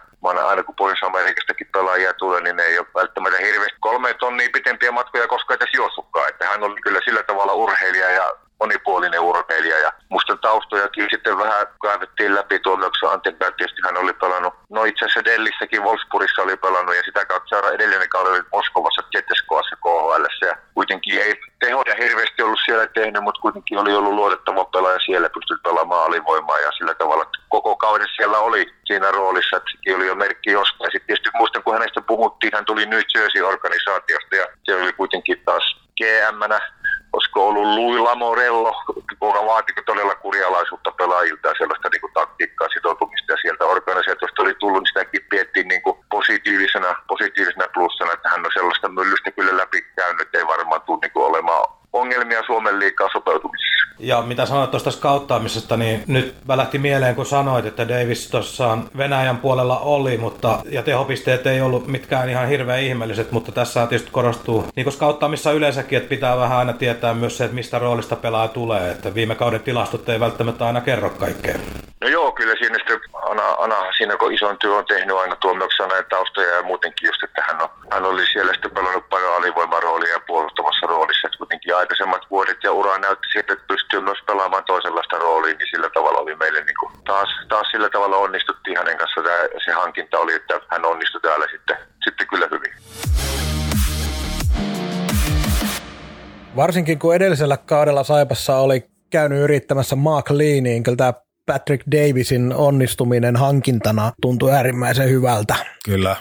[0.49, 5.27] aina kun Pohjois-Amerikastakin pelaajia tulee, niin ne ei ole välttämättä hirveästi kolme tonnia pitempiä matkoja
[5.27, 10.37] koska edes juossutkaan, että hän oli kyllä sillä tavalla urheilija ja monipuolinen urheilija ja musta
[10.37, 15.83] taustojakin sitten vähän kaivettiin läpi tuomioksi Antenberg, tietysti hän oli pelannut, no itse asiassa Dellissäkin
[15.83, 21.21] Wolfsburgissa oli pelannut ja sitä kautta seura edellinen kausi oli Moskovassa Tieteskoassa KHL ja kuitenkin
[21.21, 24.99] ei tehoja hirveästi ollut siellä tehnyt, mutta kuitenkin oli ollut luotettava pelaaja.
[24.99, 29.95] Siellä, pystyi pelaamaan alivoimaa ja sillä tavalla koko kauden siellä oli siinä roolissa, että sekin
[29.95, 30.91] oli jo merkki jostain.
[30.91, 35.75] Sitten tietysti muistan, kun hänestä puhuttiin, hän tuli New Jersey-organisaatiosta ja se oli kuitenkin taas
[35.97, 36.59] GM-nä
[37.13, 38.73] olisiko ollut Louis Lamorello,
[39.21, 44.53] joka vaati todella kurjalaisuutta pelaajilta ja sellaista niin kuin, taktiikkaa sitoutumista ja sieltä organisaatiosta oli
[44.59, 49.57] tullut, niin sitäkin piettiin niin kuin, positiivisena, positiivisena plussana, että hän on sellaista myllystä kyllä
[49.57, 53.81] läpi käynyt, että ei varmaan tule niin kuin, olemaan ongelmia Suomen liikaa sopeutumisessa.
[54.11, 59.37] Ja mitä sanoit tuosta skauttaamisesta, niin nyt välähti mieleen, kun sanoit, että Davis tuossa Venäjän
[59.37, 64.65] puolella oli, mutta ja tehopisteet ei ollut mitkään ihan hirveän ihmeelliset, mutta tässä tietysti korostuu,
[64.75, 68.47] niin kuin skauttaamissa yleensäkin, että pitää vähän aina tietää myös se, että mistä roolista pelaa
[68.47, 71.55] tulee, että viime kauden tilastot ei välttämättä aina kerro kaikkea.
[72.01, 75.95] No joo, kyllä siinä sitten Ana, Ana siinä kun ison työ on tehnyt aina tuomioksena
[75.95, 80.13] ja taustoja ja muutenkin just, että hän, on, hän oli siellä sitten pelannut paljon alivoimaroolia
[80.13, 83.65] ja puolustavassa roolissa, että kuitenkin aikaisemmat vuodet ja ura näytti siitä, että
[84.01, 87.89] pystyy myös pelaamaan toisenlaista roolia, niin sillä tavalla oli meille niin kuin, taas, taas sillä
[87.89, 89.21] tavalla onnistuttiin hänen kanssa.
[89.23, 92.73] Tämä, se hankinta oli, että hän onnistui täällä sitten, sitten kyllä hyvin.
[96.55, 101.13] Varsinkin kun edellisellä kaudella Saipassa oli käynyt yrittämässä Mark Lee, niin kyllä tämä
[101.45, 105.55] Patrick Davisin onnistuminen hankintana tuntui äärimmäisen hyvältä.
[105.85, 106.15] Kyllä,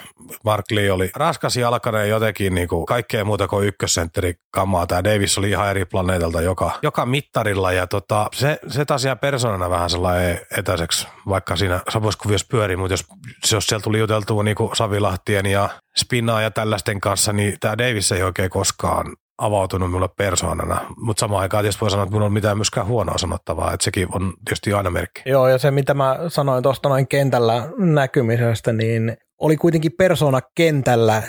[0.45, 4.87] Mark Lee oli raskas jalkainen jotenkin niin kuin kaikkea muuta kuin ykkössentteri kammaa.
[4.87, 9.17] Tämä Davis oli ihan eri planeetalta joka, joka mittarilla ja tota, se, se taas jää
[9.17, 13.05] persoonana vähän sellainen etäiseksi, vaikka siinä samoissa pyörii, mutta jos,
[13.53, 18.13] jos siellä tuli juteltua niin kuin Savilahtien ja Spinaa ja tällaisten kanssa, niin tämä Davis
[18.13, 22.33] ei oikein koskaan avautunut mulle persoonana, mutta samaan aikaan tietysti voi sanoa, että minulla on
[22.33, 25.23] mitään myöskään huonoa sanottavaa, että sekin on tietysti aina merkki.
[25.27, 31.23] Joo, ja se mitä mä sanoin tuosta noin kentällä näkymisestä, niin oli kuitenkin persona kentällä,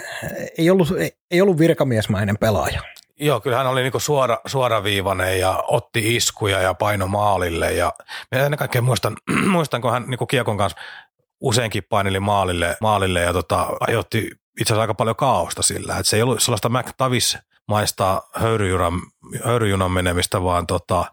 [0.57, 0.87] ei ollut,
[1.31, 2.81] ei ollut virkamiesmäinen pelaaja.
[3.19, 7.73] Joo, kyllä hän oli niinku suora, suoraviivainen ja otti iskuja ja paino maalille.
[7.73, 7.93] Ja
[8.31, 9.17] ennen kaikkea muistan,
[9.51, 10.77] muistan kun hän niinku kiekon kanssa
[11.41, 14.17] useinkin paineli maalille, maalille ja tota, ajoitti
[14.59, 15.97] itse asiassa aika paljon kaaosta sillä.
[15.97, 17.37] Et se ei ollut sellaista McTavis
[17.71, 19.01] maistaa höyryjunan,
[19.45, 21.05] höyryjunan menemistä, vaan tota,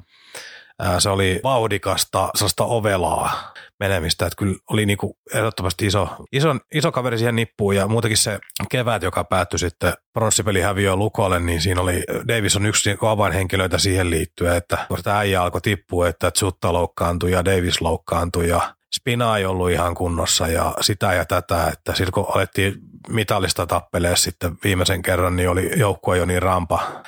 [0.79, 6.93] ää, se oli vauhdikasta, sellaista ovelaa menemistä, että kyllä oli niinku ehdottomasti iso, iso, iso
[6.93, 8.39] kaveri siihen nippuun ja muutenkin se
[8.71, 14.11] kevät, joka päättyi sitten pronssipeli häviöä Lukolle, niin siinä oli Davis on yksi avainhenkilöitä siihen
[14.11, 19.45] liittyen, että sitä äijä alkoi tippua, että Zutta loukkaantui ja Davis loukkaantui ja Spina ei
[19.45, 22.75] ollut ihan kunnossa ja sitä ja tätä, että silloin kun alettiin
[23.09, 27.03] mitallista tappelee sitten viimeisen kerran, niin oli joukkue jo niin rampa,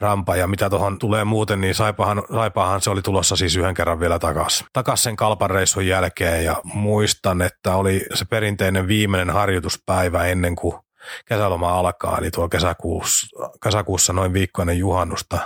[0.00, 4.00] rampa ja mitä tuohon tulee muuten, niin Saipahan, Saipahan se oli tulossa siis yhden kerran
[4.00, 4.66] vielä takaisin.
[4.72, 10.74] Takas sen kalpan reissun jälkeen ja muistan, että oli se perinteinen viimeinen harjoituspäivä ennen kuin
[11.24, 13.26] kesäloma alkaa, eli tuolla kesäkuussa,
[13.62, 15.38] kesäkuussa noin viikko ennen juhannusta.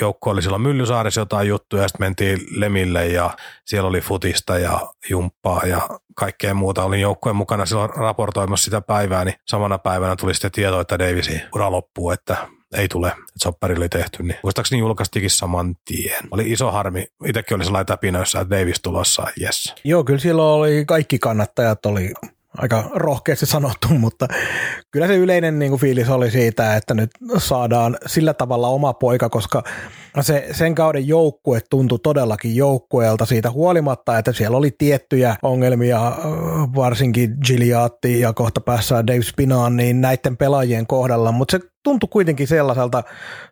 [0.00, 3.30] Joukko oli silloin Myllysaarissa jotain juttuja, ja sitten mentiin Lemille ja
[3.64, 4.80] siellä oli futista ja
[5.10, 6.84] jumppaa ja kaikkea muuta.
[6.84, 11.42] Olin joukkojen mukana silloin raportoimassa sitä päivää, niin samana päivänä tuli sitten tieto, että Davisin
[11.54, 12.36] ura loppuu, että
[12.76, 16.24] ei tule, että soppari oli tehty, niin muistaakseni julkaistikin saman tien.
[16.30, 19.74] Oli iso harmi, itsekin oli sellainen täpinöissä, että Davis tulossa, yes.
[19.84, 22.12] Joo, kyllä silloin oli kaikki kannattajat oli
[22.58, 24.28] aika rohkeasti sanottu, mutta
[24.90, 29.28] kyllä se yleinen niin kuin fiilis oli siitä, että nyt saadaan sillä tavalla oma poika,
[29.28, 29.62] koska
[30.20, 36.12] se, sen kauden joukkue tuntui todellakin joukkueelta siitä huolimatta, että siellä oli tiettyjä ongelmia,
[36.74, 42.48] varsinkin Giliatti ja kohta päässään Dave Spinaan, niin näiden pelaajien kohdalla, mutta se tuntui kuitenkin
[42.48, 43.02] sellaiselta,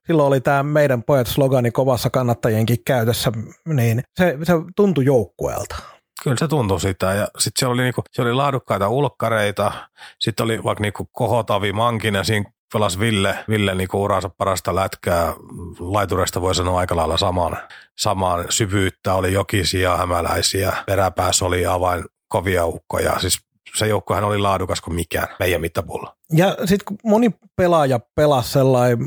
[0.07, 3.33] silloin oli tämä meidän pojat slogani kovassa kannattajienkin käytössä,
[3.66, 5.95] niin se, se tuntui joukkueelta.
[6.22, 7.14] Kyllä se tuntui sitä.
[7.14, 9.72] Ja sitten siellä oli, niinku, siellä oli laadukkaita ulkkareita,
[10.18, 15.34] sitten oli vaikka niinku Kohotavi Mankinen, siinä pelasi Ville, Ville niinku uransa parasta lätkää,
[15.78, 17.59] laitureista voi sanoa aika lailla samaan,
[17.98, 23.38] samaan syvyyttä, oli jokisia, hämäläisiä, peräpäässä oli avain kovia ukkoja, siis
[23.77, 26.16] se joukkohan oli laadukas kuin mikään meidän mittapulla.
[26.32, 28.98] Ja sitten kun moni pelaaja pelasi sellainen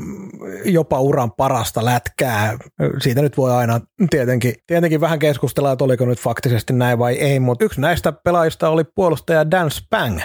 [0.64, 2.58] jopa uran parasta lätkää,
[3.02, 3.80] siitä nyt voi aina
[4.10, 8.68] tietenkin, tietenkin vähän keskustella, että oliko nyt faktisesti näin vai ei, mutta yksi näistä pelaajista
[8.68, 10.20] oli puolustaja Dan Spang.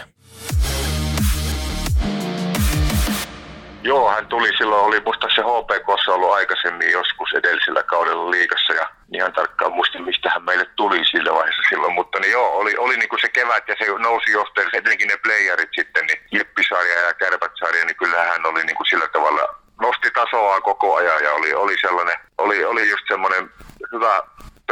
[3.85, 8.89] Joo, hän tuli silloin, oli musta se HPKssa ollut aikaisemmin joskus edellisellä kaudella liikassa ja
[9.13, 12.97] ihan tarkkaan muistin, mistä hän meille tuli sillä vaiheessa silloin, mutta niin joo, oli, oli
[12.97, 17.13] niin kuin se kevät ja se nousi johteelle, etenkin ne playerit sitten, niin Jippisarja ja
[17.13, 21.53] Kärpätsarja, niin kyllä hän oli niin kuin sillä tavalla, nosti tasoa koko ajan ja oli,
[21.53, 23.49] oli sellainen, oli, oli just semmoinen
[23.91, 24.23] hyvä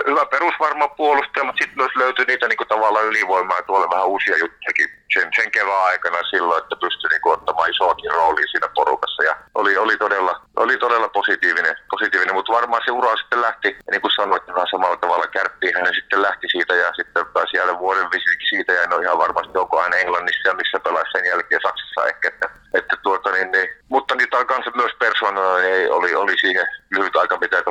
[0.08, 4.08] hyvä perusvarma puolustaja, mutta sitten myös löytyi niitä niin kuin, tavallaan ylivoimaa ja tuolla vähän
[4.08, 4.74] uusia juttuja
[5.14, 9.24] sen, sen kevään aikana silloin, että pystyi niin kuin, ottamaan isoakin roolia siinä porukassa.
[9.24, 14.02] Ja oli, oli, todella, oli todella positiivinen, positiivinen, mutta varmaan se ura sitten lähti, niin
[14.02, 18.12] kuin sanoit, vähän samalla tavalla kärppiin hänen sitten lähti siitä ja sitten pääsi jäädä vuoden
[18.12, 18.74] visikin siitä.
[18.74, 22.28] Ja en ole ihan varmasti onko hän Englannissa ja missä pelasi sen jälkeen Saksassa ehkä,
[22.28, 26.68] että, että tuota, niin, niin, mutta niitä on kanssa myös persoonana, niin oli, oli siihen
[26.92, 27.64] lyhyt aika, mitä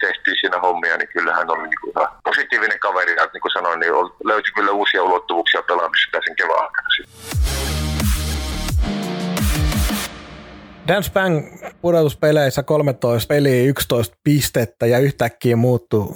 [0.00, 1.94] tehtiin siinä hommia, niin kyllähän oli niin kuin
[2.28, 3.92] positiivinen kaveri, ja niin kuin sanoin, niin
[4.24, 6.88] löytyi kyllä uusia ulottuvuuksia pelaamisesta sen kevään aikana.
[10.88, 11.46] Dan Spang
[11.80, 16.06] pudotuspeleissä 13 peliä, 11 pistettä ja yhtäkkiä muuttui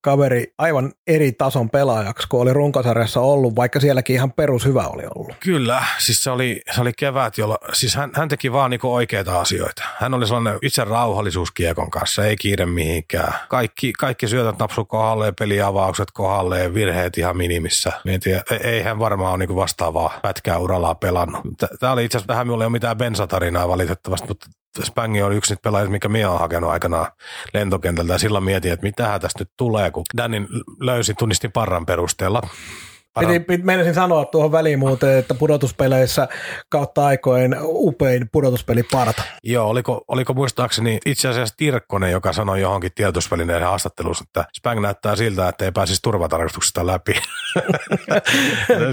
[0.00, 5.02] kaveri aivan eri tason pelaajaksi kuin oli runkosarjassa ollut, vaikka sielläkin ihan perus hyvä oli
[5.14, 5.36] ollut.
[5.40, 9.40] Kyllä, siis se oli, se oli kevät, jolla, siis hän, hän teki vaan niinku oikeita
[9.40, 9.82] asioita.
[9.96, 13.34] Hän oli sellainen itse rauhallisuus kiekon kanssa, ei kiire mihinkään.
[13.48, 17.92] Kaikki, kaikki syötät napsu kohdalle, peliavaukset kohdalle, virheet ihan minimissä.
[18.04, 21.42] Mietin, e, ei hän varmaan ole niinku vastaavaa pätkää urallaan pelannut.
[21.80, 24.46] Tämä oli itse asiassa, tähän minulla ei ole mitään bensatarinaa valitettavasti, mutta
[24.84, 27.06] Spangi on yksi niitä pelaajia, mikä minä olen hakenut aikanaan
[27.54, 30.48] lentokentältä ja silloin mietin, että mitä tästä nyt tulee, kun Danin
[30.80, 32.42] löysi tunnistin parran perusteella.
[33.20, 36.28] Piti, piti, menisin sanoa tuohon väliin muuten, että pudotuspeleissä
[36.68, 39.22] kautta aikojen upein pudotuspeli parta.
[39.42, 45.16] Joo, oliko, oliko muistaakseni itse asiassa Tirkkonen, joka sanoi johonkin tiedotusvälineen haastattelussa, että Spang näyttää
[45.16, 47.12] siltä, että ei pääsisi turvatarkastuksesta läpi.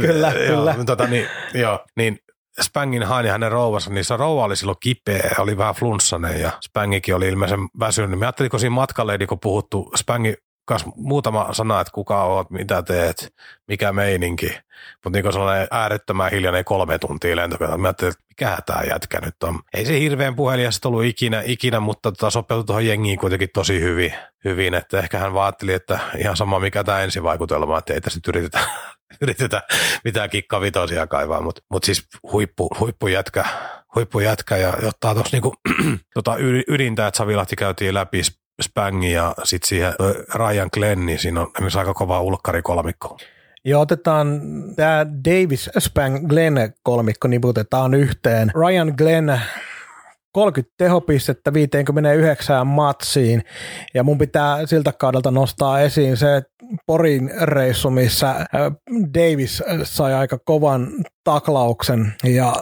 [0.01, 0.75] kyllä, joo, kyllä.
[0.85, 2.19] Tota, niin, joo, niin
[2.61, 6.51] Spangin hain ja hänen rouvansa, niin se rouva oli silloin kipeä, oli vähän flunssainen ja
[6.61, 8.19] Spangikin oli ilmeisen väsynyt.
[8.19, 12.83] Mä ajattelin, kun siinä matkalle, kun puhuttu Spangi kas muutama sana, että kuka oot, mitä
[12.83, 13.33] teet,
[13.67, 14.57] mikä meininki.
[15.03, 17.77] Mutta niin sellainen äärettömän hiljainen kolme tuntia lentokentällä.
[17.77, 19.59] Mä ajattelin, että mikä tämä jätkä nyt on.
[19.73, 24.13] Ei se hirveän puhelijasta ollut ikinä, ikinä mutta tota, sopeutui tuohon jengiin kuitenkin tosi hyvin,
[24.45, 24.73] hyvin.
[24.73, 28.59] Että ehkä hän vaatteli, että ihan sama mikä tämä ensivaikutelma, että ei tässä nyt yritetä,
[29.21, 29.63] yritetä
[30.03, 31.41] mitään kikkavitosia kaivaa.
[31.41, 33.45] Mutta mut siis huippu, huippujätkä,
[33.95, 35.53] huippujätkä ja ottaa tuossa niinku,
[36.13, 36.35] tota
[36.67, 38.21] ydintä, että Savilahti käytiin läpi
[38.61, 39.93] Spangi ja sitten siihen
[40.35, 43.17] Ryan Glenn, niin siinä on esimerkiksi aika kova ulkkari kolmikko.
[43.75, 44.41] Otetaan
[44.75, 48.51] tämä Davis Spang Glenn kolmikko niputetaan yhteen.
[48.55, 49.39] Ryan Glenn
[50.35, 53.43] 30 tehopistettä 59 matsiin,
[53.93, 56.41] ja mun pitää siltä kaudelta nostaa esiin se
[56.85, 58.45] Porin reissu, missä
[59.13, 60.87] Davis sai aika kovan
[61.23, 62.53] taklauksen, ja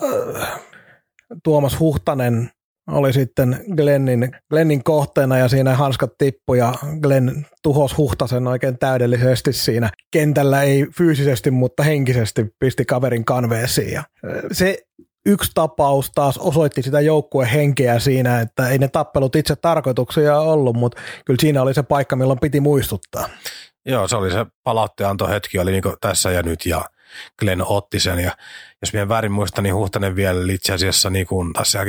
[1.44, 2.50] Tuomas Huhtanen
[2.88, 9.54] oli sitten Glennin, Glennin kohteena ja siinä hanskat tippu ja Glenn tuhos Huhtasen oikein täydellisesti
[9.54, 9.90] siinä.
[10.12, 13.94] Kentällä ei fyysisesti, mutta henkisesti pisti kaverin kanveesiin.
[13.94, 14.04] Ja
[14.52, 14.78] se
[15.26, 20.76] yksi tapaus taas osoitti sitä joukkueen henkeä siinä, että ei ne tappelut itse tarkoituksia ollut,
[20.76, 23.30] mutta kyllä siinä oli se paikka, milloin piti muistuttaa.
[23.86, 24.46] Joo, se oli se
[25.30, 26.86] hetki, oli niin tässä ja nyt ja
[27.40, 28.20] Glenn otti sen.
[28.20, 28.32] Ja
[28.82, 31.80] jos minä väärin muista, niin Huhtanen vielä itse asiassa niin kuin tässä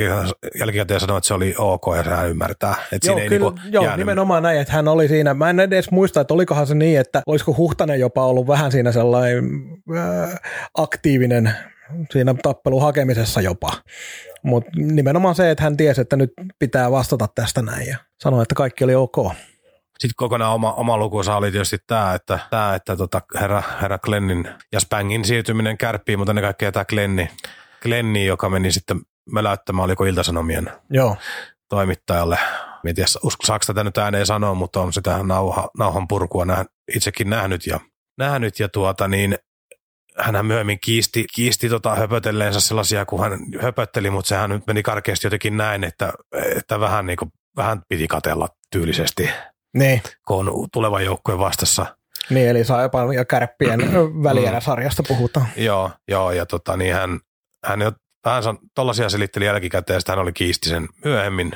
[0.59, 2.75] jälkikäteen sanoi, että se oli ok ja hän ymmärtää.
[2.91, 3.97] Että joo, siinä kyllä, ei niin joo jäänyt.
[3.97, 5.33] nimenomaan näin, että hän oli siinä.
[5.33, 8.91] Mä en edes muista, että olikohan se niin, että olisiko Huhtanen jopa ollut vähän siinä
[8.91, 9.43] sellainen
[9.97, 10.39] äh,
[10.73, 11.55] aktiivinen
[12.11, 13.71] siinä tappelun hakemisessa jopa.
[14.43, 18.55] Mutta nimenomaan se, että hän tiesi, että nyt pitää vastata tästä näin ja sanoi, että
[18.55, 19.17] kaikki oli ok.
[19.99, 24.47] Sitten kokonaan oma, oma lukunsa oli tietysti tämä, että, tämä, että tota, herra, herra Glennin
[24.71, 27.29] ja Spangin siirtyminen kärppiin, mutta ne kaikkea tämä Glenni,
[27.81, 29.01] Glenni, joka meni sitten
[29.31, 31.17] möläyttämään, oliko Iltasanomien Joo.
[31.69, 32.39] toimittajalle.
[32.87, 33.07] En tiedä,
[33.45, 37.79] saako tätä nyt ääneen sanoa, mutta on sitä nauha, nauhan purkua näh, itsekin nähnyt ja,
[38.17, 39.37] nähnyt ja tuota niin,
[40.17, 45.27] hän myöhemmin kiisti, kiisti tota höpötelleensä sellaisia, kun hän höpötteli, mutta sehän nyt meni karkeasti
[45.27, 46.13] jotenkin näin, että,
[46.55, 49.29] että vähän, niin kuin, vähän piti katella tyylisesti
[49.75, 50.01] niin.
[50.27, 51.85] kun on tulevan joukkueen vastassa.
[52.29, 53.79] Niin, eli Saipan ja Kärppien
[54.59, 55.47] sarjasta puhutaan.
[55.55, 57.19] Joo, joo ja tota, niin hän,
[57.65, 57.91] hän jo
[58.25, 58.43] vähän
[58.75, 61.51] tollaisia selitteli jälkikäteen, että hän oli kiisti sen myöhemmin,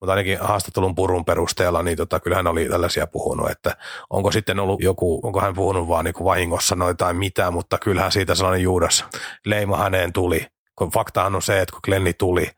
[0.00, 3.76] mutta ainakin haastattelun purun perusteella, niin tota, kyllä hän oli tällaisia puhunut, että
[4.10, 8.12] onko sitten ollut joku, onko hän puhunut vaan niin vahingossa noin tai mitä, mutta kyllähän
[8.12, 9.04] siitä sellainen Juudas
[9.44, 10.46] leima häneen tuli.
[10.76, 12.50] Kun faktahan on se, että kun Glenni tuli,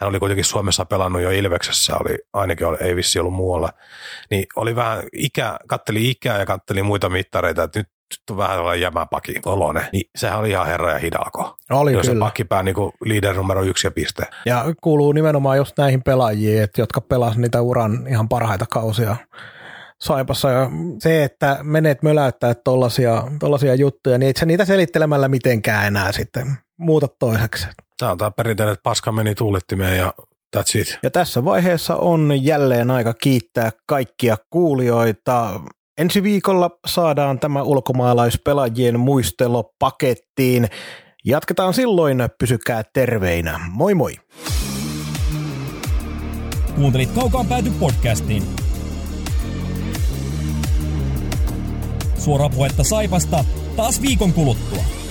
[0.00, 3.72] hän oli kuitenkin Suomessa pelannut jo Ilveksessä, oli, ainakin oli, ei vissi ollut muualla,
[4.30, 7.88] niin oli vähän ikä, katteli ikää ja katteli muita mittareita, että nyt
[8.30, 11.56] on vähän sellainen jämäpaki olone, niin sehän oli ihan herra ja hidalko.
[11.70, 12.14] Oli Jos kyllä.
[12.14, 14.22] se pakkipää niin kuin leader numero yksi ja piste.
[14.46, 19.16] Ja kuuluu nimenomaan just näihin pelaajiin, että jotka pelasivat niitä uran ihan parhaita kausia
[20.00, 20.50] Saipassa.
[20.50, 26.12] Ja se, että menet möläyttää tollasia, tollasia juttuja, niin et sä niitä selittelemällä mitenkään enää
[26.12, 26.46] sitten
[26.76, 27.66] muuta toiseksi.
[27.98, 30.14] Tämä on tämä perinteinen, että paska meni tuulittimeen ja
[30.56, 30.98] that's it.
[31.02, 35.60] Ja tässä vaiheessa on jälleen aika kiittää kaikkia kuulijoita.
[35.98, 40.66] Ensi viikolla saadaan tämä ulkomaalaispelaajien muistelo pakettiin.
[41.24, 43.60] Jatketaan silloin, pysykää terveinä.
[43.70, 44.12] Moi moi!
[46.74, 48.42] Kuuntelit Kaukaan pääty podcastiin.
[52.18, 53.44] Suoraa puhetta Saipasta
[53.76, 55.03] taas viikon kuluttua.